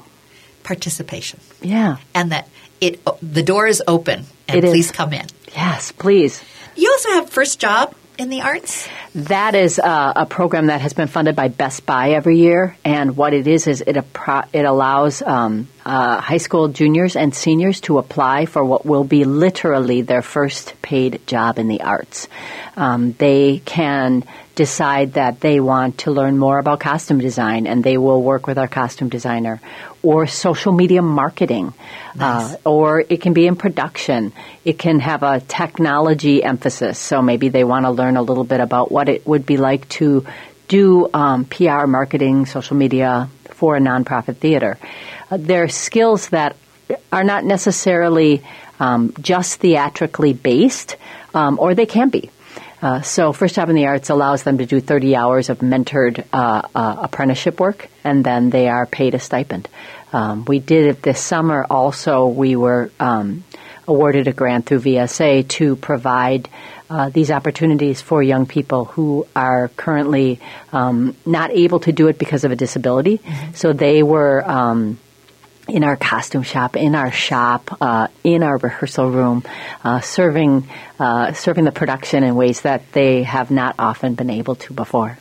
Participation. 0.64 1.40
Yeah. 1.62 1.98
And 2.14 2.32
that 2.32 2.48
it 2.82 3.02
the 3.22 3.44
door 3.44 3.68
is 3.68 3.82
open 3.88 4.26
and 4.48 4.58
It 4.58 4.64
is. 4.66 4.72
please 4.72 4.92
come 4.92 5.14
in. 5.14 5.26
Yes, 5.56 5.92
please. 5.92 6.42
You 6.76 6.90
also 6.92 7.10
have 7.12 7.30
first 7.30 7.60
job 7.60 7.96
in 8.20 8.30
the 8.30 8.42
arts? 8.42 8.88
That 9.16 9.56
is 9.56 9.80
uh, 9.80 10.14
a 10.16 10.26
program 10.26 10.68
that 10.68 10.82
has 10.82 10.94
been 10.94 11.08
funded 11.08 11.36
by 11.36 11.48
Best 11.48 11.86
Buy 11.86 12.12
every 12.12 12.38
year, 12.38 12.78
and 12.84 13.16
what 13.16 13.34
it 13.34 13.48
is 13.48 13.66
is 13.66 13.82
it 13.82 13.96
appro- 13.96 14.48
it 14.54 14.66
allows 14.66 15.22
um, 15.22 15.68
uh, 15.86 16.20
high 16.20 16.38
school 16.38 16.68
juniors 16.68 17.16
and 17.16 17.34
seniors 17.34 17.82
to 17.82 17.98
apply 17.98 18.46
for 18.46 18.64
what 18.64 18.86
will 18.86 19.06
be 19.06 19.24
literally 19.24 20.02
their 20.02 20.22
first 20.22 20.80
paid 20.82 21.26
job 21.26 21.58
in 21.58 21.68
the 21.68 21.82
arts. 21.82 22.28
Um, 22.76 23.14
they 23.14 23.60
can 23.66 24.24
decide 24.60 25.14
that 25.14 25.40
they 25.40 25.62
want 25.62 26.00
to 26.00 26.12
learn 26.12 26.38
more 26.38 26.60
about 26.60 26.82
costume 26.82 27.20
design, 27.20 27.66
and 27.66 27.82
they 27.82 27.98
will 27.98 28.22
work 28.22 28.46
with 28.46 28.58
our 28.58 28.68
costume 28.68 29.08
designer, 29.08 29.62
or 30.04 30.28
social 30.28 30.74
media 30.74 31.02
marketing, 31.02 31.74
uh, 32.20 32.56
or 32.66 33.00
it 33.00 33.22
can 33.22 33.32
be 33.32 33.48
in 33.48 33.56
production. 33.56 34.34
It 34.66 34.78
can 34.78 35.00
have 35.00 35.24
a 35.24 35.40
technology 35.40 36.44
emphasis, 36.44 37.00
so 37.00 37.22
maybe 37.22 37.48
they 37.48 37.64
want 37.64 37.86
to 37.86 37.92
learn 37.92 38.18
a 38.18 38.22
little 38.22 38.44
bit 38.44 38.60
about 38.60 38.92
what 38.92 39.08
it 39.08 39.26
would 39.26 39.46
be 39.46 39.56
like 39.56 39.88
to 40.00 40.26
do 40.68 41.10
um, 41.14 41.46
PR, 41.46 41.88
marketing, 41.88 42.46
social 42.46 42.76
media 42.76 43.30
for 43.52 43.78
a 43.78 43.80
nonprofit 43.80 44.38
theater. 44.44 44.78
Uh, 45.32 45.38
they're 45.40 45.70
skills 45.70 46.28
that 46.36 46.58
are 47.14 47.24
not 47.24 47.46
necessarily 47.46 48.44
um, 48.82 49.14
just 49.22 49.62
theatrically 49.62 50.34
based, 50.34 50.98
um, 51.34 51.58
or 51.60 51.76
they 51.76 51.86
can 51.86 52.10
be. 52.10 52.30
Uh, 52.82 53.02
so, 53.02 53.34
First 53.34 53.56
Job 53.56 53.70
in 53.70 53.76
the 53.76 53.88
Arts 53.88 54.10
allows 54.10 54.44
them 54.44 54.58
to 54.60 54.66
do 54.66 54.80
30 54.80 55.16
hours 55.16 55.50
of 55.50 55.60
mentored 55.60 56.24
uh, 56.32 56.62
uh, 56.74 56.96
apprenticeship 57.00 57.60
work, 57.60 57.90
and 58.06 58.24
then 58.24 58.50
they 58.52 58.70
are 58.70 58.86
paid 58.86 59.16
a 59.16 59.20
stipend. 59.20 59.68
Um, 60.14 60.46
we 60.46 60.60
did 60.60 60.86
it 60.86 61.02
this 61.02 61.20
summer 61.20 61.66
also. 61.70 62.28
We 62.28 62.56
were 62.56 62.90
um, 63.00 63.44
awarded 63.86 64.28
a 64.28 64.34
grant 64.34 64.66
through 64.66 64.80
VSA 64.80 65.48
to 65.50 65.76
provide 65.76 66.48
uh, 66.90 67.10
these 67.10 67.32
opportunities 67.32 68.02
for 68.02 68.24
young 68.24 68.46
people 68.46 68.86
who 68.86 69.28
are 69.36 69.68
currently 69.76 70.40
um, 70.72 71.18
not 71.26 71.52
able 71.52 71.82
to 71.82 71.92
do 71.92 72.08
it 72.08 72.18
because 72.18 72.46
of 72.46 72.52
a 72.52 72.56
disability. 72.56 73.20
So, 73.54 73.74
they 73.74 74.04
were. 74.04 74.42
In 75.70 75.84
our 75.84 75.96
costume 75.96 76.44
shop, 76.44 76.76
in 76.76 76.96
our 76.96 77.12
shop, 77.12 77.78
uh, 77.80 78.08
in 78.24 78.42
our 78.42 78.58
rehearsal 78.58 79.10
room, 79.12 79.44
uh, 79.84 80.00
serving 80.02 80.68
uh, 81.00 81.34
serving 81.34 81.64
the 81.64 81.72
production 81.72 82.24
in 82.24 82.36
ways 82.36 82.62
that 82.62 82.92
they 82.92 83.24
have 83.24 83.52
not 83.52 83.76
often 83.78 84.16
been 84.16 84.30
able 84.30 84.56
to 84.56 84.74
before. 84.74 85.18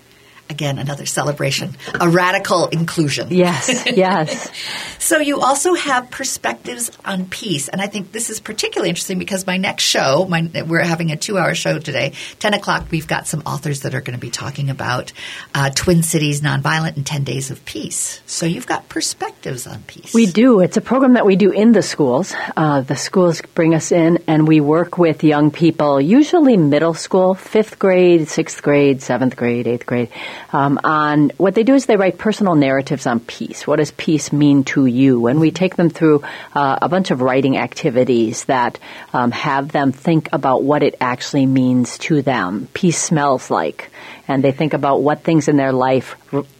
Again, 0.50 0.78
another 0.78 1.04
celebration, 1.04 1.76
a 2.00 2.08
radical 2.08 2.68
inclusion. 2.68 3.28
Yes, 3.30 3.84
yes. 3.86 4.50
so 4.98 5.18
you 5.18 5.40
also 5.40 5.74
have 5.74 6.10
perspectives 6.10 6.90
on 7.04 7.26
peace, 7.26 7.68
and 7.68 7.82
I 7.82 7.86
think 7.86 8.12
this 8.12 8.30
is 8.30 8.40
particularly 8.40 8.88
interesting 8.88 9.18
because 9.18 9.46
my 9.46 9.58
next 9.58 9.84
show, 9.84 10.26
my, 10.26 10.50
we're 10.66 10.82
having 10.82 11.10
a 11.12 11.16
two-hour 11.16 11.54
show 11.54 11.78
today. 11.78 12.14
Ten 12.38 12.54
o'clock, 12.54 12.86
we've 12.90 13.06
got 13.06 13.26
some 13.26 13.42
authors 13.44 13.82
that 13.82 13.94
are 13.94 14.00
going 14.00 14.18
to 14.18 14.20
be 14.20 14.30
talking 14.30 14.70
about 14.70 15.12
uh, 15.54 15.68
Twin 15.74 16.02
Cities 16.02 16.40
Nonviolent 16.40 16.96
and 16.96 17.06
Ten 17.06 17.24
Days 17.24 17.50
of 17.50 17.62
Peace. 17.66 18.22
So 18.24 18.46
you've 18.46 18.66
got 18.66 18.88
perspectives 18.88 19.66
on 19.66 19.82
peace. 19.82 20.14
We 20.14 20.24
do. 20.24 20.60
It's 20.60 20.78
a 20.78 20.80
program 20.80 21.12
that 21.14 21.26
we 21.26 21.36
do 21.36 21.50
in 21.50 21.72
the 21.72 21.82
schools. 21.82 22.34
Uh, 22.56 22.80
the 22.80 22.96
schools 22.96 23.42
bring 23.54 23.74
us 23.74 23.92
in, 23.92 24.24
and 24.26 24.48
we 24.48 24.60
work 24.60 24.96
with 24.96 25.22
young 25.22 25.50
people, 25.50 26.00
usually 26.00 26.56
middle 26.56 26.94
school, 26.94 27.34
fifth 27.34 27.78
grade, 27.78 28.28
sixth 28.28 28.62
grade, 28.62 29.02
seventh 29.02 29.36
grade, 29.36 29.66
eighth 29.66 29.84
grade 29.84 30.08
um, 30.52 30.78
on 30.84 31.30
what 31.36 31.54
they 31.54 31.62
do 31.62 31.74
is 31.74 31.86
they 31.86 31.96
write 31.96 32.18
personal 32.18 32.54
narratives 32.54 33.06
on 33.06 33.20
peace. 33.20 33.66
What 33.66 33.76
does 33.76 33.90
peace 33.92 34.32
mean 34.32 34.64
to 34.64 34.86
you? 34.86 35.26
And 35.26 35.40
we 35.40 35.50
take 35.50 35.76
them 35.76 35.90
through 35.90 36.22
uh, 36.54 36.78
a 36.80 36.88
bunch 36.88 37.10
of 37.10 37.20
writing 37.20 37.56
activities 37.56 38.44
that 38.44 38.78
um, 39.12 39.30
have 39.32 39.72
them 39.72 39.92
think 39.92 40.28
about 40.32 40.62
what 40.62 40.82
it 40.82 40.96
actually 41.00 41.46
means 41.46 41.98
to 41.98 42.22
them. 42.22 42.68
Peace 42.72 42.98
smells 42.98 43.50
like, 43.50 43.90
and 44.26 44.42
they 44.42 44.52
think 44.52 44.74
about 44.74 45.02
what 45.02 45.22
things 45.22 45.48
in 45.48 45.56
their 45.56 45.72
life 45.72 46.16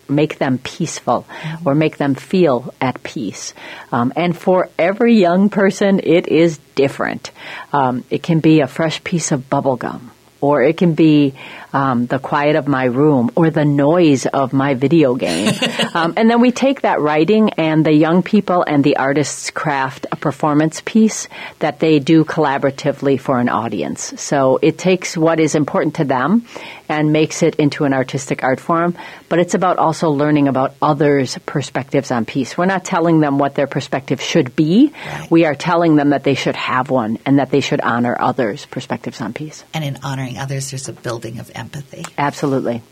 make 0.08 0.38
them 0.38 0.58
peaceful 0.58 1.26
or 1.64 1.74
make 1.74 1.98
them 1.98 2.14
feel 2.14 2.74
at 2.80 3.02
peace. 3.02 3.52
Um, 3.92 4.12
and 4.16 4.36
for 4.36 4.70
every 4.78 5.16
young 5.16 5.50
person, 5.50 6.00
it 6.02 6.28
is 6.28 6.58
different. 6.74 7.30
Um, 7.72 8.04
it 8.10 8.22
can 8.22 8.40
be 8.40 8.60
a 8.60 8.66
fresh 8.66 9.02
piece 9.04 9.32
of 9.32 9.50
bubble 9.50 9.76
gum 9.76 10.10
or 10.40 10.62
it 10.62 10.76
can 10.76 10.94
be 10.94 11.34
um, 11.72 12.06
the 12.06 12.18
quiet 12.18 12.56
of 12.56 12.66
my 12.66 12.84
room 12.84 13.30
or 13.34 13.50
the 13.50 13.64
noise 13.64 14.26
of 14.26 14.52
my 14.52 14.74
video 14.74 15.14
game. 15.14 15.52
um, 15.94 16.14
and 16.16 16.30
then 16.30 16.40
we 16.40 16.50
take 16.50 16.82
that 16.82 17.00
writing 17.00 17.50
and 17.50 17.84
the 17.84 17.92
young 17.92 18.22
people 18.22 18.62
and 18.62 18.82
the 18.82 18.96
artists 18.96 19.50
craft 19.50 20.06
a 20.10 20.16
performance 20.16 20.82
piece 20.84 21.28
that 21.58 21.80
they 21.80 21.98
do 21.98 22.24
collaboratively 22.24 23.20
for 23.20 23.38
an 23.38 23.48
audience. 23.48 24.20
So 24.20 24.58
it 24.62 24.78
takes 24.78 25.16
what 25.16 25.40
is 25.40 25.54
important 25.54 25.96
to 25.96 26.04
them 26.04 26.46
and 26.88 27.12
makes 27.12 27.42
it 27.42 27.56
into 27.56 27.84
an 27.84 27.92
artistic 27.92 28.42
art 28.42 28.60
form, 28.60 28.96
but 29.28 29.38
it's 29.38 29.54
about 29.54 29.76
also 29.76 30.10
learning 30.10 30.48
about 30.48 30.74
others' 30.80 31.36
perspectives 31.44 32.10
on 32.10 32.24
peace. 32.24 32.56
We're 32.56 32.66
not 32.66 32.84
telling 32.84 33.20
them 33.20 33.38
what 33.38 33.54
their 33.54 33.66
perspective 33.66 34.22
should 34.22 34.56
be. 34.56 34.92
Right. 35.06 35.30
We 35.30 35.44
are 35.44 35.54
telling 35.54 35.96
them 35.96 36.10
that 36.10 36.24
they 36.24 36.34
should 36.34 36.56
have 36.56 36.90
one 36.90 37.18
and 37.26 37.38
that 37.38 37.50
they 37.50 37.60
should 37.60 37.80
honor 37.80 38.16
others' 38.18 38.64
perspectives 38.66 39.20
on 39.20 39.34
peace. 39.34 39.64
And 39.74 39.84
in 39.84 39.98
honoring 40.02 40.38
others, 40.38 40.70
there's 40.70 40.88
a 40.88 40.92
building 40.92 41.38
of 41.38 41.50
empathy. 41.54 41.67
Absolutely. 42.16 42.82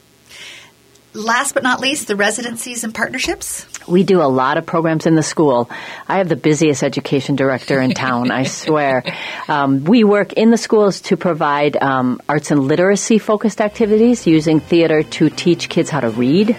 Last 1.16 1.54
but 1.54 1.62
not 1.62 1.80
least, 1.80 2.08
the 2.08 2.16
residencies 2.16 2.84
and 2.84 2.94
partnerships. 2.94 3.66
We 3.88 4.04
do 4.04 4.20
a 4.20 4.28
lot 4.28 4.58
of 4.58 4.66
programs 4.66 5.06
in 5.06 5.14
the 5.14 5.22
school. 5.22 5.70
I 6.06 6.18
have 6.18 6.28
the 6.28 6.36
busiest 6.36 6.82
education 6.82 7.36
director 7.36 7.80
in 7.80 7.92
town, 7.92 8.30
I 8.30 8.42
swear. 8.44 9.02
Um, 9.48 9.84
we 9.84 10.04
work 10.04 10.34
in 10.34 10.50
the 10.50 10.58
schools 10.58 11.00
to 11.02 11.16
provide 11.16 11.78
um, 11.82 12.20
arts 12.28 12.50
and 12.50 12.64
literacy 12.64 13.18
focused 13.18 13.62
activities 13.62 14.26
using 14.26 14.60
theater 14.60 15.02
to 15.02 15.30
teach 15.30 15.70
kids 15.70 15.88
how 15.88 16.00
to 16.00 16.10
read 16.10 16.54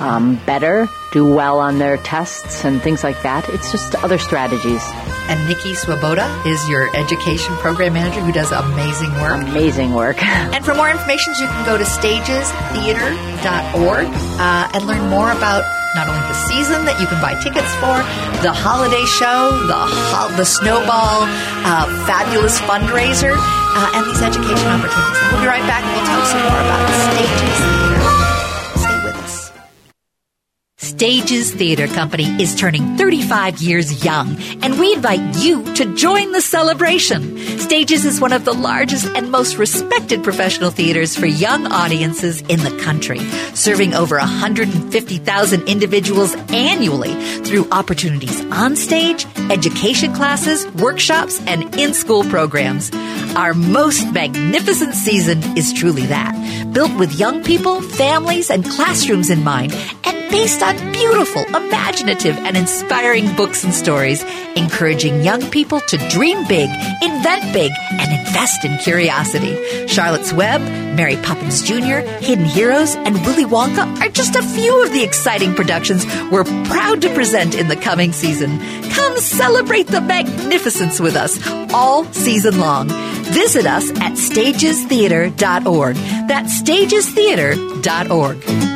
um, 0.00 0.36
better, 0.46 0.88
do 1.12 1.26
well 1.26 1.58
on 1.58 1.78
their 1.78 1.96
tests, 1.98 2.64
and 2.64 2.82
things 2.82 3.04
like 3.04 3.20
that. 3.22 3.48
It's 3.48 3.70
just 3.70 3.94
other 3.96 4.18
strategies. 4.18 4.82
And 5.28 5.48
Nikki 5.48 5.74
Swoboda 5.74 6.42
is 6.46 6.68
your 6.68 6.88
education 6.96 7.54
program 7.56 7.92
manager 7.94 8.20
who 8.20 8.32
does 8.32 8.50
amazing 8.52 9.12
work. 9.20 9.40
Amazing 9.42 9.92
work. 9.94 10.22
and 10.24 10.64
for 10.64 10.74
more 10.74 10.90
information, 10.90 11.34
you 11.38 11.46
can 11.46 11.64
go 11.64 11.78
to 11.78 11.84
stagestheater.org 11.84 14.06
uh, 14.08 14.68
and 14.74 14.86
learn 14.86 15.08
more 15.10 15.30
about 15.30 15.62
not 15.94 16.08
only 16.08 16.20
the 16.26 16.34
season 16.48 16.84
that 16.86 16.98
you 17.00 17.06
can 17.06 17.20
buy 17.20 17.34
tickets 17.40 17.70
for, 17.76 18.02
the 18.40 18.50
holiday 18.52 19.04
show, 19.04 19.52
the 19.68 19.76
ho- 19.76 20.32
the 20.36 20.44
snowball, 20.44 21.28
uh, 21.68 21.84
fabulous 22.08 22.58
fundraiser, 22.64 23.36
uh, 23.36 23.92
and 23.96 24.06
these 24.08 24.22
education 24.24 24.68
opportunities. 24.72 25.20
We'll 25.30 25.42
be 25.44 25.46
right 25.46 25.62
back. 25.68 25.84
We'll 25.84 26.04
talk 26.08 26.24
some 26.26 26.40
more 26.48 26.60
about 26.64 26.88
Stages 27.12 27.71
Stages 30.82 31.54
Theater 31.54 31.86
Company 31.86 32.24
is 32.42 32.56
turning 32.56 32.96
35 32.96 33.60
years 33.62 34.04
young, 34.04 34.36
and 34.62 34.80
we 34.80 34.92
invite 34.92 35.36
you 35.36 35.62
to 35.74 35.94
join 35.94 36.32
the 36.32 36.40
celebration. 36.40 37.38
Stages 37.60 38.04
is 38.04 38.20
one 38.20 38.32
of 38.32 38.44
the 38.44 38.52
largest 38.52 39.06
and 39.14 39.30
most 39.30 39.58
respected 39.58 40.24
professional 40.24 40.72
theaters 40.72 41.16
for 41.16 41.26
young 41.26 41.70
audiences 41.70 42.40
in 42.42 42.58
the 42.64 42.76
country, 42.82 43.20
serving 43.54 43.94
over 43.94 44.18
150,000 44.18 45.62
individuals 45.68 46.34
annually 46.50 47.14
through 47.44 47.68
opportunities 47.70 48.44
on 48.46 48.74
stage, 48.74 49.24
education 49.50 50.12
classes, 50.12 50.66
workshops, 50.72 51.40
and 51.46 51.78
in 51.78 51.94
school 51.94 52.24
programs. 52.24 52.90
Our 53.36 53.54
most 53.54 54.12
magnificent 54.12 54.94
season 54.94 55.38
is 55.56 55.72
truly 55.72 56.06
that, 56.06 56.72
built 56.72 56.92
with 56.98 57.20
young 57.20 57.44
people, 57.44 57.80
families, 57.80 58.50
and 58.50 58.64
classrooms 58.64 59.30
in 59.30 59.44
mind, 59.44 59.72
and 60.04 60.21
based 60.32 60.62
on 60.62 60.74
beautiful, 60.92 61.44
imaginative, 61.54 62.38
and 62.38 62.56
inspiring 62.56 63.36
books 63.36 63.64
and 63.64 63.74
stories, 63.74 64.24
encouraging 64.56 65.22
young 65.22 65.42
people 65.50 65.78
to 65.78 65.98
dream 66.08 66.42
big, 66.48 66.70
invent 67.02 67.52
big, 67.52 67.70
and 67.90 68.18
invest 68.18 68.64
in 68.64 68.78
curiosity. 68.78 69.86
Charlotte's 69.86 70.32
Web, 70.32 70.62
Mary 70.96 71.16
Poppins 71.16 71.62
Jr., 71.62 72.00
Hidden 72.24 72.46
Heroes, 72.46 72.96
and 72.96 73.14
Willy 73.26 73.44
Wonka 73.44 74.00
are 74.00 74.08
just 74.08 74.34
a 74.34 74.42
few 74.42 74.82
of 74.82 74.90
the 74.92 75.04
exciting 75.04 75.54
productions 75.54 76.06
we're 76.30 76.44
proud 76.64 77.02
to 77.02 77.14
present 77.14 77.54
in 77.54 77.68
the 77.68 77.76
coming 77.76 78.12
season. 78.12 78.58
Come 78.90 79.18
celebrate 79.18 79.88
the 79.88 80.00
magnificence 80.00 80.98
with 80.98 81.14
us 81.14 81.38
all 81.74 82.06
season 82.06 82.58
long. 82.58 82.88
Visit 82.88 83.66
us 83.66 83.90
at 84.00 84.12
stagestheater.org. 84.12 85.96
That's 86.26 86.62
stagestheater.org. 86.62 88.71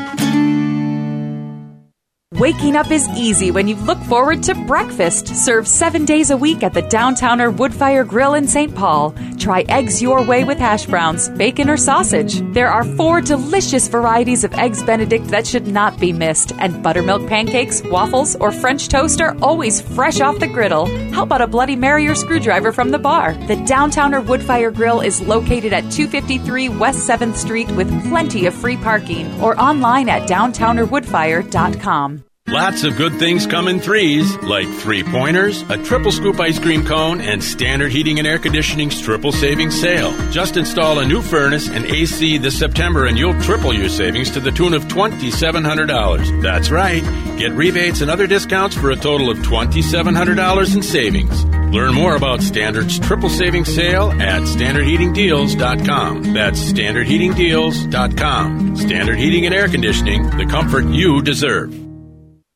Waking 2.34 2.74
up 2.74 2.90
is 2.90 3.08
easy 3.10 3.52
when 3.52 3.68
you 3.68 3.76
look 3.76 3.98
forward 3.98 4.42
to 4.42 4.54
breakfast, 4.66 5.28
served 5.28 5.68
seven 5.68 6.04
days 6.04 6.30
a 6.30 6.36
week 6.36 6.64
at 6.64 6.74
the 6.74 6.82
Downtowner 6.82 7.54
Woodfire 7.54 8.04
Grill 8.04 8.34
in 8.34 8.48
St. 8.48 8.74
Paul. 8.74 9.14
Try 9.38 9.64
eggs 9.68 10.02
your 10.02 10.24
way 10.24 10.42
with 10.42 10.58
hash 10.58 10.86
browns, 10.86 11.28
bacon, 11.28 11.70
or 11.70 11.76
sausage. 11.76 12.40
There 12.52 12.68
are 12.68 12.82
four 12.82 13.20
delicious 13.20 13.86
varieties 13.86 14.42
of 14.42 14.52
Eggs 14.54 14.82
Benedict 14.82 15.28
that 15.28 15.46
should 15.46 15.68
not 15.68 16.00
be 16.00 16.12
missed, 16.12 16.50
and 16.58 16.82
buttermilk 16.82 17.28
pancakes, 17.28 17.80
waffles, 17.84 18.34
or 18.34 18.50
French 18.50 18.88
toast 18.88 19.20
are 19.20 19.36
always 19.40 19.80
fresh 19.80 20.20
off 20.20 20.40
the 20.40 20.48
griddle. 20.48 20.86
How 21.12 21.22
about 21.22 21.42
a 21.42 21.46
Bloody 21.46 21.76
Mary 21.76 22.08
or 22.08 22.16
screwdriver 22.16 22.72
from 22.72 22.90
the 22.90 22.98
bar? 22.98 23.34
The 23.46 23.54
Downtowner 23.54 24.26
Woodfire 24.26 24.74
Grill 24.74 25.00
is 25.00 25.20
located 25.22 25.72
at 25.72 25.92
253 25.92 26.70
West 26.70 27.08
7th 27.08 27.36
Street 27.36 27.70
with 27.70 27.88
plenty 28.08 28.46
of 28.46 28.54
free 28.54 28.76
parking, 28.76 29.40
or 29.40 29.56
online 29.60 30.08
at 30.08 30.28
downtownerwoodfire.com. 30.28 32.25
Lots 32.48 32.84
of 32.84 32.96
good 32.96 33.18
things 33.18 33.44
come 33.44 33.66
in 33.66 33.80
threes, 33.80 34.36
like 34.36 34.68
three 34.68 35.02
pointers, 35.02 35.62
a 35.68 35.82
triple 35.82 36.12
scoop 36.12 36.38
ice 36.38 36.60
cream 36.60 36.86
cone, 36.86 37.20
and 37.20 37.42
standard 37.42 37.90
heating 37.90 38.18
and 38.18 38.26
air 38.26 38.38
conditioning's 38.38 39.00
triple 39.00 39.32
savings 39.32 39.80
sale. 39.80 40.12
Just 40.30 40.56
install 40.56 41.00
a 41.00 41.04
new 41.04 41.22
furnace 41.22 41.68
and 41.68 41.84
AC 41.84 42.38
this 42.38 42.56
September 42.56 43.06
and 43.06 43.18
you'll 43.18 43.36
triple 43.40 43.74
your 43.74 43.88
savings 43.88 44.30
to 44.30 44.38
the 44.38 44.52
tune 44.52 44.74
of 44.74 44.84
$2,700. 44.84 46.40
That's 46.40 46.70
right. 46.70 47.02
Get 47.36 47.50
rebates 47.50 48.00
and 48.00 48.12
other 48.12 48.28
discounts 48.28 48.76
for 48.76 48.92
a 48.92 48.96
total 48.96 49.28
of 49.28 49.38
$2,700 49.38 50.76
in 50.76 50.82
savings. 50.82 51.44
Learn 51.74 51.94
more 51.94 52.14
about 52.14 52.42
Standard's 52.42 53.00
triple 53.00 53.28
savings 53.28 53.74
sale 53.74 54.12
at 54.22 54.42
standardheatingdeals.com. 54.42 56.32
That's 56.32 56.60
standardheatingdeals.com. 56.60 58.76
Standard 58.76 59.18
Heating 59.18 59.46
and 59.46 59.54
Air 59.54 59.66
Conditioning, 59.66 60.30
the 60.38 60.46
comfort 60.46 60.84
you 60.84 61.22
deserve. 61.22 61.85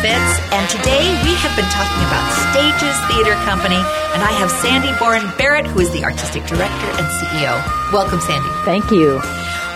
Fitz, 0.00 0.38
and 0.54 0.70
today 0.70 1.10
we 1.26 1.34
have 1.42 1.56
been 1.56 1.66
talking 1.74 2.02
about 2.06 2.22
Stages 2.54 2.94
Theater 3.10 3.34
Company, 3.42 3.82
and 4.14 4.22
I 4.22 4.30
have 4.30 4.48
Sandy 4.48 4.96
Boren 4.96 5.26
Barrett, 5.36 5.66
who 5.66 5.80
is 5.80 5.90
the 5.90 6.04
artistic 6.04 6.46
director 6.46 6.86
and 6.86 7.06
CEO. 7.18 7.92
Welcome, 7.92 8.20
Sandy. 8.20 8.48
Thank 8.64 8.92
you. 8.92 9.20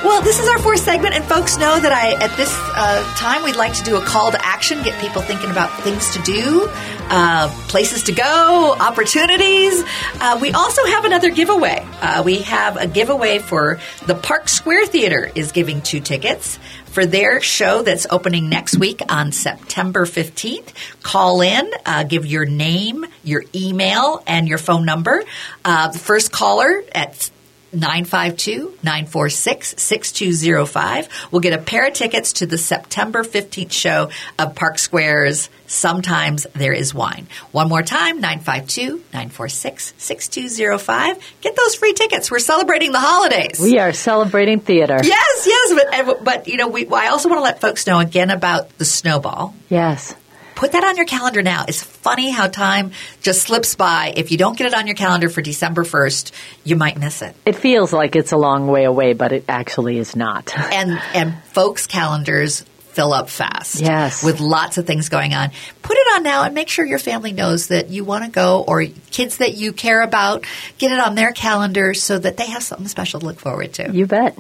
Well, 0.05 0.21
this 0.21 0.41
is 0.41 0.49
our 0.49 0.59
fourth 0.59 0.81
segment, 0.81 1.15
and 1.15 1.25
folks 1.25 1.59
know 1.59 1.79
that 1.79 1.93
I, 1.93 2.15
at 2.15 2.37
this 2.37 2.53
uh, 2.75 3.15
time, 3.15 3.45
we'd 3.45 3.55
like 3.55 3.73
to 3.75 3.85
do 3.85 3.97
a 3.97 4.01
call 4.01 4.33
to 4.33 4.45
action, 4.45 4.83
get 4.83 5.01
people 5.01 5.23
thinking 5.23 5.49
about 5.49 5.71
things 5.83 6.11
to 6.15 6.23
do, 6.23 6.69
uh, 7.09 7.49
places 7.69 8.03
to 8.05 8.13
go, 8.13 8.75
opportunities. 8.81 9.85
Uh, 10.21 10.41
we 10.43 10.51
also 10.51 10.85
have 10.87 11.05
another 11.05 11.31
giveaway. 11.31 11.87
Uh, 12.01 12.25
we 12.27 12.39
have 12.39 12.77
a 12.77 12.89
giveaway 12.89 13.39
for 13.39 13.79
the 14.09 14.17
Park 14.17 14.49
Square 14.49 14.87
Theater 14.87 15.31
is 15.37 15.53
giving 15.53 15.81
two 15.81 16.01
tickets 16.01 16.59
for 16.87 17.07
their 17.07 17.41
show 17.41 17.83
that's 17.83 18.09
opening 18.11 18.49
next 18.49 18.77
week 18.77 19.03
on 19.09 19.31
September 19.31 20.05
15th. 20.05 20.73
Call 21.05 21.43
in, 21.43 21.71
uh, 21.87 22.03
give 22.03 22.27
your 22.27 22.45
name, 22.45 23.07
your 23.23 23.45
email, 23.55 24.21
and 24.27 24.49
your 24.49 24.59
phone 24.59 24.85
number. 24.85 25.23
Uh, 25.65 25.89
the 25.89 25.99
first 26.01 26.33
caller 26.33 26.83
at 26.93 27.31
952 27.73 28.79
946 28.83 29.75
6205 29.79 31.09
We'll 31.31 31.41
get 31.41 31.53
a 31.53 31.59
pair 31.59 31.87
of 31.87 31.95
tickets 31.95 32.35
to 32.35 32.47
the 32.47 32.59
September 32.59 33.23
15th 33.23 33.73
show 33.73 34.11
of 34.39 34.55
Park 34.55 34.79
Square's 34.79 35.49
Sometimes 35.67 36.47
There 36.55 36.73
Is 36.73 36.93
Wine. 36.95 37.27
One 37.51 37.69
more 37.69 37.83
time 37.83 38.21
952 38.21 38.97
946 39.13 39.95
6205. 39.97 41.19
Get 41.41 41.57
those 41.57 41.75
free 41.75 41.95
tickets. 41.95 42.31
We're 42.31 42.41
celebrating 42.41 42.93
the 42.93 43.01
holidays. 43.01 43.59
We 43.59 43.79
are 43.79 43.93
celebrating 43.93 44.61
theater. 44.61 44.99
Yes, 45.03 45.47
yes, 45.47 46.05
but, 46.05 46.25
but 46.25 46.49
you 46.49 46.59
know, 46.59 46.69
we, 46.69 46.87
I 46.89 47.09
also 47.09 47.29
want 47.29 47.39
to 47.39 47.43
let 47.43 47.61
folks 47.61 47.87
know 47.87 47.99
again 47.99 48.31
about 48.31 48.77
the 48.79 48.85
snowball. 48.85 49.55
Yes. 49.71 50.15
Put 50.63 50.71
that 50.71 50.85
on 50.85 50.97
your 50.97 51.07
calendar 51.07 51.43
now. 51.43 51.65
It's 51.67 51.83
funny 51.83 52.31
how 52.31 52.47
time 52.47 52.93
just 53.21 53.43
slips 53.43 53.75
by. 53.75 54.13
If 54.15 54.31
you 54.31 54.39
don't 54.39 54.57
get 54.57 54.69
it 54.69 54.75
on 54.75 54.87
your 54.87 54.95
calendar 54.95 55.29
for 55.29 55.43
December 55.43 55.83
1st, 55.83 56.31
you 56.63 56.77
might 56.77 56.97
miss 56.97 57.21
it. 57.21 57.35
It 57.45 57.57
feels 57.57 57.93
like 57.93 58.15
it's 58.15 58.31
a 58.31 58.37
long 58.37 58.69
way 58.69 58.85
away, 58.85 59.13
but 59.15 59.33
it 59.33 59.47
actually 59.49 59.99
is 59.99 60.15
not. 60.15 60.57
and 60.73 61.01
and 61.15 61.43
folks' 61.47 61.89
calendars 61.89 62.65
fill 62.93 63.13
up 63.13 63.29
fast. 63.29 63.81
Yes. 63.81 64.23
With 64.23 64.39
lots 64.39 64.79
of 64.79 64.87
things 64.87 65.09
going 65.09 65.35
on. 65.35 65.51
Put 65.83 65.97
it 65.97 66.15
on 66.15 66.23
now 66.23 66.45
and 66.45 66.55
make 66.55 66.69
sure 66.69 66.85
your 66.85 66.99
family 67.01 67.33
knows 67.33 67.69
that 67.69 67.89
you 67.89 68.05
want 68.05 68.25
to 68.25 68.31
go 68.31 68.63
or 68.63 68.85
kids 69.11 69.39
that 69.39 69.55
you 69.55 69.73
care 69.73 70.03
about, 70.03 70.45
get 70.79 70.93
it 70.93 71.01
on 71.01 71.15
their 71.17 71.33
calendar 71.33 71.95
so 71.95 72.19
that 72.19 72.37
they 72.37 72.47
have 72.47 72.63
something 72.63 72.87
special 72.87 73.19
to 73.19 73.27
look 73.27 73.41
forward 73.41 73.73
to. 73.75 73.91
You 73.91 74.07
bet. 74.07 74.39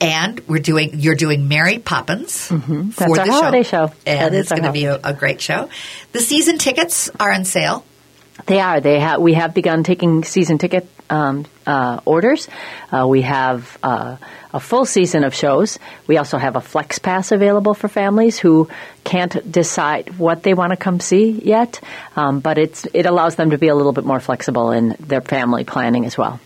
And 0.00 0.40
we're 0.46 0.58
doing 0.58 0.90
you're 0.94 1.14
doing 1.14 1.48
Mary 1.48 1.78
Poppins 1.78 2.50
mm-hmm. 2.50 2.90
for 2.90 3.16
the 3.16 3.24
holiday 3.24 3.62
show, 3.62 3.92
and 4.06 4.34
it's 4.34 4.50
going 4.50 4.64
to 4.64 4.72
be 4.72 4.84
a, 4.84 5.00
a, 5.02 5.14
great 5.14 5.40
show. 5.40 5.70
The 6.12 6.20
season 6.20 6.58
tickets 6.58 7.08
are 7.18 7.32
on 7.32 7.46
sale. 7.46 7.84
They 8.44 8.60
are. 8.60 8.80
They 8.80 9.00
have. 9.00 9.22
We 9.22 9.32
have 9.34 9.54
begun 9.54 9.84
taking 9.84 10.22
season 10.22 10.58
ticket 10.58 10.86
um, 11.08 11.46
uh, 11.66 12.00
orders. 12.04 12.48
Uh, 12.92 13.06
we 13.08 13.22
have 13.22 13.78
uh, 13.82 14.16
a 14.52 14.60
full 14.60 14.84
season 14.84 15.24
of 15.24 15.34
shows. 15.34 15.78
We 16.06 16.18
also 16.18 16.38
have 16.38 16.56
a 16.56 16.60
flex 16.60 16.98
pass 16.98 17.32
available 17.32 17.74
for 17.74 17.88
families 17.88 18.38
who 18.38 18.68
can't 19.04 19.50
decide 19.50 20.18
what 20.18 20.42
they 20.42 20.54
want 20.54 20.70
to 20.70 20.76
come 20.76 21.00
see 21.00 21.30
yet. 21.30 21.80
Um, 22.16 22.40
but 22.40 22.58
it's 22.58 22.86
it 22.92 23.06
allows 23.06 23.36
them 23.36 23.50
to 23.50 23.58
be 23.58 23.68
a 23.68 23.74
little 23.74 23.92
bit 23.92 24.04
more 24.04 24.20
flexible 24.20 24.72
in 24.72 24.96
their 25.00 25.20
family 25.20 25.64
planning 25.64 26.04
as 26.04 26.18
well. 26.18 26.40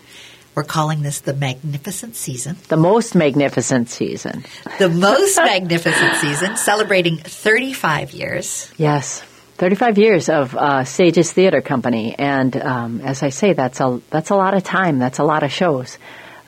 We're 0.53 0.63
calling 0.63 1.01
this 1.01 1.21
the 1.21 1.33
magnificent 1.33 2.15
season. 2.15 2.57
The 2.67 2.77
most 2.77 3.15
magnificent 3.15 3.89
season. 3.89 4.43
The 4.79 4.89
most 4.89 5.37
magnificent 5.37 6.15
season, 6.15 6.57
celebrating 6.57 7.17
35 7.17 8.11
years. 8.11 8.71
Yes. 8.77 9.21
35 9.61 9.97
years 9.97 10.27
of 10.27 10.55
uh, 10.55 10.83
Stages 10.83 11.31
Theater 11.31 11.61
Company, 11.61 12.15
and 12.17 12.57
um, 12.57 12.99
as 13.01 13.21
I 13.21 13.29
say, 13.29 13.53
that's 13.53 13.79
a 13.79 14.01
that's 14.09 14.31
a 14.31 14.35
lot 14.35 14.55
of 14.55 14.63
time. 14.63 14.97
That's 14.97 15.19
a 15.19 15.23
lot 15.23 15.43
of 15.43 15.51
shows, 15.51 15.99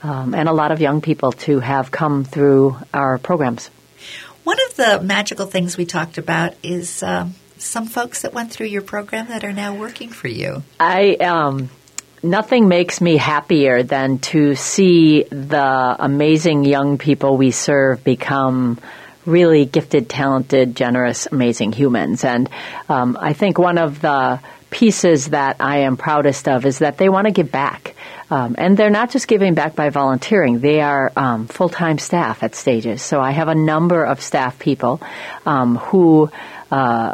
um, 0.01 0.33
and 0.33 0.49
a 0.49 0.51
lot 0.51 0.71
of 0.71 0.81
young 0.81 0.99
people 0.99 1.31
to 1.45 1.59
have 1.59 1.91
come 1.91 2.23
through 2.23 2.75
our 2.91 3.19
programs. 3.19 3.69
One 4.43 4.57
of 4.67 4.75
the 4.77 4.99
magical 5.03 5.45
things 5.45 5.77
we 5.77 5.85
talked 5.85 6.17
about 6.17 6.55
is 6.63 7.03
um, 7.03 7.35
some 7.59 7.85
folks 7.85 8.23
that 8.23 8.33
went 8.33 8.51
through 8.51 8.67
your 8.67 8.81
program 8.81 9.27
that 9.27 9.43
are 9.43 9.53
now 9.53 9.75
working 9.75 10.09
for 10.09 10.27
you. 10.27 10.63
I 10.79 11.13
um, 11.15 11.69
nothing 12.23 12.67
makes 12.67 13.01
me 13.01 13.17
happier 13.17 13.83
than 13.83 14.17
to 14.19 14.55
see 14.55 15.23
the 15.23 15.95
amazing 15.99 16.63
young 16.63 16.97
people 16.97 17.37
we 17.37 17.51
serve 17.51 18.03
become 18.03 18.79
really 19.25 19.65
gifted, 19.65 20.09
talented, 20.09 20.75
generous, 20.75 21.27
amazing 21.31 21.71
humans. 21.71 22.23
And 22.23 22.49
um, 22.89 23.17
I 23.19 23.33
think 23.33 23.57
one 23.57 23.77
of 23.77 24.01
the 24.01 24.39
pieces 24.69 25.29
that 25.29 25.57
I 25.59 25.79
am 25.79 25.97
proudest 25.97 26.47
of 26.47 26.65
is 26.65 26.79
that 26.79 26.97
they 26.97 27.07
want 27.07 27.27
to 27.27 27.31
give 27.31 27.51
back. 27.51 27.95
Um, 28.31 28.55
and 28.57 28.75
they're 28.75 28.89
not 28.89 29.11
just 29.11 29.27
giving 29.27 29.53
back 29.53 29.75
by 29.75 29.89
volunteering, 29.89 30.59
they 30.59 30.81
are 30.81 31.11
um, 31.15 31.45
full 31.45 31.69
time 31.69 31.99
staff 31.99 32.41
at 32.41 32.55
Stages. 32.55 33.01
So 33.01 33.21
I 33.21 33.31
have 33.31 33.47
a 33.47 33.55
number 33.55 34.03
of 34.03 34.21
staff 34.21 34.57
people 34.57 34.99
um, 35.45 35.75
who 35.75 36.31
uh, 36.71 37.13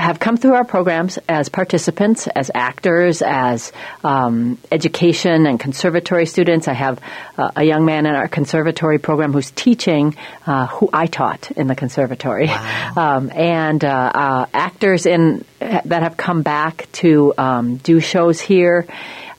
have 0.00 0.20
come 0.20 0.36
through 0.36 0.54
our 0.54 0.64
programs 0.64 1.18
as 1.28 1.48
participants, 1.48 2.26
as 2.26 2.50
actors, 2.54 3.22
as 3.22 3.72
um, 4.04 4.58
education 4.70 5.46
and 5.46 5.58
conservatory 5.58 6.26
students. 6.26 6.68
I 6.68 6.74
have 6.74 7.00
uh, 7.36 7.50
a 7.56 7.64
young 7.64 7.84
man 7.84 8.06
in 8.06 8.14
our 8.14 8.28
conservatory 8.28 8.98
program 8.98 9.32
who's 9.32 9.50
teaching 9.50 10.16
uh, 10.46 10.66
who 10.66 10.88
I 10.92 11.06
taught 11.06 11.50
in 11.52 11.66
the 11.66 11.74
conservatory, 11.74 12.46
wow. 12.46 12.92
um, 12.96 13.30
and 13.34 13.84
uh, 13.84 13.88
uh 13.88 14.46
actors 14.52 15.06
in 15.06 15.44
that 15.58 16.02
have 16.02 16.16
come 16.16 16.42
back 16.42 16.88
to 16.92 17.34
um, 17.36 17.76
do 17.76 18.00
shows 18.00 18.40
here. 18.40 18.86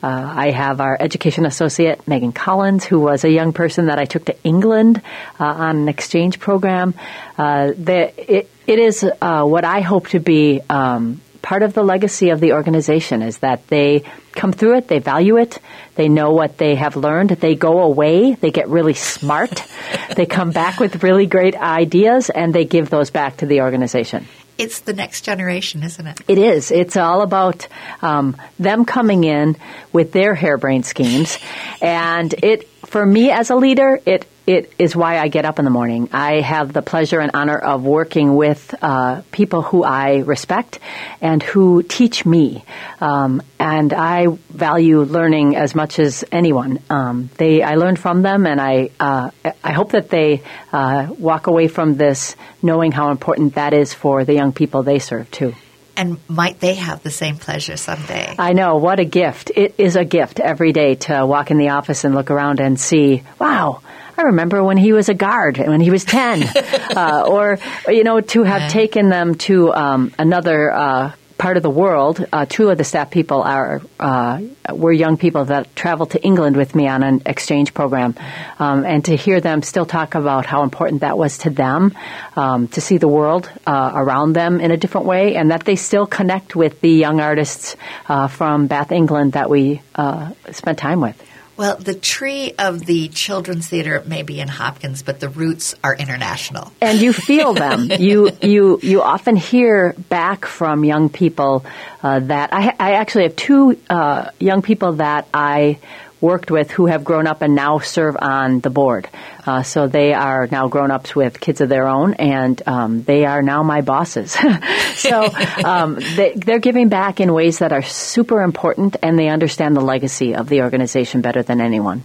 Uh, 0.02 0.32
I 0.36 0.50
have 0.50 0.80
our 0.80 0.96
education 0.98 1.44
associate, 1.44 2.08
Megan 2.08 2.32
Collins, 2.32 2.84
who 2.84 3.00
was 3.00 3.24
a 3.24 3.30
young 3.30 3.52
person 3.52 3.86
that 3.86 3.98
I 3.98 4.06
took 4.06 4.24
to 4.26 4.42
England 4.42 5.02
uh, 5.38 5.44
on 5.44 5.76
an 5.76 5.88
exchange 5.88 6.40
program. 6.40 6.94
Uh, 7.36 7.72
the, 7.76 8.38
it, 8.38 8.50
it 8.70 8.78
is 8.78 9.04
uh, 9.20 9.44
what 9.44 9.64
I 9.64 9.80
hope 9.80 10.10
to 10.10 10.20
be 10.20 10.60
um, 10.70 11.20
part 11.42 11.64
of 11.64 11.74
the 11.74 11.82
legacy 11.82 12.30
of 12.30 12.38
the 12.38 12.52
organization 12.52 13.20
is 13.20 13.38
that 13.38 13.66
they 13.66 14.04
come 14.30 14.52
through 14.52 14.78
it, 14.78 14.86
they 14.86 15.00
value 15.00 15.38
it, 15.38 15.58
they 15.96 16.08
know 16.08 16.30
what 16.30 16.56
they 16.56 16.76
have 16.76 16.94
learned, 16.94 17.30
they 17.30 17.56
go 17.56 17.80
away, 17.80 18.34
they 18.34 18.52
get 18.52 18.68
really 18.68 18.94
smart, 18.94 19.64
they 20.14 20.24
come 20.24 20.52
back 20.52 20.78
with 20.78 21.02
really 21.02 21.26
great 21.26 21.56
ideas, 21.56 22.30
and 22.30 22.54
they 22.54 22.64
give 22.64 22.90
those 22.90 23.10
back 23.10 23.38
to 23.38 23.46
the 23.46 23.60
organization 23.62 24.24
it's 24.58 24.80
the 24.80 24.92
next 24.92 25.22
generation, 25.22 25.82
isn't 25.82 26.06
it? 26.06 26.20
It 26.28 26.36
is. 26.36 26.70
It's 26.70 26.94
all 26.94 27.22
about 27.22 27.66
um, 28.02 28.36
them 28.58 28.84
coming 28.84 29.24
in 29.24 29.56
with 29.90 30.12
their 30.12 30.34
harebrained 30.34 30.84
schemes, 30.84 31.38
and 31.80 32.34
it 32.34 32.68
for 32.84 33.06
me 33.06 33.30
as 33.30 33.48
a 33.48 33.56
leader, 33.56 33.98
it 34.04 34.26
it 34.50 34.72
is 34.80 34.96
why 34.96 35.16
I 35.16 35.28
get 35.28 35.44
up 35.44 35.60
in 35.60 35.64
the 35.64 35.70
morning. 35.70 36.08
I 36.12 36.40
have 36.40 36.72
the 36.72 36.82
pleasure 36.82 37.20
and 37.20 37.30
honor 37.34 37.56
of 37.56 37.84
working 37.84 38.34
with 38.34 38.74
uh, 38.82 39.22
people 39.30 39.62
who 39.62 39.84
I 39.84 40.16
respect 40.18 40.80
and 41.20 41.40
who 41.40 41.84
teach 41.84 42.26
me. 42.26 42.64
Um, 43.00 43.42
and 43.60 43.92
I 43.92 44.26
value 44.48 45.02
learning 45.02 45.54
as 45.54 45.76
much 45.76 46.00
as 46.00 46.24
anyone. 46.32 46.80
Um, 46.90 47.30
they, 47.36 47.62
I 47.62 47.76
learn 47.76 47.94
from 47.94 48.22
them, 48.22 48.44
and 48.44 48.60
I, 48.60 48.90
uh, 48.98 49.30
I 49.62 49.72
hope 49.72 49.92
that 49.92 50.10
they 50.10 50.42
uh, 50.72 51.06
walk 51.16 51.46
away 51.46 51.68
from 51.68 51.94
this 51.94 52.34
knowing 52.60 52.90
how 52.90 53.12
important 53.12 53.54
that 53.54 53.72
is 53.72 53.94
for 53.94 54.24
the 54.24 54.34
young 54.34 54.52
people 54.52 54.82
they 54.82 54.98
serve 54.98 55.30
too. 55.30 55.54
And 55.96 56.18
might 56.28 56.58
they 56.58 56.74
have 56.74 57.04
the 57.04 57.10
same 57.12 57.36
pleasure 57.36 57.76
someday? 57.76 58.34
I 58.36 58.52
know. 58.52 58.78
What 58.78 58.98
a 58.98 59.04
gift. 59.04 59.52
It 59.54 59.76
is 59.78 59.94
a 59.94 60.04
gift 60.04 60.40
every 60.40 60.72
day 60.72 60.96
to 61.06 61.24
walk 61.24 61.52
in 61.52 61.58
the 61.58 61.68
office 61.68 62.02
and 62.02 62.16
look 62.16 62.32
around 62.32 62.58
and 62.58 62.80
see, 62.80 63.22
wow, 63.38 63.82
I 64.20 64.24
remember 64.24 64.62
when 64.62 64.76
he 64.76 64.92
was 64.92 65.08
a 65.08 65.14
guard, 65.14 65.56
when 65.56 65.80
he 65.80 65.90
was 65.90 66.04
10. 66.04 66.42
uh, 66.94 67.24
or, 67.26 67.58
you 67.88 68.04
know, 68.04 68.20
to 68.20 68.42
have 68.42 68.70
taken 68.70 69.08
them 69.08 69.34
to 69.46 69.72
um, 69.72 70.12
another 70.18 70.70
uh, 70.70 71.12
part 71.38 71.56
of 71.56 71.62
the 71.62 71.70
world. 71.70 72.22
Uh, 72.30 72.44
two 72.44 72.68
of 72.68 72.76
the 72.76 72.84
staff 72.84 73.10
people 73.10 73.40
are 73.40 73.80
uh, 73.98 74.42
were 74.74 74.92
young 74.92 75.16
people 75.16 75.46
that 75.46 75.74
traveled 75.74 76.10
to 76.10 76.22
England 76.22 76.54
with 76.54 76.74
me 76.74 76.86
on 76.86 77.02
an 77.02 77.22
exchange 77.24 77.72
program, 77.72 78.14
um, 78.58 78.84
and 78.84 79.06
to 79.06 79.16
hear 79.16 79.40
them 79.40 79.62
still 79.62 79.86
talk 79.86 80.14
about 80.14 80.44
how 80.44 80.64
important 80.64 81.00
that 81.00 81.16
was 81.16 81.38
to 81.38 81.48
them, 81.48 81.96
um, 82.36 82.68
to 82.68 82.82
see 82.82 82.98
the 82.98 83.08
world 83.08 83.50
uh, 83.66 83.92
around 83.94 84.34
them 84.34 84.60
in 84.60 84.70
a 84.70 84.76
different 84.76 85.06
way, 85.06 85.34
and 85.34 85.50
that 85.50 85.64
they 85.64 85.76
still 85.76 86.06
connect 86.06 86.54
with 86.54 86.78
the 86.82 86.90
young 86.90 87.20
artists 87.20 87.74
uh, 88.06 88.28
from 88.28 88.66
Bath, 88.66 88.92
England 88.92 89.32
that 89.32 89.48
we 89.48 89.80
uh, 89.94 90.32
spent 90.50 90.78
time 90.78 91.00
with. 91.00 91.29
Well, 91.60 91.76
the 91.76 91.92
tree 91.92 92.54
of 92.58 92.86
the 92.86 93.08
Children's 93.08 93.68
Theater 93.68 94.02
may 94.06 94.22
be 94.22 94.40
in 94.40 94.48
Hopkins, 94.48 95.02
but 95.02 95.20
the 95.20 95.28
roots 95.28 95.74
are 95.84 95.94
international. 95.94 96.72
And 96.80 96.98
you 96.98 97.12
feel 97.12 97.52
them. 97.52 97.90
you 97.98 98.30
you 98.40 98.80
you 98.82 99.02
often 99.02 99.36
hear 99.36 99.92
back 100.08 100.46
from 100.46 100.86
young 100.86 101.10
people 101.10 101.66
uh, 102.02 102.20
that 102.20 102.54
I, 102.54 102.74
I 102.80 102.92
actually 102.92 103.24
have 103.24 103.36
two 103.36 103.78
uh, 103.90 104.30
young 104.38 104.62
people 104.62 104.94
that 104.94 105.28
I 105.34 105.78
worked 106.20 106.50
with 106.50 106.70
who 106.70 106.86
have 106.86 107.04
grown 107.04 107.26
up 107.26 107.42
and 107.42 107.54
now 107.54 107.78
serve 107.78 108.16
on 108.20 108.60
the 108.60 108.70
board. 108.70 109.08
Uh, 109.46 109.62
so 109.62 109.88
they 109.88 110.12
are 110.12 110.46
now 110.50 110.68
grown 110.68 110.90
ups 110.90 111.16
with 111.16 111.40
kids 111.40 111.60
of 111.60 111.68
their 111.68 111.86
own, 111.86 112.14
and 112.14 112.62
um, 112.66 113.02
they 113.02 113.24
are 113.24 113.42
now 113.42 113.62
my 113.62 113.80
bosses. 113.80 114.36
so 114.96 115.28
um, 115.64 115.98
they, 116.16 116.34
they're 116.36 116.58
giving 116.58 116.88
back 116.88 117.20
in 117.20 117.32
ways 117.32 117.60
that 117.60 117.72
are 117.72 117.82
super 117.82 118.42
important, 118.42 118.96
and 119.02 119.18
they 119.18 119.28
understand 119.28 119.76
the 119.76 119.80
legacy 119.80 120.34
of 120.34 120.48
the 120.48 120.62
organization 120.62 121.20
better 121.20 121.42
than 121.42 121.60
anyone. 121.60 122.04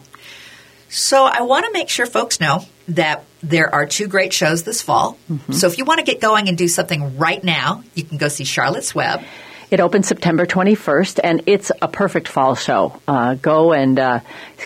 So 0.89 1.26
I 1.26 1.41
want 1.41 1.66
to 1.66 1.72
make 1.74 1.89
sure 1.89 2.05
folks 2.05 2.39
know 2.39 2.61
that 2.88 3.26
there 3.41 3.74
are 3.74 3.86
two 3.86 4.07
great 4.07 4.32
shows 4.32 4.63
this 4.63 4.82
fall. 4.82 5.18
Mm-hmm. 5.30 5.53
So 5.53 5.68
if 5.68 5.78
you 5.78 5.86
want 5.86 5.99
to 5.99 6.05
get 6.05 6.22
going 6.22 6.47
and 6.47 6.57
do 6.57 6.68
something 6.68 7.18
right 7.18 7.43
now, 7.43 7.84
you 7.95 8.03
can 8.03 8.18
go 8.18 8.28
see 8.28 8.43
Charlotte's 8.43 8.95
Web. 8.95 9.22
It 9.72 9.80
opens 9.80 10.07
September 10.07 10.45
21st, 10.45 11.20
and 11.24 11.43
it's 11.47 11.72
a 11.82 11.88
perfect 11.88 12.28
fall 12.28 12.55
show. 12.55 13.01
Uh, 13.07 13.36
go 13.36 13.74
and 13.74 13.99
uh, 13.99 14.20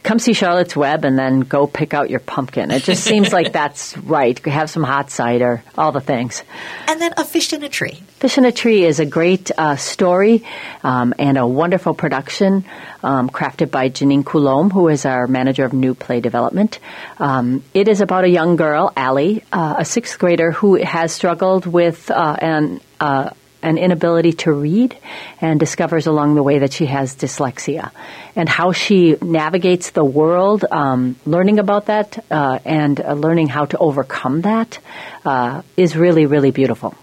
come 0.03 0.19
see 0.19 0.33
Charlotte's 0.33 0.75
Web, 0.75 1.05
and 1.05 1.17
then 1.17 1.41
go 1.41 1.67
pick 1.67 1.93
out 1.93 2.09
your 2.09 2.19
pumpkin. 2.19 2.71
It 2.71 2.83
just 2.83 3.03
seems 3.03 3.31
like 3.31 3.53
that's 3.53 3.97
right. 3.97 4.37
Have 4.45 4.69
some 4.69 4.83
hot 4.83 5.09
cider, 5.09 5.63
all 5.77 5.91
the 5.91 6.01
things. 6.01 6.43
And 6.87 6.99
then 6.99 7.13
A 7.17 7.23
Fish 7.23 7.53
in 7.53 7.63
a 7.63 7.69
Tree. 7.69 8.01
Fish 8.17 8.37
in 8.37 8.45
a 8.45 8.51
Tree 8.51 8.83
is 8.83 8.99
a 8.99 9.05
great 9.05 9.49
uh, 9.57 9.77
story 9.77 10.43
um, 10.83 11.13
and 11.17 11.37
a 11.37 11.47
wonderful 11.47 11.93
production 11.93 12.65
um, 13.01 13.29
crafted 13.29 13.71
by 13.71 13.89
Janine 13.89 14.25
Coulombe, 14.25 14.69
who 14.69 14.89
is 14.89 15.05
our 15.05 15.27
manager 15.27 15.63
of 15.63 15.71
new 15.71 15.93
play 15.93 16.19
development. 16.19 16.79
Um, 17.17 17.63
it 17.73 17.87
is 17.87 18.01
about 18.01 18.25
a 18.25 18.29
young 18.29 18.57
girl, 18.57 18.91
Allie, 18.97 19.43
uh, 19.53 19.75
a 19.79 19.85
sixth 19.85 20.19
grader 20.19 20.51
who 20.51 20.75
has 20.75 21.13
struggled 21.13 21.65
with 21.65 22.11
uh, 22.11 22.35
an 22.39 22.81
uh, 22.99 23.29
an 23.61 23.77
inability 23.77 24.33
to 24.33 24.51
read 24.51 24.97
and 25.41 25.59
discovers 25.59 26.07
along 26.07 26.35
the 26.35 26.43
way 26.43 26.59
that 26.59 26.73
she 26.73 26.85
has 26.85 27.15
dyslexia. 27.15 27.91
And 28.35 28.47
how 28.47 28.71
she 28.71 29.17
navigates 29.21 29.91
the 29.91 30.03
world, 30.03 30.65
um, 30.71 31.15
learning 31.25 31.59
about 31.59 31.87
that 31.87 32.23
uh, 32.31 32.59
and 32.63 32.99
uh, 32.99 33.13
learning 33.13 33.47
how 33.47 33.65
to 33.65 33.77
overcome 33.77 34.41
that 34.41 34.79
uh, 35.25 35.61
is 35.75 35.95
really, 35.95 36.25
really 36.25 36.51
beautiful. 36.51 36.95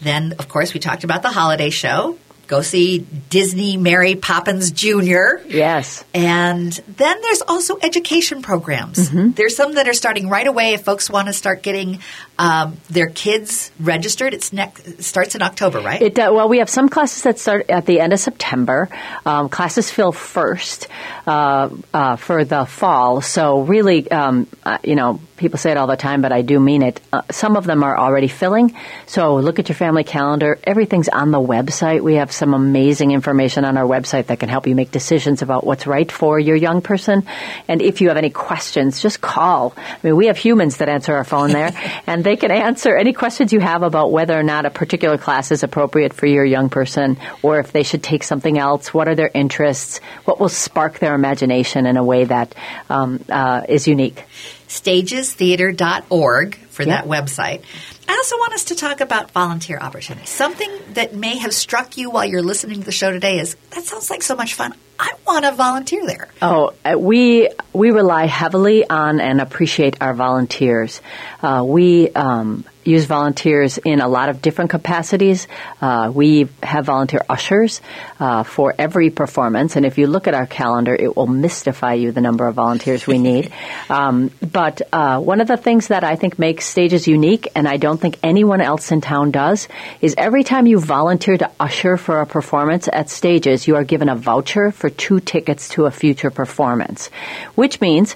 Then, 0.00 0.34
of 0.38 0.48
course, 0.48 0.74
we 0.74 0.80
talked 0.80 1.04
about 1.04 1.22
the 1.22 1.30
holiday 1.30 1.70
show 1.70 2.18
go 2.48 2.62
see 2.62 3.06
Disney 3.28 3.76
Mary 3.76 4.16
Poppins 4.16 4.72
Jr. 4.72 5.46
Yes. 5.46 6.02
And 6.14 6.72
then 6.72 7.20
there's 7.20 7.42
also 7.42 7.78
education 7.80 8.42
programs. 8.42 9.10
Mm-hmm. 9.10 9.32
There's 9.32 9.54
some 9.54 9.74
that 9.74 9.86
are 9.86 9.92
starting 9.92 10.28
right 10.28 10.46
away 10.46 10.72
if 10.72 10.82
folks 10.82 11.08
want 11.10 11.28
to 11.28 11.34
start 11.34 11.62
getting 11.62 12.00
um, 12.38 12.76
their 12.88 13.08
kids 13.08 13.70
registered. 13.80 14.32
It's 14.32 14.52
next, 14.52 15.02
starts 15.02 15.34
in 15.34 15.42
October, 15.42 15.80
right? 15.80 16.00
It 16.00 16.18
uh, 16.18 16.30
well, 16.32 16.48
we 16.48 16.58
have 16.58 16.70
some 16.70 16.88
classes 16.88 17.22
that 17.24 17.38
start 17.38 17.68
at 17.68 17.86
the 17.86 18.00
end 18.00 18.12
of 18.12 18.20
September. 18.20 18.88
Um, 19.26 19.48
classes 19.48 19.90
fill 19.90 20.12
first 20.12 20.88
uh, 21.26 21.70
uh, 21.92 22.16
for 22.16 22.44
the 22.44 22.64
fall. 22.64 23.20
So 23.20 23.62
really, 23.62 24.10
um, 24.10 24.46
uh, 24.64 24.78
you 24.84 24.94
know, 24.94 25.20
people 25.38 25.58
say 25.58 25.70
it 25.70 25.76
all 25.76 25.86
the 25.86 25.96
time, 25.96 26.20
but 26.20 26.32
I 26.32 26.42
do 26.42 26.60
mean 26.60 26.82
it. 26.82 27.00
Uh, 27.12 27.22
some 27.30 27.56
of 27.56 27.64
them 27.64 27.82
are 27.82 27.96
already 27.96 28.28
filling. 28.28 28.74
So 29.06 29.36
look 29.36 29.58
at 29.58 29.68
your 29.68 29.76
family 29.76 30.04
calendar. 30.04 30.58
Everything's 30.64 31.08
on 31.08 31.30
the 31.30 31.38
website. 31.38 32.02
We 32.02 32.14
have 32.14 32.32
some 32.32 32.54
amazing 32.54 33.12
information 33.12 33.64
on 33.64 33.76
our 33.78 33.86
website 33.86 34.26
that 34.26 34.40
can 34.40 34.48
help 34.48 34.66
you 34.66 34.74
make 34.74 34.90
decisions 34.90 35.40
about 35.40 35.64
what's 35.64 35.86
right 35.86 36.10
for 36.10 36.38
your 36.38 36.56
young 36.56 36.82
person. 36.82 37.26
And 37.68 37.80
if 37.80 38.00
you 38.00 38.08
have 38.08 38.16
any 38.16 38.30
questions, 38.30 39.00
just 39.00 39.20
call. 39.20 39.74
I 39.76 39.98
mean, 40.02 40.16
we 40.16 40.26
have 40.26 40.36
humans 40.36 40.78
that 40.78 40.88
answer 40.88 41.14
our 41.14 41.24
phone 41.24 41.50
there, 41.50 41.72
and 42.06 42.24
they 42.28 42.36
can 42.36 42.50
answer 42.50 42.96
any 42.96 43.12
questions 43.12 43.52
you 43.52 43.60
have 43.60 43.82
about 43.82 44.12
whether 44.12 44.38
or 44.38 44.42
not 44.42 44.66
a 44.66 44.70
particular 44.70 45.16
class 45.16 45.50
is 45.50 45.62
appropriate 45.62 46.12
for 46.12 46.26
your 46.26 46.44
young 46.44 46.68
person, 46.68 47.16
or 47.42 47.58
if 47.58 47.72
they 47.72 47.82
should 47.82 48.02
take 48.02 48.22
something 48.22 48.58
else. 48.58 48.92
What 48.92 49.08
are 49.08 49.14
their 49.14 49.30
interests? 49.32 50.00
What 50.24 50.38
will 50.38 50.50
spark 50.50 50.98
their 50.98 51.14
imagination 51.14 51.86
in 51.86 51.96
a 51.96 52.04
way 52.04 52.24
that 52.24 52.54
um, 52.90 53.24
uh, 53.30 53.62
is 53.68 53.88
unique? 53.88 54.24
stagestheater.org 54.68 56.56
for 56.56 56.84
that 56.84 57.06
website. 57.06 57.62
I 58.08 58.12
also 58.12 58.36
want 58.36 58.54
us 58.54 58.64
to 58.64 58.74
talk 58.74 59.02
about 59.02 59.30
volunteer 59.32 59.78
opportunities. 59.78 60.30
Something 60.30 60.70
that 60.94 61.14
may 61.14 61.36
have 61.36 61.52
struck 61.52 61.98
you 61.98 62.10
while 62.10 62.24
you're 62.24 62.42
listening 62.42 62.78
to 62.80 62.84
the 62.84 62.92
show 62.92 63.10
today 63.10 63.38
is 63.38 63.54
that 63.70 63.84
sounds 63.84 64.08
like 64.08 64.22
so 64.22 64.34
much 64.34 64.54
fun. 64.54 64.74
I 64.98 65.12
want 65.26 65.44
to 65.44 65.52
volunteer 65.52 66.06
there. 66.06 66.28
Oh, 66.42 66.72
uh, 66.84 66.96
we 66.98 67.50
we 67.72 67.90
rely 67.90 68.24
heavily 68.26 68.88
on 68.88 69.20
and 69.20 69.40
appreciate 69.40 69.98
our 70.00 70.14
volunteers. 70.14 71.00
Uh, 71.42 71.62
we 71.64 72.10
um, 72.10 72.64
use 72.88 73.04
volunteers 73.04 73.78
in 73.78 74.00
a 74.00 74.08
lot 74.08 74.30
of 74.30 74.40
different 74.40 74.70
capacities. 74.70 75.46
Uh, 75.80 76.10
we 76.12 76.48
have 76.62 76.86
volunteer 76.86 77.20
ushers 77.28 77.80
uh, 78.18 78.42
for 78.42 78.74
every 78.78 79.10
performance, 79.10 79.76
and 79.76 79.84
if 79.84 79.98
you 79.98 80.06
look 80.06 80.26
at 80.26 80.34
our 80.34 80.46
calendar, 80.46 80.94
it 80.94 81.14
will 81.14 81.26
mystify 81.26 81.94
you 81.94 82.10
the 82.12 82.20
number 82.20 82.46
of 82.46 82.54
volunteers 82.54 83.06
we 83.06 83.18
need. 83.18 83.52
Um, 83.90 84.30
but 84.40 84.82
uh, 84.92 85.18
one 85.20 85.40
of 85.40 85.48
the 85.48 85.56
things 85.56 85.88
that 85.88 86.04
I 86.04 86.16
think 86.16 86.38
makes 86.38 86.66
stages 86.66 87.08
unique, 87.08 87.48
and 87.54 87.66
I 87.66 87.78
don't 87.78 87.98
think 87.98 88.18
anyone 88.22 88.60
else 88.60 88.92
in 88.92 89.00
town 89.00 89.30
does, 89.30 89.68
is 90.00 90.14
every 90.18 90.44
time 90.44 90.66
you 90.66 90.78
volunteer 90.78 91.36
to 91.38 91.50
usher 91.58 91.96
for 91.96 92.20
a 92.20 92.26
performance 92.26 92.88
at 92.92 93.08
stages, 93.08 93.66
you 93.66 93.76
are 93.76 93.84
given 93.84 94.08
a 94.08 94.14
voucher 94.14 94.70
for 94.70 94.90
two 94.90 95.20
tickets 95.20 95.70
to 95.70 95.86
a 95.86 95.90
future 95.90 96.30
performance, 96.30 97.08
which 97.54 97.80
means 97.80 98.14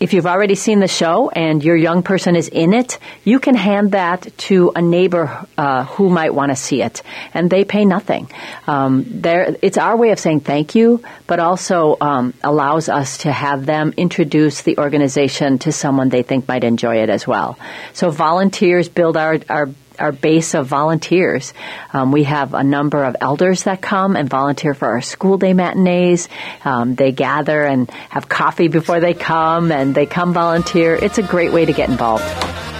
if 0.00 0.12
you've 0.12 0.26
already 0.26 0.54
seen 0.54 0.78
the 0.78 0.88
show 0.88 1.28
and 1.30 1.62
your 1.62 1.76
young 1.76 2.02
person 2.02 2.36
is 2.36 2.48
in 2.48 2.72
it, 2.72 2.98
you 3.24 3.40
can 3.40 3.54
hand 3.54 3.92
that 3.92 4.36
to 4.38 4.72
a 4.74 4.82
neighbor 4.82 5.46
uh, 5.56 5.84
who 5.84 6.08
might 6.08 6.34
want 6.34 6.50
to 6.50 6.56
see 6.56 6.82
it, 6.82 7.02
and 7.34 7.50
they 7.50 7.64
pay 7.64 7.84
nothing. 7.84 8.30
Um, 8.66 9.04
it's 9.24 9.78
our 9.78 9.96
way 9.96 10.10
of 10.10 10.18
saying 10.18 10.40
thank 10.40 10.74
you, 10.74 11.02
but 11.26 11.40
also 11.40 11.96
um, 12.00 12.34
allows 12.42 12.88
us 12.88 13.18
to 13.18 13.32
have 13.32 13.66
them 13.66 13.92
introduce 13.96 14.62
the 14.62 14.78
organization 14.78 15.58
to 15.60 15.72
someone 15.72 16.08
they 16.08 16.22
think 16.22 16.46
might 16.46 16.64
enjoy 16.64 17.02
it 17.02 17.10
as 17.10 17.26
well. 17.26 17.58
So 17.92 18.10
volunteers 18.10 18.88
build 18.88 19.16
our, 19.16 19.40
our 19.48 19.68
our 19.98 20.12
base 20.12 20.54
of 20.54 20.66
volunteers. 20.66 21.54
Um, 21.92 22.12
we 22.12 22.24
have 22.24 22.54
a 22.54 22.64
number 22.64 23.04
of 23.04 23.16
elders 23.20 23.64
that 23.64 23.80
come 23.80 24.16
and 24.16 24.28
volunteer 24.28 24.74
for 24.74 24.88
our 24.88 25.00
school 25.00 25.38
day 25.38 25.52
matinees. 25.52 26.28
Um, 26.64 26.94
they 26.94 27.12
gather 27.12 27.64
and 27.64 27.90
have 28.10 28.28
coffee 28.28 28.68
before 28.68 29.00
they 29.00 29.14
come, 29.14 29.72
and 29.72 29.94
they 29.94 30.06
come 30.06 30.32
volunteer. 30.32 30.94
It's 30.94 31.18
a 31.18 31.22
great 31.22 31.52
way 31.52 31.64
to 31.64 31.72
get 31.72 31.88
involved. 31.88 32.24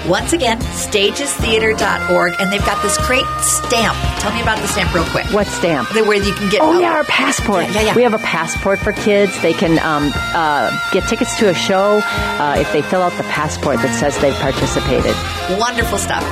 Once 0.06 0.32
again, 0.32 0.58
stagestheater.org, 0.58 2.34
and 2.40 2.52
they've 2.52 2.64
got 2.64 2.80
this 2.82 2.96
great 3.06 3.26
stamp. 3.40 3.96
Tell 4.20 4.32
me 4.32 4.40
about 4.40 4.58
the 4.58 4.68
stamp 4.68 4.94
real 4.94 5.04
quick. 5.04 5.26
What 5.34 5.46
stamp? 5.46 5.88
The, 5.90 6.04
where 6.04 6.16
you 6.16 6.32
can 6.32 6.48
get. 6.48 6.62
Oh, 6.62 6.78
yeah, 6.80 6.92
our 6.92 7.04
passport. 7.04 7.64
Yeah, 7.64 7.72
yeah, 7.72 7.82
yeah, 7.82 7.94
We 7.94 8.02
have 8.04 8.14
a 8.14 8.18
passport 8.18 8.78
for 8.78 8.92
kids. 8.92 9.38
They 9.42 9.52
can 9.52 9.78
um, 9.80 10.10
uh, 10.14 10.70
get 10.92 11.06
tickets 11.08 11.36
to 11.40 11.50
a 11.50 11.54
show 11.54 12.00
uh, 12.04 12.56
if 12.58 12.72
they 12.72 12.80
fill 12.80 13.02
out 13.02 13.12
the 13.18 13.24
passport 13.24 13.76
that 13.78 13.98
says 13.98 14.16
they've 14.18 14.32
participated. 14.34 15.14
Wonderful 15.58 15.98
stuff. 15.98 16.24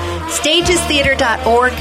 Stagestheater.org. 0.77 1.73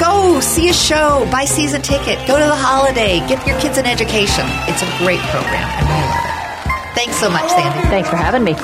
Go 0.00 0.40
see 0.40 0.68
a 0.68 0.72
show, 0.72 1.26
buy 1.30 1.44
season 1.44 1.80
ticket, 1.80 2.18
go 2.26 2.38
to 2.38 2.44
the 2.44 2.54
holiday, 2.54 3.20
get 3.28 3.46
your 3.46 3.58
kids 3.60 3.78
an 3.78 3.86
education. 3.86 4.44
It's 4.68 4.82
a 4.82 4.98
great 4.98 5.20
program, 5.30 5.68
and 5.78 5.86
we 5.86 5.94
love 5.94 6.24
it. 6.24 6.94
Thanks 6.94 7.16
so 7.16 7.30
much, 7.30 7.48
Sandy. 7.48 7.88
Thanks 7.88 8.08
for 8.08 8.16
having 8.16 8.44
me. 8.44 8.54